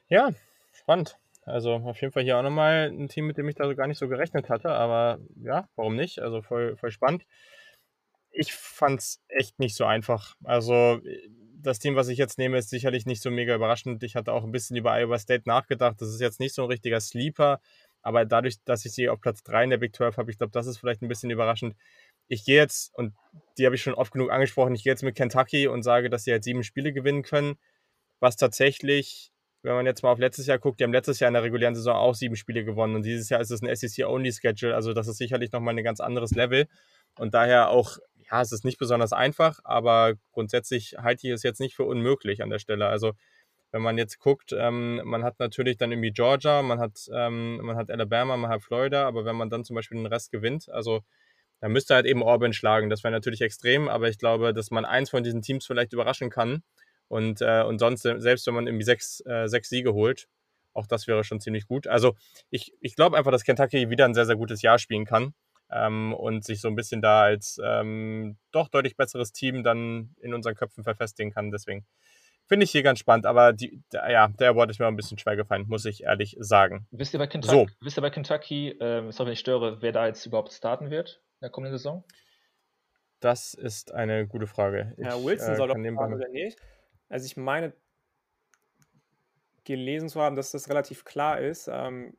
[0.08, 0.30] Ja,
[0.72, 1.16] spannend.
[1.44, 3.86] Also auf jeden Fall hier auch nochmal ein Team, mit dem ich da so gar
[3.86, 4.70] nicht so gerechnet hatte.
[4.70, 6.18] Aber ja, warum nicht?
[6.18, 7.24] Also voll, voll spannend.
[8.32, 10.34] Ich fand es echt nicht so einfach.
[10.42, 11.00] Also
[11.62, 14.02] das Team, was ich jetzt nehme, ist sicherlich nicht so mega überraschend.
[14.02, 16.00] Ich hatte auch ein bisschen über Iowa State nachgedacht.
[16.00, 17.60] Das ist jetzt nicht so ein richtiger Sleeper.
[18.02, 20.52] Aber dadurch, dass ich sie auf Platz 3 in der Big 12 habe, ich glaube,
[20.52, 21.76] das ist vielleicht ein bisschen überraschend.
[22.28, 23.14] Ich gehe jetzt, und
[23.58, 26.24] die habe ich schon oft genug angesprochen, ich gehe jetzt mit Kentucky und sage, dass
[26.24, 27.58] sie halt sieben Spiele gewinnen können,
[28.20, 29.32] was tatsächlich
[29.62, 31.74] wenn man jetzt mal auf letztes Jahr guckt, die haben letztes Jahr in der regulären
[31.74, 35.18] Saison auch sieben Spiele gewonnen und dieses Jahr ist es ein SEC-Only-Schedule, also das ist
[35.18, 36.66] sicherlich nochmal ein ganz anderes Level
[37.18, 37.98] und daher auch,
[38.30, 42.42] ja, es ist nicht besonders einfach, aber grundsätzlich halte ich es jetzt nicht für unmöglich
[42.42, 42.86] an der Stelle.
[42.86, 43.12] Also
[43.72, 47.76] wenn man jetzt guckt, ähm, man hat natürlich dann irgendwie Georgia, man hat, ähm, man
[47.76, 51.02] hat Alabama, man hat Florida, aber wenn man dann zum Beispiel den Rest gewinnt, also
[51.60, 52.90] dann müsste halt eben Auburn schlagen.
[52.90, 56.30] Das wäre natürlich extrem, aber ich glaube, dass man eins von diesen Teams vielleicht überraschen
[56.30, 56.62] kann
[57.08, 60.26] und, äh, und sonst, äh, selbst wenn man irgendwie sechs, äh, sechs Siege holt,
[60.72, 61.86] auch das wäre schon ziemlich gut.
[61.86, 62.14] Also
[62.50, 65.34] ich, ich glaube einfach, dass Kentucky wieder ein sehr, sehr gutes Jahr spielen kann
[65.70, 70.34] ähm, und sich so ein bisschen da als ähm, doch deutlich besseres Team dann in
[70.34, 71.50] unseren Köpfen verfestigen kann.
[71.50, 71.84] Deswegen
[72.50, 75.18] finde ich hier ganz spannend, aber die, der, ja, der Award ist mir ein bisschen
[75.18, 76.84] schwer gefallen, muss ich ehrlich sagen.
[76.90, 77.84] Wisst ihr bei Kentucky, so.
[77.84, 81.22] wisst ihr bei Kentucky äh, sorry, wenn ich störe, wer da jetzt überhaupt starten wird
[81.40, 82.02] in der kommenden Saison?
[83.20, 84.94] Das ist eine gute Frage.
[84.96, 86.58] Ich, ja, Wilson äh, soll doch starten, oder nicht?
[87.08, 87.72] Also ich meine
[89.62, 91.68] gelesen zu haben, dass das relativ klar ist.
[91.72, 92.16] Ähm,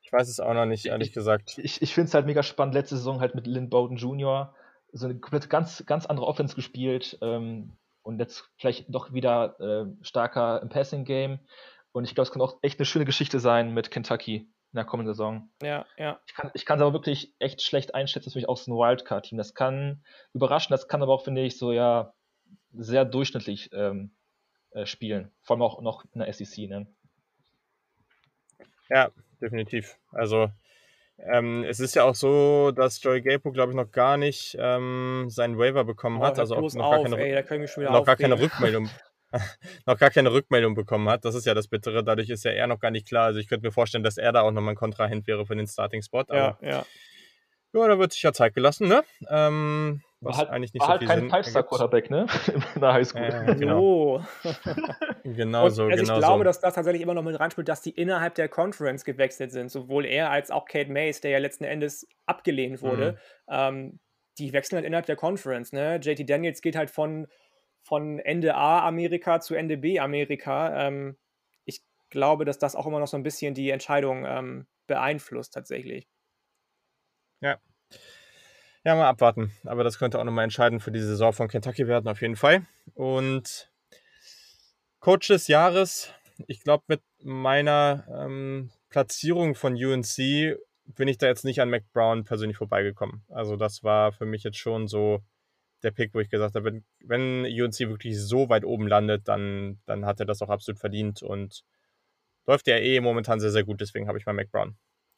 [0.00, 1.58] ich weiß es auch noch nicht, ehrlich ich, gesagt.
[1.58, 2.74] Ich, ich finde es halt mega spannend.
[2.74, 4.54] Letzte Saison halt mit Lynn Bowden Jr.
[4.92, 10.04] so eine komplett ganz, ganz andere Offense gespielt ähm, und jetzt vielleicht doch wieder äh,
[10.04, 11.40] stärker im Passing Game.
[11.92, 14.84] Und ich glaube, es kann auch echt eine schöne Geschichte sein mit Kentucky in der
[14.84, 15.50] kommenden Saison.
[15.62, 16.20] Ja, ja.
[16.52, 19.38] Ich kann es aber wirklich echt schlecht einschätzen, das ist nämlich auch so ein Wildcard-Team.
[19.38, 22.12] Das kann überraschen, das kann aber auch, finde ich, so ja
[22.72, 24.14] sehr durchschnittlich ähm,
[24.70, 25.30] äh, spielen.
[25.42, 26.68] Vor allem auch noch in der SEC.
[26.68, 26.86] Ne?
[28.90, 29.10] Ja,
[29.40, 29.96] definitiv.
[30.10, 30.50] Also
[31.18, 35.26] ähm, es ist ja auch so, dass Joey Gapo, glaube ich, noch gar nicht ähm,
[35.28, 36.38] seinen Waiver bekommen oh, hat.
[36.38, 38.90] Also auch noch, auf, gar, keine, ey, noch gar keine Rückmeldung.
[39.86, 41.24] noch gar keine Rückmeldung bekommen hat.
[41.24, 42.04] Das ist ja das Bittere.
[42.04, 43.26] Dadurch ist ja er noch gar nicht klar.
[43.26, 45.66] Also ich könnte mir vorstellen, dass er da auch nochmal ein Kontrahent wäre für den
[45.66, 46.24] Starting-Spot.
[46.30, 46.84] Ja, ja.
[47.72, 49.02] Ja, da wird sich ja Zeit gelassen, ne?
[49.28, 52.26] Ähm, was halt, eigentlich nicht war so halt viel kein Sinn Five-Star-Quarterback, ne?
[52.74, 53.22] In der Highschool.
[53.22, 53.80] Äh, genau.
[53.80, 54.22] Oh.
[55.24, 56.44] genau so, also genau Ich glaube, so.
[56.44, 59.70] dass das tatsächlich immer noch mit reinspielt, dass die innerhalb der Conference gewechselt sind.
[59.70, 63.12] Sowohl er als auch Kate Mays, der ja letzten Endes abgelehnt wurde.
[63.12, 63.18] Mhm.
[63.48, 64.00] Ähm,
[64.38, 65.96] die wechseln halt innerhalb der Conference, ne?
[65.96, 67.28] JT Daniels geht halt von,
[67.82, 70.86] von Ende A Amerika zu Ende B Amerika.
[70.86, 71.16] Ähm,
[71.64, 76.08] ich glaube, dass das auch immer noch so ein bisschen die Entscheidung ähm, beeinflusst tatsächlich.
[77.40, 77.58] Ja.
[78.84, 79.50] Ja, mal abwarten.
[79.64, 82.66] Aber das könnte auch nochmal entscheidend für die Saison von Kentucky werden, auf jeden Fall.
[82.94, 83.70] Und
[85.00, 86.12] Coach des Jahres,
[86.46, 91.84] ich glaube, mit meiner ähm, Platzierung von UNC bin ich da jetzt nicht an Mac
[91.94, 93.24] Brown persönlich vorbeigekommen.
[93.28, 95.20] Also das war für mich jetzt schon so
[95.82, 100.04] der Pick, wo ich gesagt habe, wenn, UNC wirklich so weit oben landet, dann, dann
[100.04, 101.64] hat er das auch absolut verdient und
[102.46, 104.76] läuft ja eh momentan sehr, sehr gut, deswegen habe ich mal Mac Brown.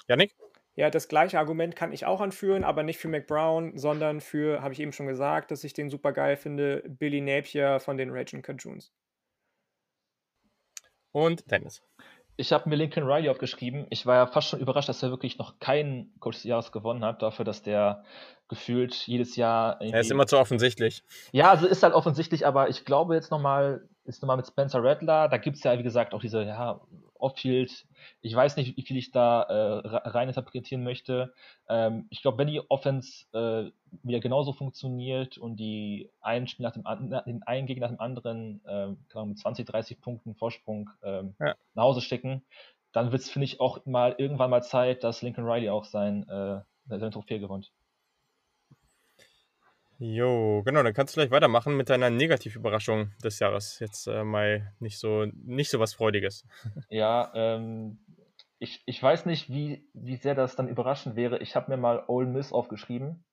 [0.09, 0.35] Janik?
[0.77, 4.75] Ja, das gleiche Argument kann ich auch anführen, aber nicht für McBrown, sondern für, habe
[4.75, 8.43] ich eben schon gesagt, dass ich den super geil finde, Billy Napier von den Raging
[8.43, 8.93] Cajuns.
[11.13, 11.83] Und Dennis.
[12.37, 13.87] Ich habe mir Lincoln Riley aufgeschrieben.
[13.89, 17.03] Ich war ja fast schon überrascht, dass er wirklich noch keinen Coach des Jahres gewonnen
[17.03, 18.05] hat, dafür, dass der
[18.49, 19.81] gefühlt jedes Jahr.
[19.81, 21.03] Er ist immer zu offensichtlich.
[21.33, 25.29] Ja, also ist halt offensichtlich, aber ich glaube jetzt nochmal, ist nochmal mit Spencer Rattler,
[25.29, 26.83] da gibt es ja, wie gesagt, auch diese ja,
[27.27, 27.87] Off-Field,
[28.23, 31.35] ich weiß nicht, wie viel ich da äh, rein interpretieren möchte.
[31.69, 33.71] Ähm, ich glaube, wenn die Offense äh,
[34.03, 38.01] wieder genauso funktioniert und die einen Spiel nach dem anderen, den einen Gegner nach dem
[38.01, 38.89] anderen äh,
[39.25, 41.55] mit 20, 30 Punkten Vorsprung ähm, ja.
[41.75, 42.43] nach Hause stecken,
[42.93, 46.29] dann wird es, finde ich, auch mal irgendwann mal Zeit, dass Lincoln Riley auch sein,
[46.29, 47.73] äh, seine Trophäe gewinnt.
[49.99, 53.79] Jo, genau, dann kannst du gleich weitermachen mit deiner Negativüberraschung des Jahres.
[53.79, 56.45] Jetzt äh, mal nicht so, nicht so was Freudiges.
[56.91, 57.99] Ja, ähm,
[58.59, 61.39] ich, ich weiß nicht, wie, wie sehr das dann überraschend wäre.
[61.39, 63.25] Ich habe mir mal Ole Miss aufgeschrieben.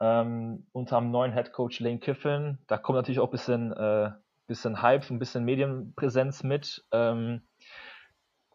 [0.00, 2.58] Ähm, unter dem neuen Head Coach Lane Kiffin.
[2.66, 4.10] Da kommt natürlich auch ein bisschen, äh,
[4.46, 6.84] bisschen Hype, ein bisschen Medienpräsenz mit.
[6.92, 7.42] Ähm,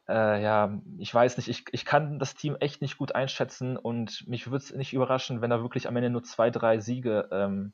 [0.07, 4.27] äh, ja, ich weiß nicht, ich, ich kann das Team echt nicht gut einschätzen und
[4.27, 7.73] mich würde es nicht überraschen, wenn da wirklich am Ende nur zwei, drei Siege ähm,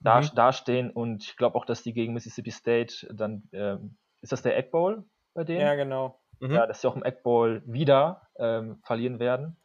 [0.00, 0.30] da, mhm.
[0.34, 4.56] dastehen und ich glaube auch, dass die gegen Mississippi State dann, ähm, ist das der
[4.56, 5.60] Egg Bowl bei denen?
[5.60, 6.20] Ja, genau.
[6.40, 6.52] Mhm.
[6.52, 9.56] Ja, dass sie auch im Egg Bowl wieder ähm, verlieren werden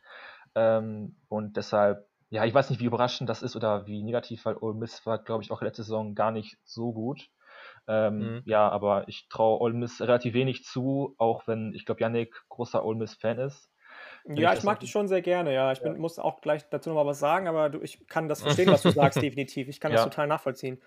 [0.55, 4.57] ähm, und deshalb, ja, ich weiß nicht, wie überraschend das ist oder wie negativ, weil
[4.57, 7.29] Ole Miss war, glaube ich, auch letzte Saison gar nicht so gut.
[7.87, 8.41] Ähm, mhm.
[8.45, 12.83] Ja, aber ich traue Ole Miss relativ wenig zu, auch wenn ich glaube, Yannick großer
[12.83, 13.69] Ole Miss-Fan ist.
[14.25, 15.71] ja, ich, ich mag die schon sehr gerne, ja.
[15.71, 15.99] Ich bin, ja.
[15.99, 18.91] muss auch gleich dazu nochmal was sagen, aber du, ich kann das verstehen, was du
[18.91, 19.69] sagst, definitiv.
[19.69, 19.97] Ich kann ja.
[19.97, 20.81] das total nachvollziehen.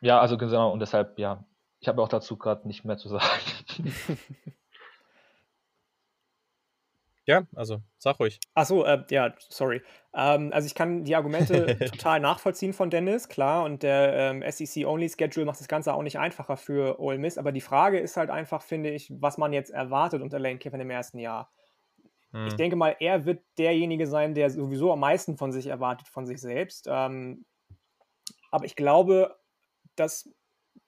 [0.00, 1.44] Ja, also genau, und deshalb, ja,
[1.80, 3.24] ich habe auch dazu gerade nicht mehr zu sagen.
[7.26, 8.38] Ja, also sag ruhig.
[8.54, 9.80] Achso, äh, ja, sorry.
[10.14, 15.46] Ähm, also ich kann die Argumente total nachvollziehen von Dennis, klar, und der ähm, SEC-Only-Schedule
[15.46, 18.62] macht das Ganze auch nicht einfacher für Ole Miss, aber die Frage ist halt einfach,
[18.62, 21.50] finde ich, was man jetzt erwartet unter Lane Kiffin im ersten Jahr.
[22.32, 22.48] Hm.
[22.48, 26.26] Ich denke mal, er wird derjenige sein, der sowieso am meisten von sich erwartet, von
[26.26, 26.86] sich selbst.
[26.90, 27.46] Ähm,
[28.50, 29.36] aber ich glaube,
[29.96, 30.28] dass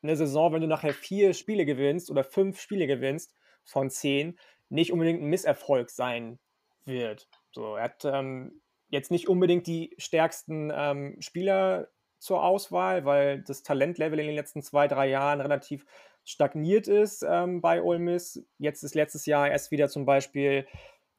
[0.02, 3.32] eine Saison, wenn du nachher vier Spiele gewinnst oder fünf Spiele gewinnst
[3.64, 6.38] von zehn, nicht unbedingt ein Misserfolg sein
[6.84, 7.28] wird.
[7.52, 11.88] So, er hat ähm, jetzt nicht unbedingt die stärksten ähm, Spieler
[12.18, 15.86] zur Auswahl, weil das Talentlevel in den letzten zwei, drei Jahren relativ
[16.24, 18.44] stagniert ist ähm, bei Ole Miss.
[18.58, 20.66] Jetzt ist letztes Jahr erst wieder zum Beispiel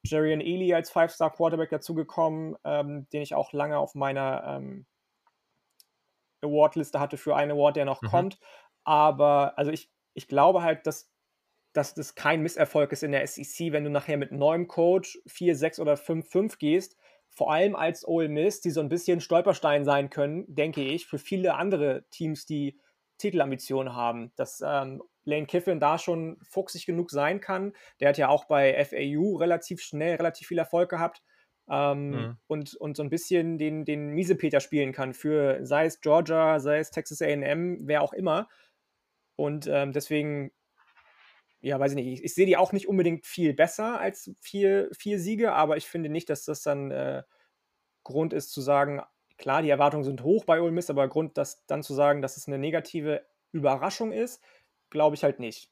[0.04, 4.86] Jarian Ely als Five-Star-Quarterback dazugekommen, ähm, den ich auch lange auf meiner ähm,
[6.42, 8.08] Award-Liste hatte für einen Award, der noch mhm.
[8.08, 8.40] kommt.
[8.84, 11.10] Aber also ich, ich glaube halt, dass
[11.74, 15.56] dass das kein Misserfolg ist in der SEC, wenn du nachher mit neuem Coach 4,
[15.56, 16.98] 6 oder 5, 5 gehst.
[17.30, 21.20] Vor allem als Ole Miss, die so ein bisschen Stolperstein sein können, denke ich, für
[21.20, 22.80] viele andere Teams, die
[23.20, 24.32] Titelambitionen haben.
[24.36, 27.74] Dass ähm, Lane Kiffin da schon fuchsig genug sein kann.
[28.00, 31.22] Der hat ja auch bei FAU relativ schnell relativ viel Erfolg gehabt.
[31.70, 32.38] Ähm, mhm.
[32.48, 36.80] und, und so ein bisschen den, den Miesepeter spielen kann für sei es Georgia, sei
[36.80, 38.48] es Texas AM, wer auch immer.
[39.36, 40.52] Und ähm, deswegen
[41.62, 44.90] ja, weiß ich nicht, ich, ich sehe die auch nicht unbedingt viel besser als vier,
[44.98, 47.24] vier Siege, aber ich finde nicht, dass das dann äh,
[48.04, 49.02] Grund ist zu sagen,
[49.38, 52.38] klar, die Erwartungen sind hoch bei Ole Miss, aber Grund, das dann zu sagen, dass
[52.38, 54.42] es eine negative Überraschung ist,
[54.90, 55.70] glaube ich halt nicht.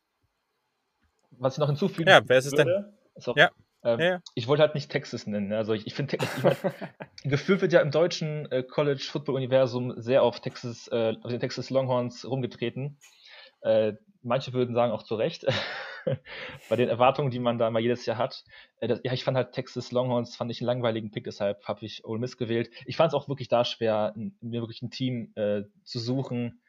[1.31, 3.23] Was ich noch hinzufügen ja, wer ist es würde, denn?
[3.25, 3.51] Auch, ja.
[3.83, 4.21] Ähm, ja, ja.
[4.33, 5.49] Ich wollte halt nicht Texas nennen.
[5.49, 5.57] Ne?
[5.57, 6.55] Also ich, ich finde, ich mein,
[7.23, 11.39] gefühlt wird ja im deutschen äh, College Football Universum sehr auf Texas, äh, auf den
[11.39, 12.97] Texas Longhorns rumgetreten.
[13.65, 15.45] Äh, manche würden sagen auch zu Recht,
[16.69, 18.43] bei den Erwartungen, die man da mal jedes Jahr hat.
[18.79, 21.83] Äh, das, ja, ich fand halt Texas Longhorns, fand ich einen langweiligen Pick, deshalb habe
[21.83, 22.69] ich Ole Miss gewählt.
[22.85, 26.61] Ich fand es auch wirklich da schwer, mir wirklich ein Team äh, zu suchen,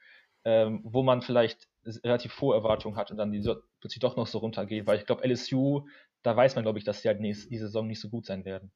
[0.45, 1.69] ähm, wo man vielleicht
[2.03, 5.05] relativ hohe Erwartungen hat und dann die so, plötzlich doch noch so runtergeht, weil ich
[5.05, 5.87] glaube, LSU,
[6.23, 8.47] da weiß man, glaube ich, dass die halt nächst, die Saison nicht so gut sein
[8.47, 8.73] werden.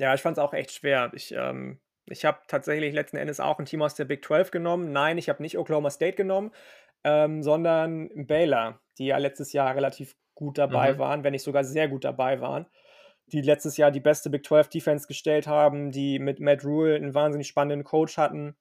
[0.00, 1.10] Ja, ich fand es auch echt schwer.
[1.12, 4.92] Ich, ähm, ich habe tatsächlich letzten Endes auch ein Team aus der Big 12 genommen.
[4.92, 6.52] Nein, ich habe nicht Oklahoma State genommen,
[7.04, 10.98] ähm, sondern Baylor, die ja letztes Jahr relativ gut dabei mhm.
[10.98, 12.66] waren, wenn nicht sogar sehr gut dabei waren.
[13.26, 17.14] die letztes Jahr die beste Big 12 Defense gestellt haben, die mit Matt Rule einen
[17.14, 18.56] wahnsinnig spannenden Coach hatten,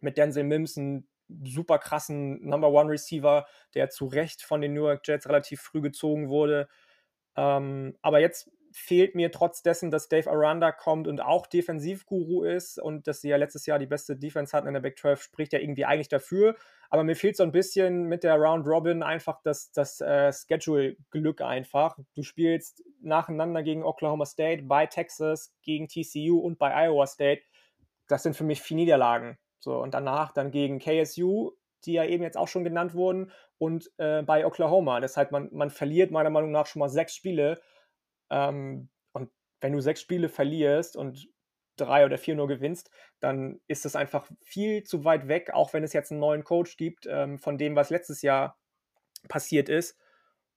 [0.00, 1.08] mit Denzel Mims einen
[1.44, 5.80] super krassen Number One Receiver, der zu Recht von den New York Jets relativ früh
[5.80, 6.68] gezogen wurde.
[7.36, 12.78] Ähm, aber jetzt fehlt mir trotz dessen, dass Dave Aranda kommt und auch Defensivguru ist
[12.78, 15.54] und dass sie ja letztes Jahr die beste Defense hatten in der Big 12, spricht
[15.54, 16.56] ja irgendwie eigentlich dafür.
[16.90, 21.40] Aber mir fehlt so ein bisschen mit der Round Robin einfach das, das äh, Schedule-Glück
[21.40, 21.98] einfach.
[22.14, 27.42] Du spielst nacheinander gegen Oklahoma State, bei Texas, gegen TCU und bei Iowa State.
[28.08, 29.38] Das sind für mich vier Niederlagen.
[29.58, 31.52] So, und danach dann gegen KSU,
[31.86, 35.00] die ja eben jetzt auch schon genannt wurden, und äh, bei Oklahoma.
[35.00, 37.58] Das heißt, man, man verliert meiner Meinung nach schon mal sechs Spiele
[38.30, 39.30] ähm, und
[39.60, 41.28] wenn du sechs Spiele verlierst und
[41.76, 42.90] drei oder vier nur gewinnst,
[43.20, 46.76] dann ist das einfach viel zu weit weg, auch wenn es jetzt einen neuen Coach
[46.76, 48.58] gibt, ähm, von dem, was letztes Jahr
[49.28, 49.98] passiert ist.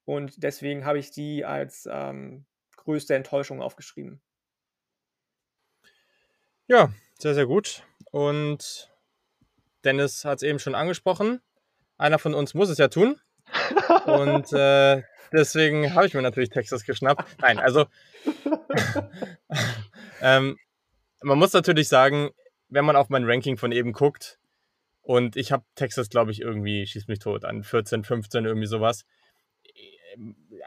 [0.05, 2.45] Und deswegen habe ich die als ähm,
[2.77, 4.21] größte Enttäuschung aufgeschrieben.
[6.67, 7.83] Ja, sehr, sehr gut.
[8.11, 8.91] Und
[9.83, 11.41] Dennis hat es eben schon angesprochen.
[11.97, 13.19] Einer von uns muss es ja tun.
[14.05, 17.25] Und äh, Deswegen habe ich mir natürlich Texas geschnappt.
[17.41, 17.85] Nein, also
[20.21, 20.57] ähm,
[21.21, 22.29] man muss natürlich sagen,
[22.69, 24.39] wenn man auf mein Ranking von eben guckt,
[25.09, 29.05] und ich habe Texas, glaube ich, irgendwie, schießt mich tot, an 14, 15, irgendwie sowas.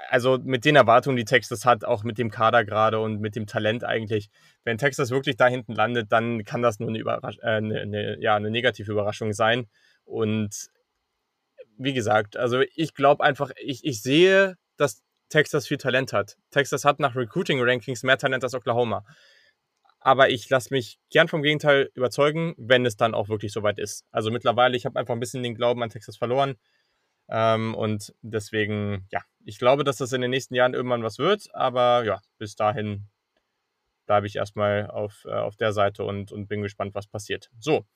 [0.08, 3.46] Also mit den Erwartungen, die Texas hat, auch mit dem Kader gerade und mit dem
[3.46, 4.30] Talent eigentlich,
[4.64, 8.20] wenn Texas wirklich da hinten landet, dann kann das nur eine, Überrasch äh, eine, eine,
[8.20, 9.68] ja, eine negative Überraschung sein.
[10.04, 10.70] Und
[11.78, 16.36] wie gesagt, also ich glaube einfach, ich, ich sehe, dass Texas viel Talent hat.
[16.50, 19.04] Texas hat nach Recruiting-Rankings mehr Talent als Oklahoma.
[20.00, 24.04] Aber ich lasse mich gern vom Gegenteil überzeugen, wenn es dann auch wirklich soweit ist.
[24.10, 26.56] Also mittlerweile, ich habe einfach ein bisschen den Glauben an Texas verloren.
[27.28, 31.54] Ähm, und deswegen, ja, ich glaube, dass das in den nächsten Jahren irgendwann was wird.
[31.54, 33.08] Aber ja, bis dahin
[34.06, 37.48] bleibe ich erstmal auf, äh, auf der Seite und, und bin gespannt, was passiert.
[37.58, 37.86] So,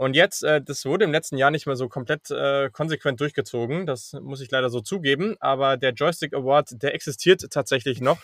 [0.00, 3.84] und jetzt, äh, das wurde im letzten Jahr nicht mehr so komplett äh, konsequent durchgezogen.
[3.84, 5.36] Das muss ich leider so zugeben.
[5.40, 8.18] Aber der Joystick Award, der existiert tatsächlich noch.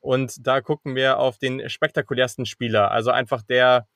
[0.00, 2.90] Und da gucken wir auf den spektakulärsten Spieler.
[2.90, 3.86] Also einfach der,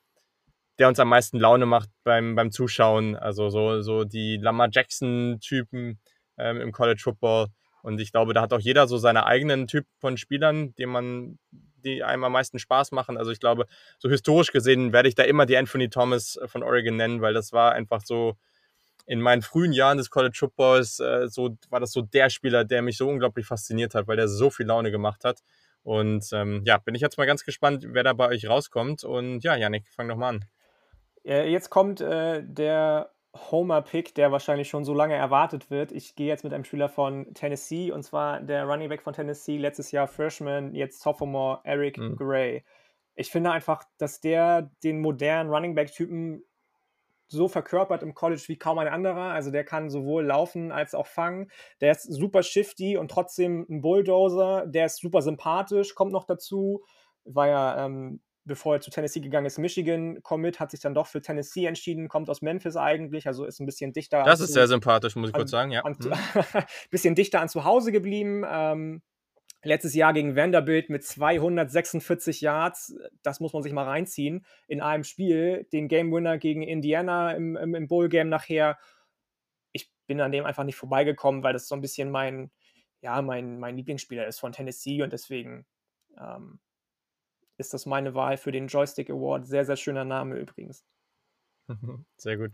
[0.79, 3.15] der uns am meisten Laune macht beim, beim Zuschauen.
[3.15, 5.99] Also so, so die Lamar Jackson-Typen
[6.39, 7.49] ähm, im College Football.
[7.83, 11.37] Und ich glaube, da hat auch jeder so seine eigenen Typ von Spielern, den man
[11.83, 13.17] die einem am meisten Spaß machen.
[13.17, 13.65] Also ich glaube,
[13.99, 17.33] so historisch gesehen werde ich da immer die Anthony Thomas äh, von Oregon nennen, weil
[17.33, 18.35] das war einfach so
[19.05, 22.81] in meinen frühen Jahren des College Footballs äh, so war das so der Spieler, der
[22.81, 25.39] mich so unglaublich fasziniert hat, weil der so viel Laune gemacht hat.
[25.83, 29.03] Und ähm, ja, bin ich jetzt mal ganz gespannt, wer da bei euch rauskommt.
[29.03, 30.45] Und ja, Janik, fang doch mal an.
[31.23, 35.91] Jetzt kommt äh, der Homer-Pick, der wahrscheinlich schon so lange erwartet wird.
[35.91, 39.57] Ich gehe jetzt mit einem Spieler von Tennessee und zwar der Running Back von Tennessee,
[39.57, 42.17] letztes Jahr Freshman, jetzt Sophomore Eric mhm.
[42.17, 42.63] Gray.
[43.15, 46.43] Ich finde einfach, dass der den modernen Running Back-Typen
[47.27, 49.31] so verkörpert im College wie kaum ein anderer.
[49.31, 51.49] Also der kann sowohl laufen als auch fangen.
[51.79, 54.65] Der ist super shifty und trotzdem ein Bulldozer.
[54.67, 56.83] Der ist super sympathisch, kommt noch dazu.
[57.23, 61.07] War ja ähm, bevor er zu Tennessee gegangen ist, Michigan Commit, hat sich dann doch
[61.07, 64.23] für Tennessee entschieden, kommt aus Memphis eigentlich, also ist ein bisschen dichter.
[64.23, 65.81] Das ist sehr sympathisch, muss ich an, kurz sagen, ja.
[65.83, 66.11] An, mhm.
[66.89, 68.43] bisschen dichter an zu Hause geblieben.
[68.49, 69.01] Ähm,
[69.63, 75.03] letztes Jahr gegen Vanderbilt mit 246 Yards, das muss man sich mal reinziehen, in einem
[75.03, 78.79] Spiel, den Game Winner gegen Indiana im, im, im Bowl Game nachher.
[79.71, 82.51] Ich bin an dem einfach nicht vorbeigekommen, weil das so ein bisschen mein,
[83.01, 85.65] ja, mein, mein Lieblingsspieler ist von Tennessee und deswegen
[86.19, 86.59] ähm,
[87.57, 89.45] ist das meine Wahl für den Joystick Award.
[89.45, 90.83] Sehr, sehr schöner Name übrigens.
[92.17, 92.51] Sehr gut.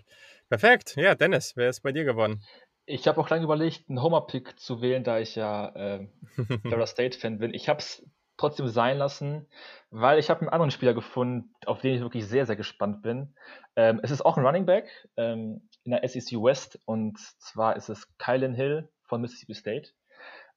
[0.50, 0.96] Perfekt.
[0.96, 2.44] Ja, Dennis, wer ist bei dir geworden?
[2.86, 6.08] Ich habe auch lange überlegt, einen Homer-Pick zu wählen, da ich ja äh,
[6.62, 7.54] Florida State-Fan bin.
[7.54, 8.06] Ich habe es
[8.38, 9.48] trotzdem sein lassen,
[9.90, 13.34] weil ich habe einen anderen Spieler gefunden, auf den ich wirklich sehr, sehr gespannt bin.
[13.76, 14.88] Ähm, es ist auch ein Running Back
[15.18, 19.90] ähm, in der SEC West und zwar ist es Kylan Hill von Mississippi State.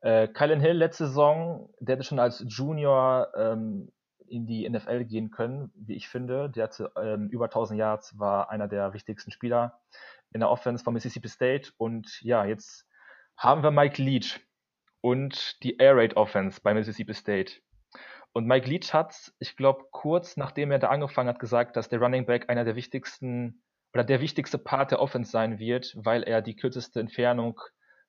[0.02, 3.90] Äh, Kylan Hill letzte Saison, der hatte schon als Junior ähm,
[4.30, 6.48] in die NFL gehen können, wie ich finde.
[6.50, 9.80] Der hatte ähm, über 1000 Yards, war einer der wichtigsten Spieler
[10.32, 11.72] in der Offense von Mississippi State.
[11.76, 12.86] Und ja, jetzt
[13.36, 14.40] haben wir Mike Leach
[15.00, 17.54] und die Air Raid Offense bei Mississippi State.
[18.32, 22.00] Und Mike Leach hat, ich glaube, kurz nachdem er da angefangen hat, gesagt, dass der
[22.00, 23.62] Running Back einer der wichtigsten
[23.92, 27.60] oder der wichtigste Part der Offense sein wird, weil er die kürzeste Entfernung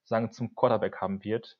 [0.04, 1.58] sagen zum Quarterback haben wird.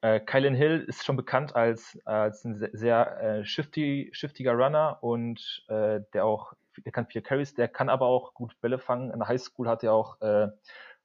[0.00, 4.98] Äh, Kylan Hill ist schon bekannt als, als ein sehr, sehr äh, shifty, shiftiger Runner
[5.00, 6.54] und äh, der auch,
[6.84, 9.12] der kann viel Carries, der kann aber auch gut Bälle fangen.
[9.12, 10.48] In der Highschool hat er auch äh,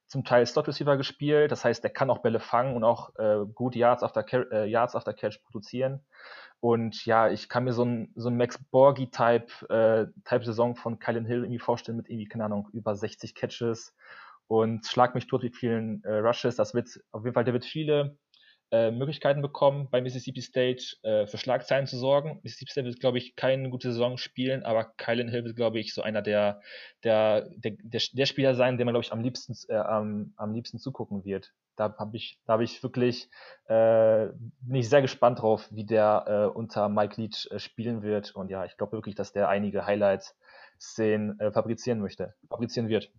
[0.08, 3.44] zum Teil Slot Receiver gespielt, das heißt, der kann auch Bälle fangen und auch äh,
[3.54, 6.04] gut Yards after, äh, Yards after Catch produzieren.
[6.60, 10.98] Und ja, ich kann mir so ein, so ein Max Borgi-Type äh, Type Saison von
[10.98, 13.94] Kylan Hill irgendwie vorstellen mit irgendwie, keine Ahnung, über 60 Catches
[14.48, 16.56] und schlag mich tot mit vielen äh, Rushes.
[16.56, 18.16] Das wird auf jeden Fall, der wird viele
[18.70, 22.40] äh, Möglichkeiten bekommen, bei Mississippi State äh, für Schlagzeilen zu sorgen.
[22.42, 25.94] Mississippi State wird, glaube ich, keine gute Saison spielen, aber Kylan Hill wird, glaube ich,
[25.94, 26.60] so einer der,
[27.04, 30.52] der, der, der, der Spieler sein, dem man, glaube ich, am liebsten, äh, am, am
[30.52, 31.52] liebsten zugucken wird.
[31.76, 33.30] Da habe ich, da habe ich wirklich,
[33.68, 34.26] äh,
[34.60, 38.34] bin ich sehr gespannt drauf, wie der äh, unter Mike Leach äh, spielen wird.
[38.34, 43.10] Und ja, ich glaube wirklich, dass der einige Highlights-Szenen äh, fabrizieren möchte, fabrizieren wird.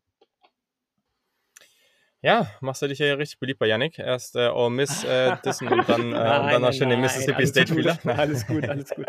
[2.22, 3.98] Ja, machst du dich ja richtig beliebt bei Yannick.
[3.98, 7.00] Erst äh, All Miss äh, dissen und dann, äh, nein, und dann noch schön den
[7.00, 7.98] Mississippi State Spieler.
[8.04, 9.06] Alles gut, alles gut.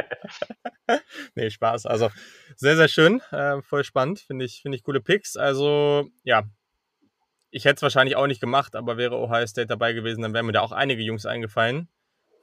[1.34, 1.86] nee, Spaß.
[1.86, 2.10] Also
[2.54, 3.20] sehr, sehr schön.
[3.32, 4.20] Äh, voll spannend.
[4.20, 5.36] Finde ich, finde ich coole Picks.
[5.36, 6.44] Also, ja.
[7.50, 10.46] Ich hätte es wahrscheinlich auch nicht gemacht, aber wäre Ohio State dabei gewesen, dann wären
[10.46, 11.88] mir da auch einige Jungs eingefallen.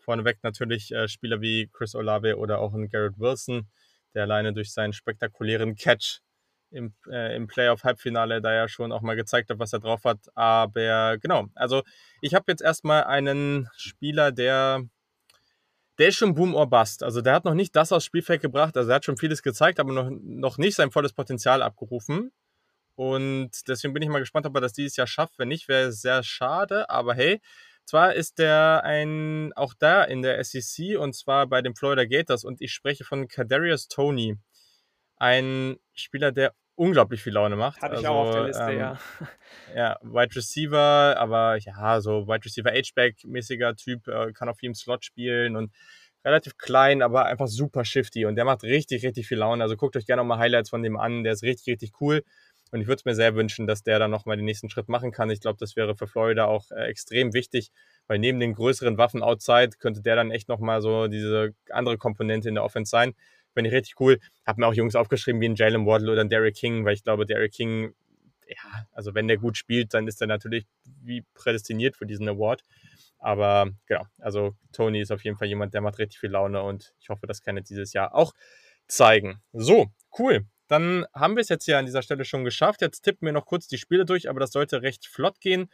[0.01, 3.69] Vorneweg natürlich äh, Spieler wie Chris Olave oder auch ein Garrett Wilson,
[4.13, 6.19] der alleine durch seinen spektakulären Catch
[6.71, 10.19] im, äh, im Playoff-Halbfinale da ja schon auch mal gezeigt hat, was er drauf hat.
[10.35, 11.83] Aber genau, also
[12.21, 14.83] ich habe jetzt erstmal einen Spieler, der,
[15.97, 17.03] der ist schon Boom or Bust.
[17.03, 18.75] Also der hat noch nicht das aufs Spielfeld gebracht.
[18.77, 22.31] Also er hat schon vieles gezeigt, aber noch, noch nicht sein volles Potenzial abgerufen.
[22.95, 25.37] Und deswegen bin ich mal gespannt, ob er das dieses Jahr schafft.
[25.37, 26.89] Wenn nicht, wäre es sehr schade.
[26.89, 27.39] Aber hey,
[27.85, 32.43] zwar ist der ein, auch da in der SEC und zwar bei den Florida Gators
[32.43, 34.37] und ich spreche von Kadarius Tony
[35.17, 37.81] ein Spieler, der unglaublich viel Laune macht.
[37.81, 38.99] Hatte also, ich auch auf der Liste, ähm, ja.
[39.75, 45.03] Ja, Wide Receiver, aber ja, so Wide Receiver H-Back-mäßiger Typ, äh, kann auf jedem Slot
[45.03, 45.73] spielen und
[46.23, 49.63] relativ klein, aber einfach super shifty und der macht richtig, richtig viel Laune.
[49.63, 52.23] Also guckt euch gerne nochmal Highlights von dem an, der ist richtig, richtig cool.
[52.71, 55.11] Und ich würde es mir sehr wünschen, dass der dann nochmal den nächsten Schritt machen
[55.11, 55.29] kann.
[55.29, 57.71] Ich glaube, das wäre für Florida auch äh, extrem wichtig,
[58.07, 62.49] weil neben den größeren Waffen outside könnte der dann echt nochmal so diese andere Komponente
[62.49, 63.13] in der Offense sein.
[63.57, 64.19] Finde ich richtig cool.
[64.45, 67.03] Habe mir auch Jungs aufgeschrieben wie ein Jalen Waddle oder ein Derrick King, weil ich
[67.03, 67.95] glaube, Derrick King,
[68.47, 70.67] ja, also wenn der gut spielt, dann ist er natürlich
[71.01, 72.61] wie prädestiniert für diesen Award.
[73.17, 76.93] Aber genau, also Tony ist auf jeden Fall jemand, der macht richtig viel Laune und
[76.99, 78.35] ich hoffe, das kann er dieses Jahr auch
[78.87, 79.41] zeigen.
[79.53, 79.87] So,
[80.19, 80.45] cool.
[80.67, 82.83] Dann haben wir es jetzt hier an dieser Stelle schon geschafft.
[82.83, 85.67] Jetzt tippen wir noch kurz die Spiele durch, aber das sollte recht flott gehen.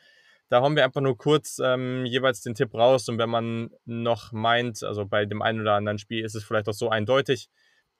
[0.48, 4.32] Da haben wir einfach nur kurz ähm, jeweils den Tipp raus und wenn man noch
[4.32, 7.50] meint, also bei dem einen oder anderen Spiel ist es vielleicht auch so eindeutig,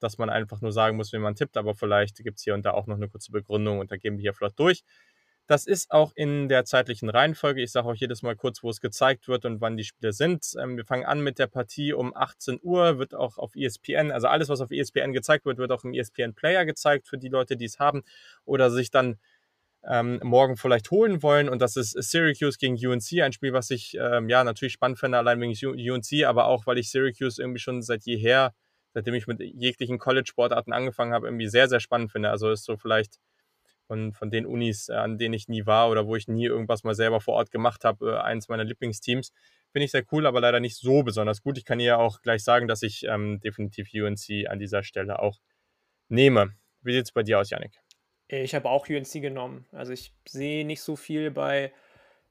[0.04, 2.64] dass man einfach nur sagen muss, wenn man tippt, aber vielleicht gibt es hier und
[2.64, 4.84] da auch noch eine kurze Begründung und da gehen wir hier flott durch.
[5.46, 7.60] Das ist auch in der zeitlichen Reihenfolge.
[7.62, 10.46] Ich sage auch jedes Mal kurz, wo es gezeigt wird und wann die Spiele sind.
[10.58, 14.28] Ähm, wir fangen an mit der Partie um 18 Uhr, wird auch auf ESPN, also
[14.28, 17.56] alles, was auf ESPN gezeigt wird, wird auch im ESPN Player gezeigt für die Leute,
[17.56, 18.04] die es haben
[18.46, 19.18] oder sich dann
[19.86, 21.50] ähm, morgen vielleicht holen wollen.
[21.50, 25.18] Und das ist Syracuse gegen UNC, ein Spiel, was ich ähm, ja natürlich spannend finde,
[25.18, 28.54] allein wegen UNC, aber auch, weil ich Syracuse irgendwie schon seit jeher
[28.94, 32.30] seitdem ich mit jeglichen College-Sportarten angefangen habe, irgendwie sehr, sehr spannend finde.
[32.30, 33.18] Also ist so vielleicht
[33.86, 36.84] von, von den Unis, äh, an denen ich nie war oder wo ich nie irgendwas
[36.84, 39.32] mal selber vor Ort gemacht habe, äh, eins meiner Lieblingsteams.
[39.72, 41.58] Finde ich sehr cool, aber leider nicht so besonders gut.
[41.58, 45.40] Ich kann hier auch gleich sagen, dass ich ähm, definitiv UNC an dieser Stelle auch
[46.08, 46.54] nehme.
[46.82, 47.78] Wie sieht es bei dir aus, Janik?
[48.28, 49.66] Ich habe auch UNC genommen.
[49.72, 51.72] Also ich sehe nicht so viel bei,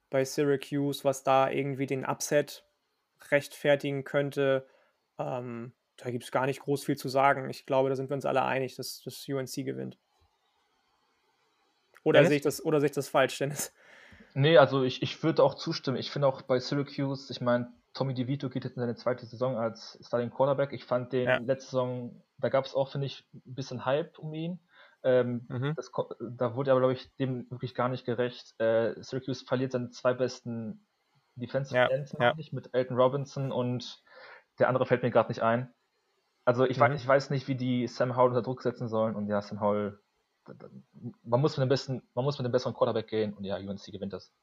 [0.09, 2.63] bei Syracuse, was da irgendwie den Upset
[3.29, 4.67] rechtfertigen könnte.
[5.19, 7.49] Ähm, da gibt es gar nicht groß viel zu sagen.
[7.49, 9.97] Ich glaube, da sind wir uns alle einig, dass das UNC gewinnt.
[12.03, 13.73] Oder sehe ich, das, sehe ich das falsch, Dennis?
[14.33, 15.97] Nee, also ich, ich würde auch zustimmen.
[15.97, 19.57] Ich finde auch bei Syracuse, ich meine, Tommy DeVito geht jetzt in seine zweite Saison
[19.57, 20.73] als Starting Quarterback.
[20.73, 21.37] Ich fand den ja.
[21.37, 24.59] letzte Saison, da gab es auch, finde ich, ein bisschen Hype um ihn.
[25.03, 25.73] Ähm, mhm.
[25.75, 28.59] das, da wurde aber, glaube ich, dem wirklich gar nicht gerecht.
[28.59, 30.85] Äh, Syracuse verliert seine zwei besten
[31.35, 31.87] Defensive ja.
[31.87, 32.33] Ends, ja.
[32.51, 34.01] mit Elton Robinson und
[34.59, 35.73] der andere fällt mir gerade nicht ein.
[36.45, 36.81] Also ich, mhm.
[36.81, 39.61] weiß, ich weiß nicht, wie die Sam Howell unter Druck setzen sollen und ja, Sam
[39.61, 39.99] Howell,
[41.23, 43.85] man muss mit dem besten, man muss mit dem besseren Quarterback gehen und ja, UNC
[43.85, 44.33] gewinnt das.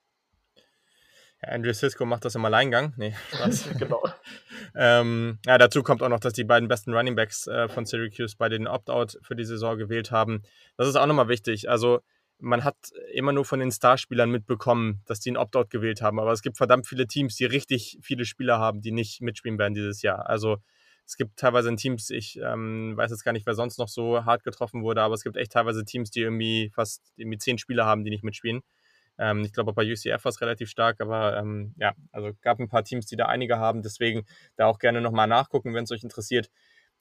[1.42, 2.94] Ja, Andrew Cisco macht das im Alleingang.
[2.96, 3.70] Nee, Spaß.
[3.78, 4.02] genau.
[4.74, 8.36] ähm, ja, dazu kommt auch noch, dass die beiden besten Running Backs äh, von Syracuse
[8.36, 10.42] bei den Opt-out für die Saison gewählt haben.
[10.76, 11.70] Das ist auch nochmal wichtig.
[11.70, 12.00] Also
[12.38, 12.76] man hat
[13.12, 16.18] immer nur von den Starspielern mitbekommen, dass die einen Opt-out gewählt haben.
[16.18, 19.74] Aber es gibt verdammt viele Teams, die richtig viele Spieler haben, die nicht mitspielen werden
[19.74, 20.26] dieses Jahr.
[20.26, 20.58] Also
[21.10, 24.24] es gibt teilweise in Teams, ich ähm, weiß jetzt gar nicht, wer sonst noch so
[24.24, 27.84] hart getroffen wurde, aber es gibt echt teilweise Teams, die irgendwie fast irgendwie zehn Spieler
[27.84, 28.60] haben, die nicht mitspielen.
[29.18, 32.68] Ähm, ich glaube, bei UCF war es relativ stark, aber ähm, ja, also gab ein
[32.68, 33.82] paar Teams, die da einige haben.
[33.82, 34.24] Deswegen
[34.54, 36.48] da auch gerne nochmal nachgucken, wenn es euch interessiert.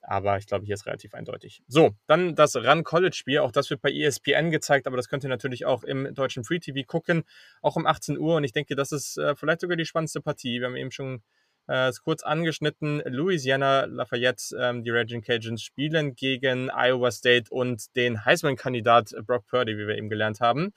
[0.02, 1.62] Aber ich glaube, hier ist relativ eindeutig.
[1.68, 3.38] So, dann das Run-College-Spiel.
[3.38, 6.58] Auch das wird bei ESPN gezeigt, aber das könnt ihr natürlich auch im deutschen Free
[6.58, 7.22] TV gucken.
[7.62, 8.34] Auch um 18 Uhr.
[8.34, 10.58] Und ich denke, das ist äh, vielleicht sogar die spannendste Partie.
[10.58, 11.22] Wir haben eben schon
[11.70, 13.02] äh, kurz angeschnitten.
[13.06, 19.78] Louisiana Lafayette, ähm, die Raging Cajuns, spielen gegen Iowa State und den Heisman-Kandidat Brock Purdy,
[19.78, 20.72] wie wir eben gelernt haben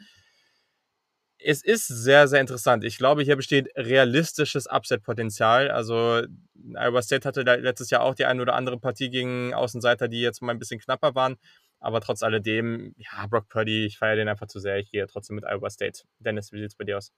[1.43, 2.83] es ist sehr, sehr interessant.
[2.83, 5.69] Ich glaube, hier besteht realistisches Upset-Potenzial.
[5.69, 6.23] Also
[6.75, 10.41] Iowa State hatte letztes Jahr auch die eine oder andere Partie gegen Außenseiter, die jetzt
[10.41, 11.35] mal ein bisschen knapper waren.
[11.84, 14.77] Aber trotz alledem, ja, Brock Purdy, ich feiere den einfach zu sehr.
[14.77, 16.03] Ich gehe trotzdem mit Iowa State.
[16.19, 17.11] Dennis, wie sieht es bei dir aus?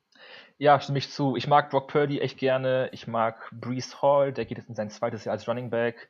[0.58, 1.36] Ja, stimme ich zu.
[1.36, 2.90] Ich mag Brock Purdy echt gerne.
[2.92, 6.10] Ich mag Brees Hall, der geht jetzt in sein zweites Jahr als Running Back.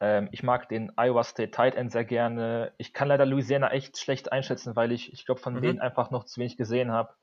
[0.00, 2.74] Ähm, ich mag den Iowa State Tight End sehr gerne.
[2.76, 5.62] Ich kann leider Louisiana echt schlecht einschätzen, weil ich, ich glaube, von mhm.
[5.62, 7.14] denen einfach noch zu wenig gesehen habe.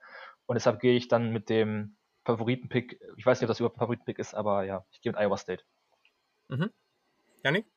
[0.48, 1.96] Und deshalb gehe ich dann mit dem
[2.26, 5.22] Favoritenpick, ich weiß nicht, ob das überhaupt ein Favoritenpick ist, aber ja, ich gehe mit
[5.22, 5.64] Iowa State.
[6.50, 6.72] Mhm.
[7.44, 7.68] Janik?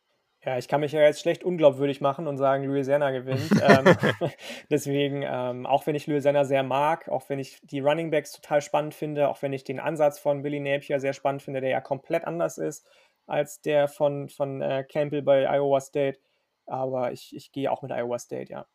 [0.45, 3.51] Ja, ich kann mich ja jetzt schlecht unglaubwürdig machen und sagen, Louisiana gewinnt.
[3.63, 3.97] ähm,
[4.71, 8.61] deswegen, ähm, auch wenn ich Louisiana sehr mag, auch wenn ich die Running Backs total
[8.61, 11.81] spannend finde, auch wenn ich den Ansatz von Billy Napier sehr spannend finde, der ja
[11.81, 12.87] komplett anders ist
[13.27, 16.21] als der von, von äh, Campbell bei Iowa State.
[16.67, 18.67] Aber ich, ich gehe auch mit Iowa State, ja.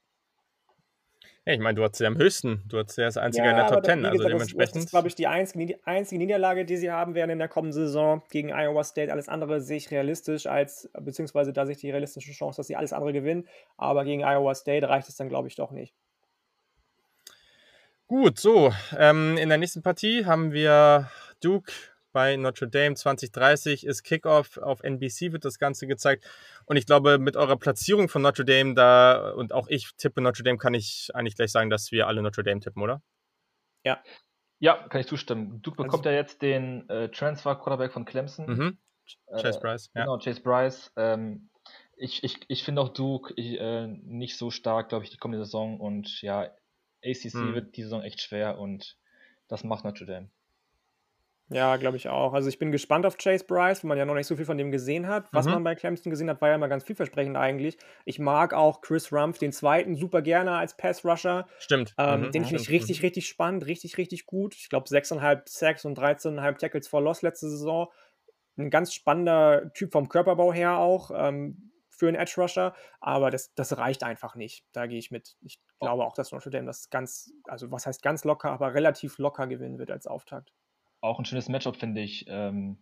[1.50, 2.62] Ja, ich meine, du hast sie am höchsten.
[2.68, 4.06] Du hast sie als einziger ja, in der Top Ten.
[4.06, 4.76] Also gesagt, dementsprechend.
[4.76, 7.74] Das ist, glaube ich, die einzige, einzige Niederlage, die sie haben werden in der kommenden
[7.74, 9.12] Saison gegen Iowa State.
[9.12, 12.76] Alles andere sehe ich realistisch als, beziehungsweise da sehe ich die realistische Chance, dass sie
[12.76, 13.48] alles andere gewinnen.
[13.78, 15.96] Aber gegen Iowa State reicht es dann, glaube ich, doch nicht.
[18.06, 18.72] Gut, so.
[18.96, 21.10] Ähm, in der nächsten Partie haben wir
[21.42, 21.72] Duke
[22.12, 24.58] bei Notre Dame 2030 ist Kickoff.
[24.58, 26.26] Auf NBC wird das Ganze gezeigt.
[26.66, 30.44] Und ich glaube, mit eurer Platzierung von Notre Dame da und auch ich tippe Notre
[30.44, 33.02] Dame, kann ich eigentlich gleich sagen, dass wir alle Notre Dame tippen, oder?
[33.84, 34.02] Ja.
[34.60, 35.62] Ja, kann ich zustimmen.
[35.62, 38.46] Duke bekommt also, ja jetzt den äh, Transfer-Quarterback von Clemson.
[38.46, 38.78] Mhm.
[39.32, 40.02] Chase äh, Bryce, ja.
[40.02, 40.92] Genau, Chase Bryce.
[40.98, 41.50] Ähm,
[41.96, 45.46] ich ich, ich finde auch Duke ich, äh, nicht so stark, glaube ich, die kommende
[45.46, 45.80] Saison.
[45.80, 46.52] Und ja,
[47.04, 47.54] ACC mhm.
[47.54, 48.98] wird die Saison echt schwer und
[49.48, 50.30] das macht Notre Dame.
[51.52, 52.34] Ja, glaube ich auch.
[52.34, 54.58] Also ich bin gespannt auf Chase Bryce, weil man ja noch nicht so viel von
[54.58, 55.26] dem gesehen hat.
[55.32, 55.54] Was mhm.
[55.54, 57.78] man bei Clemson gesehen hat, war ja immer ganz vielversprechend eigentlich.
[58.06, 61.48] Ich mag auch Chris Rumpf, den zweiten, super gerne als Pass-Rusher.
[61.58, 61.96] Stimmt.
[61.98, 62.32] Ähm, mhm.
[62.32, 63.06] Den finde ich richtig, mhm.
[63.06, 64.56] richtig spannend, richtig, richtig gut.
[64.56, 67.88] Ich glaube 6,5 Sacks und 13,5 Tackles for Loss letzte Saison.
[68.58, 71.10] Ein ganz spannender Typ vom Körperbau her auch.
[71.14, 74.64] Ähm, für einen Edge Rusher, aber das, das reicht einfach nicht.
[74.72, 75.36] Da gehe ich mit.
[75.42, 79.18] Ich glaube auch, dass Notre Dame das ganz, also was heißt ganz locker, aber relativ
[79.18, 80.54] locker gewinnen wird als Auftakt
[81.02, 82.26] auch ein schönes Matchup, finde ich.
[82.28, 82.78] Ähm,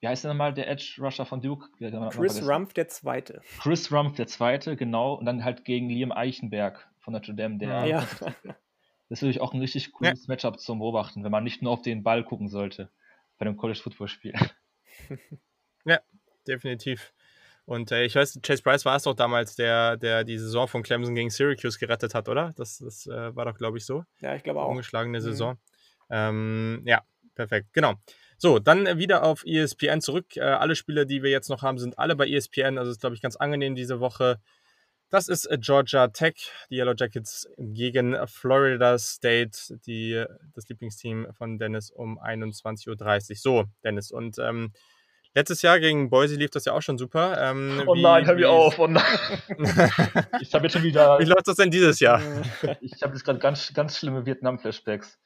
[0.00, 1.68] wie heißt denn nochmal der Edge Rusher von Duke?
[2.10, 3.42] Chris Rumpf, der Zweite.
[3.60, 5.14] Chris Rumpf, der Zweite, genau.
[5.14, 7.58] Und dann halt gegen Liam Eichenberg von Notre Dame.
[7.58, 8.08] Der, ja.
[9.08, 10.34] Das ist natürlich auch ein richtig cooles ja.
[10.34, 12.90] Matchup zum Beobachten, wenn man nicht nur auf den Ball gucken sollte
[13.38, 14.34] bei einem College Football Spiel.
[15.84, 16.00] Ja,
[16.46, 17.14] definitiv.
[17.64, 20.82] Und äh, ich weiß, Chase Price war es doch damals, der, der die Saison von
[20.82, 22.52] Clemson gegen Syracuse gerettet hat, oder?
[22.56, 24.04] Das, das äh, war doch, glaube ich, so.
[24.20, 24.68] Ja, ich glaube auch.
[24.68, 25.22] Ungeschlagene mhm.
[25.22, 25.52] Saison.
[25.54, 25.58] Mhm.
[26.10, 27.04] Ähm, ja,
[27.38, 27.94] Perfekt, genau.
[28.36, 30.36] So, dann wieder auf ESPN zurück.
[30.36, 32.78] Äh, alle Spiele, die wir jetzt noch haben, sind alle bei ESPN.
[32.78, 34.40] Also ist, glaube ich, ganz angenehm diese Woche.
[35.08, 41.60] Das ist äh, Georgia Tech, die Yellow Jackets gegen Florida State, die, das Lieblingsteam von
[41.60, 43.36] Dennis um 21.30 Uhr.
[43.36, 44.72] So, Dennis, und ähm,
[45.34, 47.38] letztes Jahr gegen Boise lief das ja auch schon super.
[47.40, 49.04] Ähm, oh nein, hör mir auf, oh nein.
[50.40, 51.20] ich habe jetzt schon wieder.
[51.20, 52.20] Wie läuft das denn dieses Jahr?
[52.80, 55.20] ich habe jetzt gerade ganz, ganz schlimme Vietnam-Flashbacks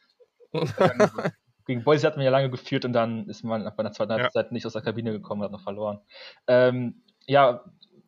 [1.67, 4.47] gegen Boise hat man ja lange geführt und dann ist man bei der zweiten Halbzeit
[4.47, 4.53] ja.
[4.53, 6.01] nicht aus der Kabine gekommen, hat noch verloren.
[6.47, 7.65] Ähm, ja,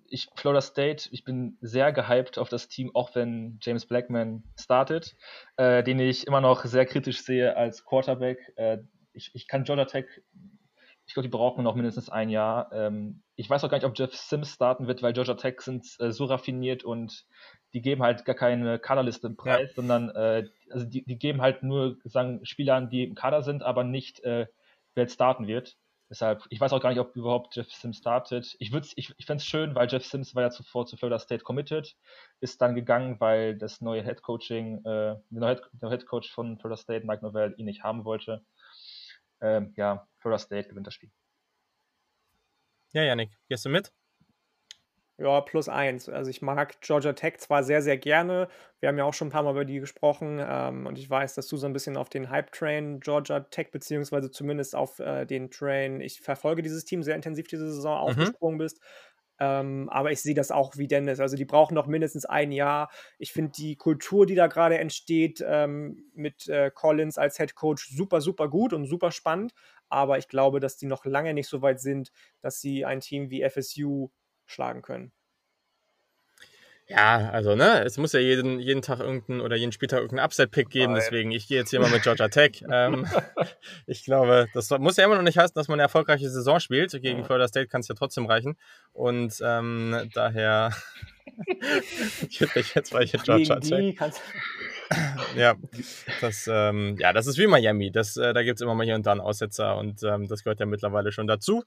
[0.09, 5.17] ich, Florida State, ich bin sehr gehypt auf das Team, auch wenn James Blackman startet,
[5.57, 8.53] äh, den ich immer noch sehr kritisch sehe als Quarterback.
[8.57, 8.79] Äh,
[9.13, 10.07] ich, ich kann Georgia Tech
[11.07, 12.73] ich glaube, die brauchen noch mindestens ein Jahr.
[12.73, 15.87] Ähm, ich weiß auch gar nicht, ob Jeff Sims starten wird, weil Georgia Tech sind
[15.99, 17.27] äh, so raffiniert und
[17.75, 19.75] die geben halt gar keine Kaderliste im Preis, ja.
[19.75, 23.85] sondern äh, also die, die, geben halt nur sagen, Spielern, die im Kader sind, aber
[23.85, 24.47] nicht, äh,
[24.95, 25.77] wer jetzt starten wird.
[26.09, 28.57] Deshalb, ich weiß auch gar nicht, ob überhaupt Jeff Sims startet.
[28.59, 31.43] Ich, ich, ich fände es schön, weil Jeff Sims war ja zuvor zu Florida State
[31.43, 31.97] committed,
[32.41, 36.77] ist dann gegangen, weil das neue Head Coaching, äh, der neue Head Coach von Florida
[36.77, 38.45] State, Mike Novell, ihn nicht haben wollte
[39.45, 41.11] ähm, ja, Florida State gewinnt das Spiel.
[42.93, 43.93] Ja, Janik, gehst du mit?
[45.17, 46.09] Ja, plus eins.
[46.09, 48.49] Also ich mag Georgia Tech zwar sehr, sehr gerne.
[48.81, 51.35] Wir haben ja auch schon ein paar Mal über die gesprochen ähm, und ich weiß,
[51.35, 55.53] dass du so ein bisschen auf den Hype-Train Georgia Tech, beziehungsweise zumindest auf äh, den
[55.53, 58.11] Train, ich verfolge dieses Team sehr intensiv diese Saison, mhm.
[58.11, 58.81] aufgesprungen bist.
[59.39, 61.21] Ähm, aber ich sehe das auch wie Dennis.
[61.21, 62.91] Also die brauchen noch mindestens ein Jahr.
[63.19, 67.89] Ich finde die Kultur, die da gerade entsteht, ähm, mit äh, Collins als Head Coach
[67.89, 69.53] super, super gut und super spannend.
[69.89, 72.11] Aber ich glaube, dass die noch lange nicht so weit sind,
[72.41, 74.11] dass sie ein Team wie FSU
[74.47, 75.13] schlagen können.
[76.87, 80.69] Ja, also ne, es muss ja jeden, jeden Tag irgendeinen oder jeden Spieltag irgendeinen Upset-Pick
[80.69, 81.01] geben, Nein.
[81.03, 82.63] deswegen ich gehe jetzt hier mal mit Georgia Tech.
[82.71, 83.07] ähm,
[83.87, 86.91] ich glaube, das muss ja immer noch nicht heißen, dass man eine erfolgreiche Saison spielt.
[86.93, 87.25] Gegen ja.
[87.25, 88.59] Florida State kann es ja trotzdem reichen.
[88.93, 90.73] Und ähm, daher
[92.29, 93.97] ich würde mich jetzt mal hier Georgia Tech.
[95.37, 95.55] ja,
[96.21, 97.91] das, ähm, ja, das ist wie Miami.
[97.91, 100.45] Das, äh, da gibt es immer mal hier und da einen Aussetzer und ähm, das
[100.45, 101.65] gehört ja mittlerweile schon dazu.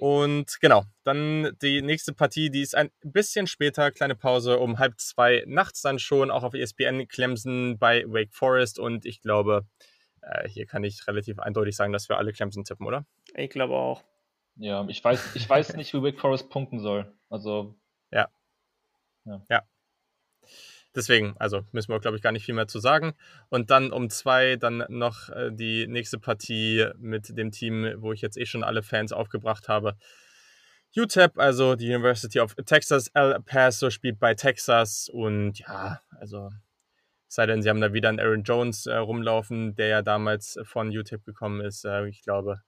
[0.00, 4.98] Und genau, dann die nächste Partie, die ist ein bisschen später, kleine Pause um halb
[5.00, 8.78] zwei nachts dann schon, auch auf ESPN Clemson bei Wake Forest.
[8.78, 9.66] Und ich glaube,
[10.22, 13.06] äh, hier kann ich relativ eindeutig sagen, dass wir alle Clemson tippen, oder?
[13.34, 14.04] Ich glaube auch.
[14.56, 17.12] Ja, ich weiß, ich weiß nicht, wie Wake Forest punkten soll.
[17.28, 17.76] Also.
[18.10, 18.28] Ja.
[19.24, 19.42] Ja.
[19.48, 19.62] ja.
[20.94, 23.12] Deswegen, also müssen wir, glaube ich, gar nicht viel mehr zu sagen.
[23.50, 28.20] Und dann um zwei dann noch äh, die nächste Partie mit dem Team, wo ich
[28.20, 29.96] jetzt eh schon alle Fans aufgebracht habe.
[30.96, 36.50] UTEP, also die University of Texas, El Paso spielt bei Texas und ja, also
[37.28, 40.88] sei denn, sie haben da wieder einen Aaron Jones äh, rumlaufen, der ja damals von
[40.88, 41.84] UTEP gekommen ist.
[41.84, 42.62] Äh, ich glaube,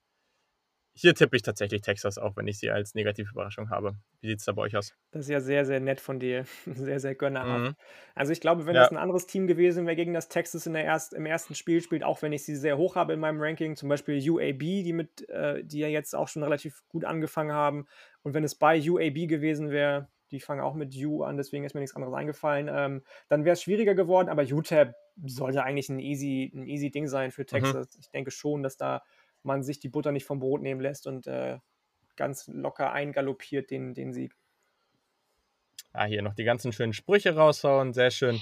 [1.01, 3.97] hier tippe ich tatsächlich Texas, auch wenn ich sie als negative Überraschung habe.
[4.21, 4.95] Wie sieht es da bei euch aus?
[5.13, 6.45] Das ist ja sehr, sehr nett von dir.
[6.67, 7.71] Sehr, sehr gönnerhaft.
[7.71, 7.77] Mhm.
[8.15, 8.83] Also ich glaube, wenn ja.
[8.83, 11.81] das ein anderes Team gewesen wäre, gegen das Texas in der erst, im ersten Spiel
[11.81, 14.93] spielt, auch wenn ich sie sehr hoch habe in meinem Ranking, zum Beispiel UAB, die,
[14.93, 17.87] mit, äh, die ja jetzt auch schon relativ gut angefangen haben.
[18.23, 21.75] Und wenn es bei UAB gewesen wäre, die fangen auch mit U an, deswegen ist
[21.75, 24.95] mir nichts anderes eingefallen, ähm, dann wäre es schwieriger geworden, aber UTEP
[25.25, 27.47] sollte eigentlich ein easy, ein easy Ding sein für mhm.
[27.47, 27.95] Texas.
[27.95, 28.01] Mhm.
[28.01, 29.03] Ich denke schon, dass da
[29.43, 31.59] man sich die Butter nicht vom Brot nehmen lässt und äh,
[32.17, 34.37] ganz locker eingaloppiert den, den Sieg.
[35.93, 38.41] Ah, hier noch die ganzen schönen Sprüche raushauen, sehr schön.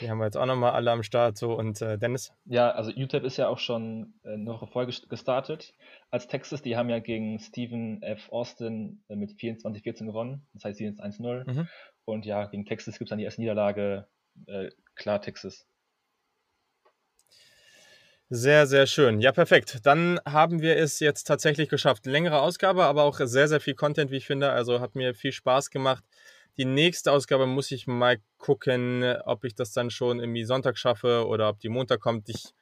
[0.00, 1.38] Die haben wir jetzt auch nochmal alle am Start.
[1.38, 2.34] So und äh, Dennis?
[2.44, 5.72] Ja, also UTEP ist ja auch schon äh, noch voll gestartet
[6.10, 6.60] als Texas.
[6.60, 8.30] Die haben ja gegen Stephen F.
[8.30, 10.46] Austin äh, mit 24-14 gewonnen.
[10.52, 11.50] Das heißt, sie sind jetzt 1-0.
[11.50, 11.68] Mhm.
[12.04, 14.06] Und ja, gegen Texas gibt es dann die erste Niederlage.
[14.46, 15.66] Äh, klar, Texas.
[18.32, 19.20] Sehr, sehr schön.
[19.20, 19.80] Ja, perfekt.
[19.82, 22.06] Dann haben wir es jetzt tatsächlich geschafft.
[22.06, 24.50] Längere Ausgabe, aber auch sehr, sehr viel Content, wie ich finde.
[24.52, 26.04] Also hat mir viel Spaß gemacht.
[26.56, 31.26] Die nächste Ausgabe muss ich mal gucken, ob ich das dann schon irgendwie Sonntag schaffe
[31.26, 32.28] oder ob die Montag kommt.
[32.28, 32.52] Ich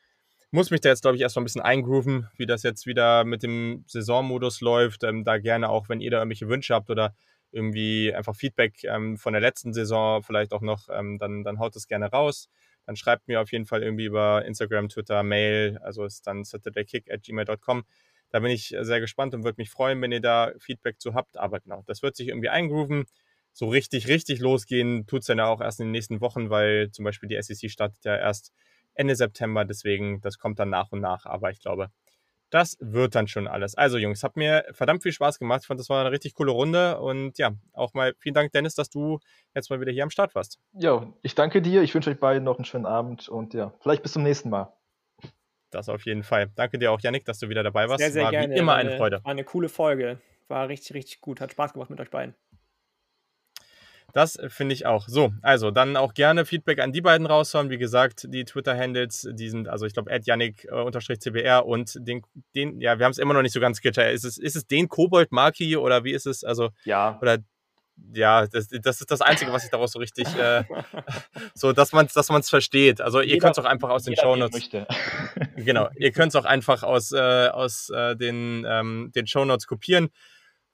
[0.50, 3.42] muss mich da jetzt, glaube ich, erstmal ein bisschen eingrooven, wie das jetzt wieder mit
[3.42, 5.04] dem Saisonmodus läuft.
[5.04, 7.14] Ähm, da gerne auch, wenn ihr da irgendwelche Wünsche habt oder
[7.52, 11.76] irgendwie einfach Feedback ähm, von der letzten Saison vielleicht auch noch, ähm, dann, dann haut
[11.76, 12.48] es gerne raus
[12.88, 17.12] dann schreibt mir auf jeden Fall irgendwie über Instagram, Twitter, Mail, also ist dann saturdaykick
[17.12, 17.84] at gmail.com.
[18.30, 21.36] Da bin ich sehr gespannt und würde mich freuen, wenn ihr da Feedback zu habt.
[21.36, 23.04] Aber genau, das wird sich irgendwie eingrooven.
[23.52, 26.90] So richtig, richtig losgehen tut es dann ja auch erst in den nächsten Wochen, weil
[26.90, 28.54] zum Beispiel die SEC startet ja erst
[28.94, 29.66] Ende September.
[29.66, 31.26] Deswegen, das kommt dann nach und nach.
[31.26, 31.90] Aber ich glaube,
[32.50, 33.74] das wird dann schon alles.
[33.74, 35.60] Also Jungs, hat mir verdammt viel Spaß gemacht.
[35.62, 37.00] Ich fand, das war eine richtig coole Runde.
[37.00, 39.18] Und ja, auch mal vielen Dank, Dennis, dass du
[39.54, 40.58] jetzt mal wieder hier am Start warst.
[40.72, 41.82] Ja, ich danke dir.
[41.82, 44.72] Ich wünsche euch beiden noch einen schönen Abend und ja, vielleicht bis zum nächsten Mal.
[45.70, 46.50] Das auf jeden Fall.
[46.54, 48.00] Danke dir auch, Yannick, dass du wieder dabei warst.
[48.00, 48.54] Sehr, sehr war gerne.
[48.54, 49.22] Wie immer eine Freude.
[49.22, 50.18] War eine coole Folge.
[50.48, 51.40] War richtig, richtig gut.
[51.40, 52.34] Hat Spaß gemacht mit euch beiden.
[54.14, 55.06] Das finde ich auch.
[55.06, 57.68] So, also dann auch gerne Feedback an die beiden raushauen.
[57.68, 62.22] Wie gesagt, die Twitter-Handles, die sind, also ich glaube, @yannick_cbr äh, und den,
[62.54, 64.14] den, ja, wir haben es immer noch nicht so ganz geklärt.
[64.14, 66.42] Ist es, ist es den Kobold Marki oder wie ist es?
[66.42, 67.18] Also, ja.
[67.20, 67.38] Oder
[68.14, 70.64] ja, das, das ist das Einzige, was ich daraus so richtig, äh,
[71.54, 73.00] so, dass man es dass man's versteht.
[73.00, 74.70] Also ihr könnt es auch einfach aus den Shownotes.
[75.56, 80.10] genau, ihr könnt es auch einfach aus, äh, aus äh, den, ähm, den Shownotes kopieren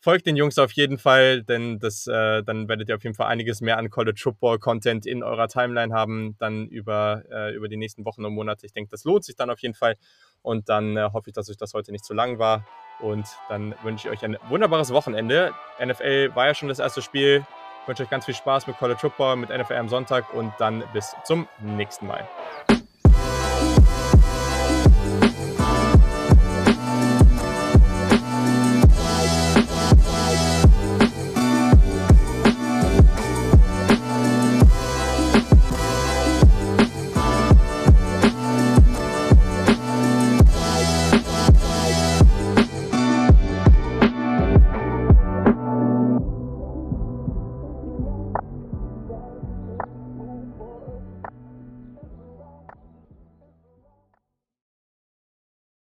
[0.04, 3.26] folgt den Jungs auf jeden Fall, denn das, äh, dann werdet ihr auf jeden Fall
[3.26, 7.78] einiges mehr an College Football Content in eurer Timeline haben, dann über, äh, über die
[7.78, 8.66] nächsten Wochen und Monate.
[8.66, 9.96] Ich denke, das lohnt sich dann auf jeden Fall.
[10.42, 12.66] Und dann äh, hoffe ich, dass euch das heute nicht zu lang war.
[13.00, 15.54] Und dann wünsche ich euch ein wunderbares Wochenende.
[15.82, 17.42] NFL war ja schon das erste Spiel.
[17.82, 20.84] Ich wünsche euch ganz viel Spaß mit College Football, mit NFL am Sonntag und dann
[20.92, 22.28] bis zum nächsten Mal.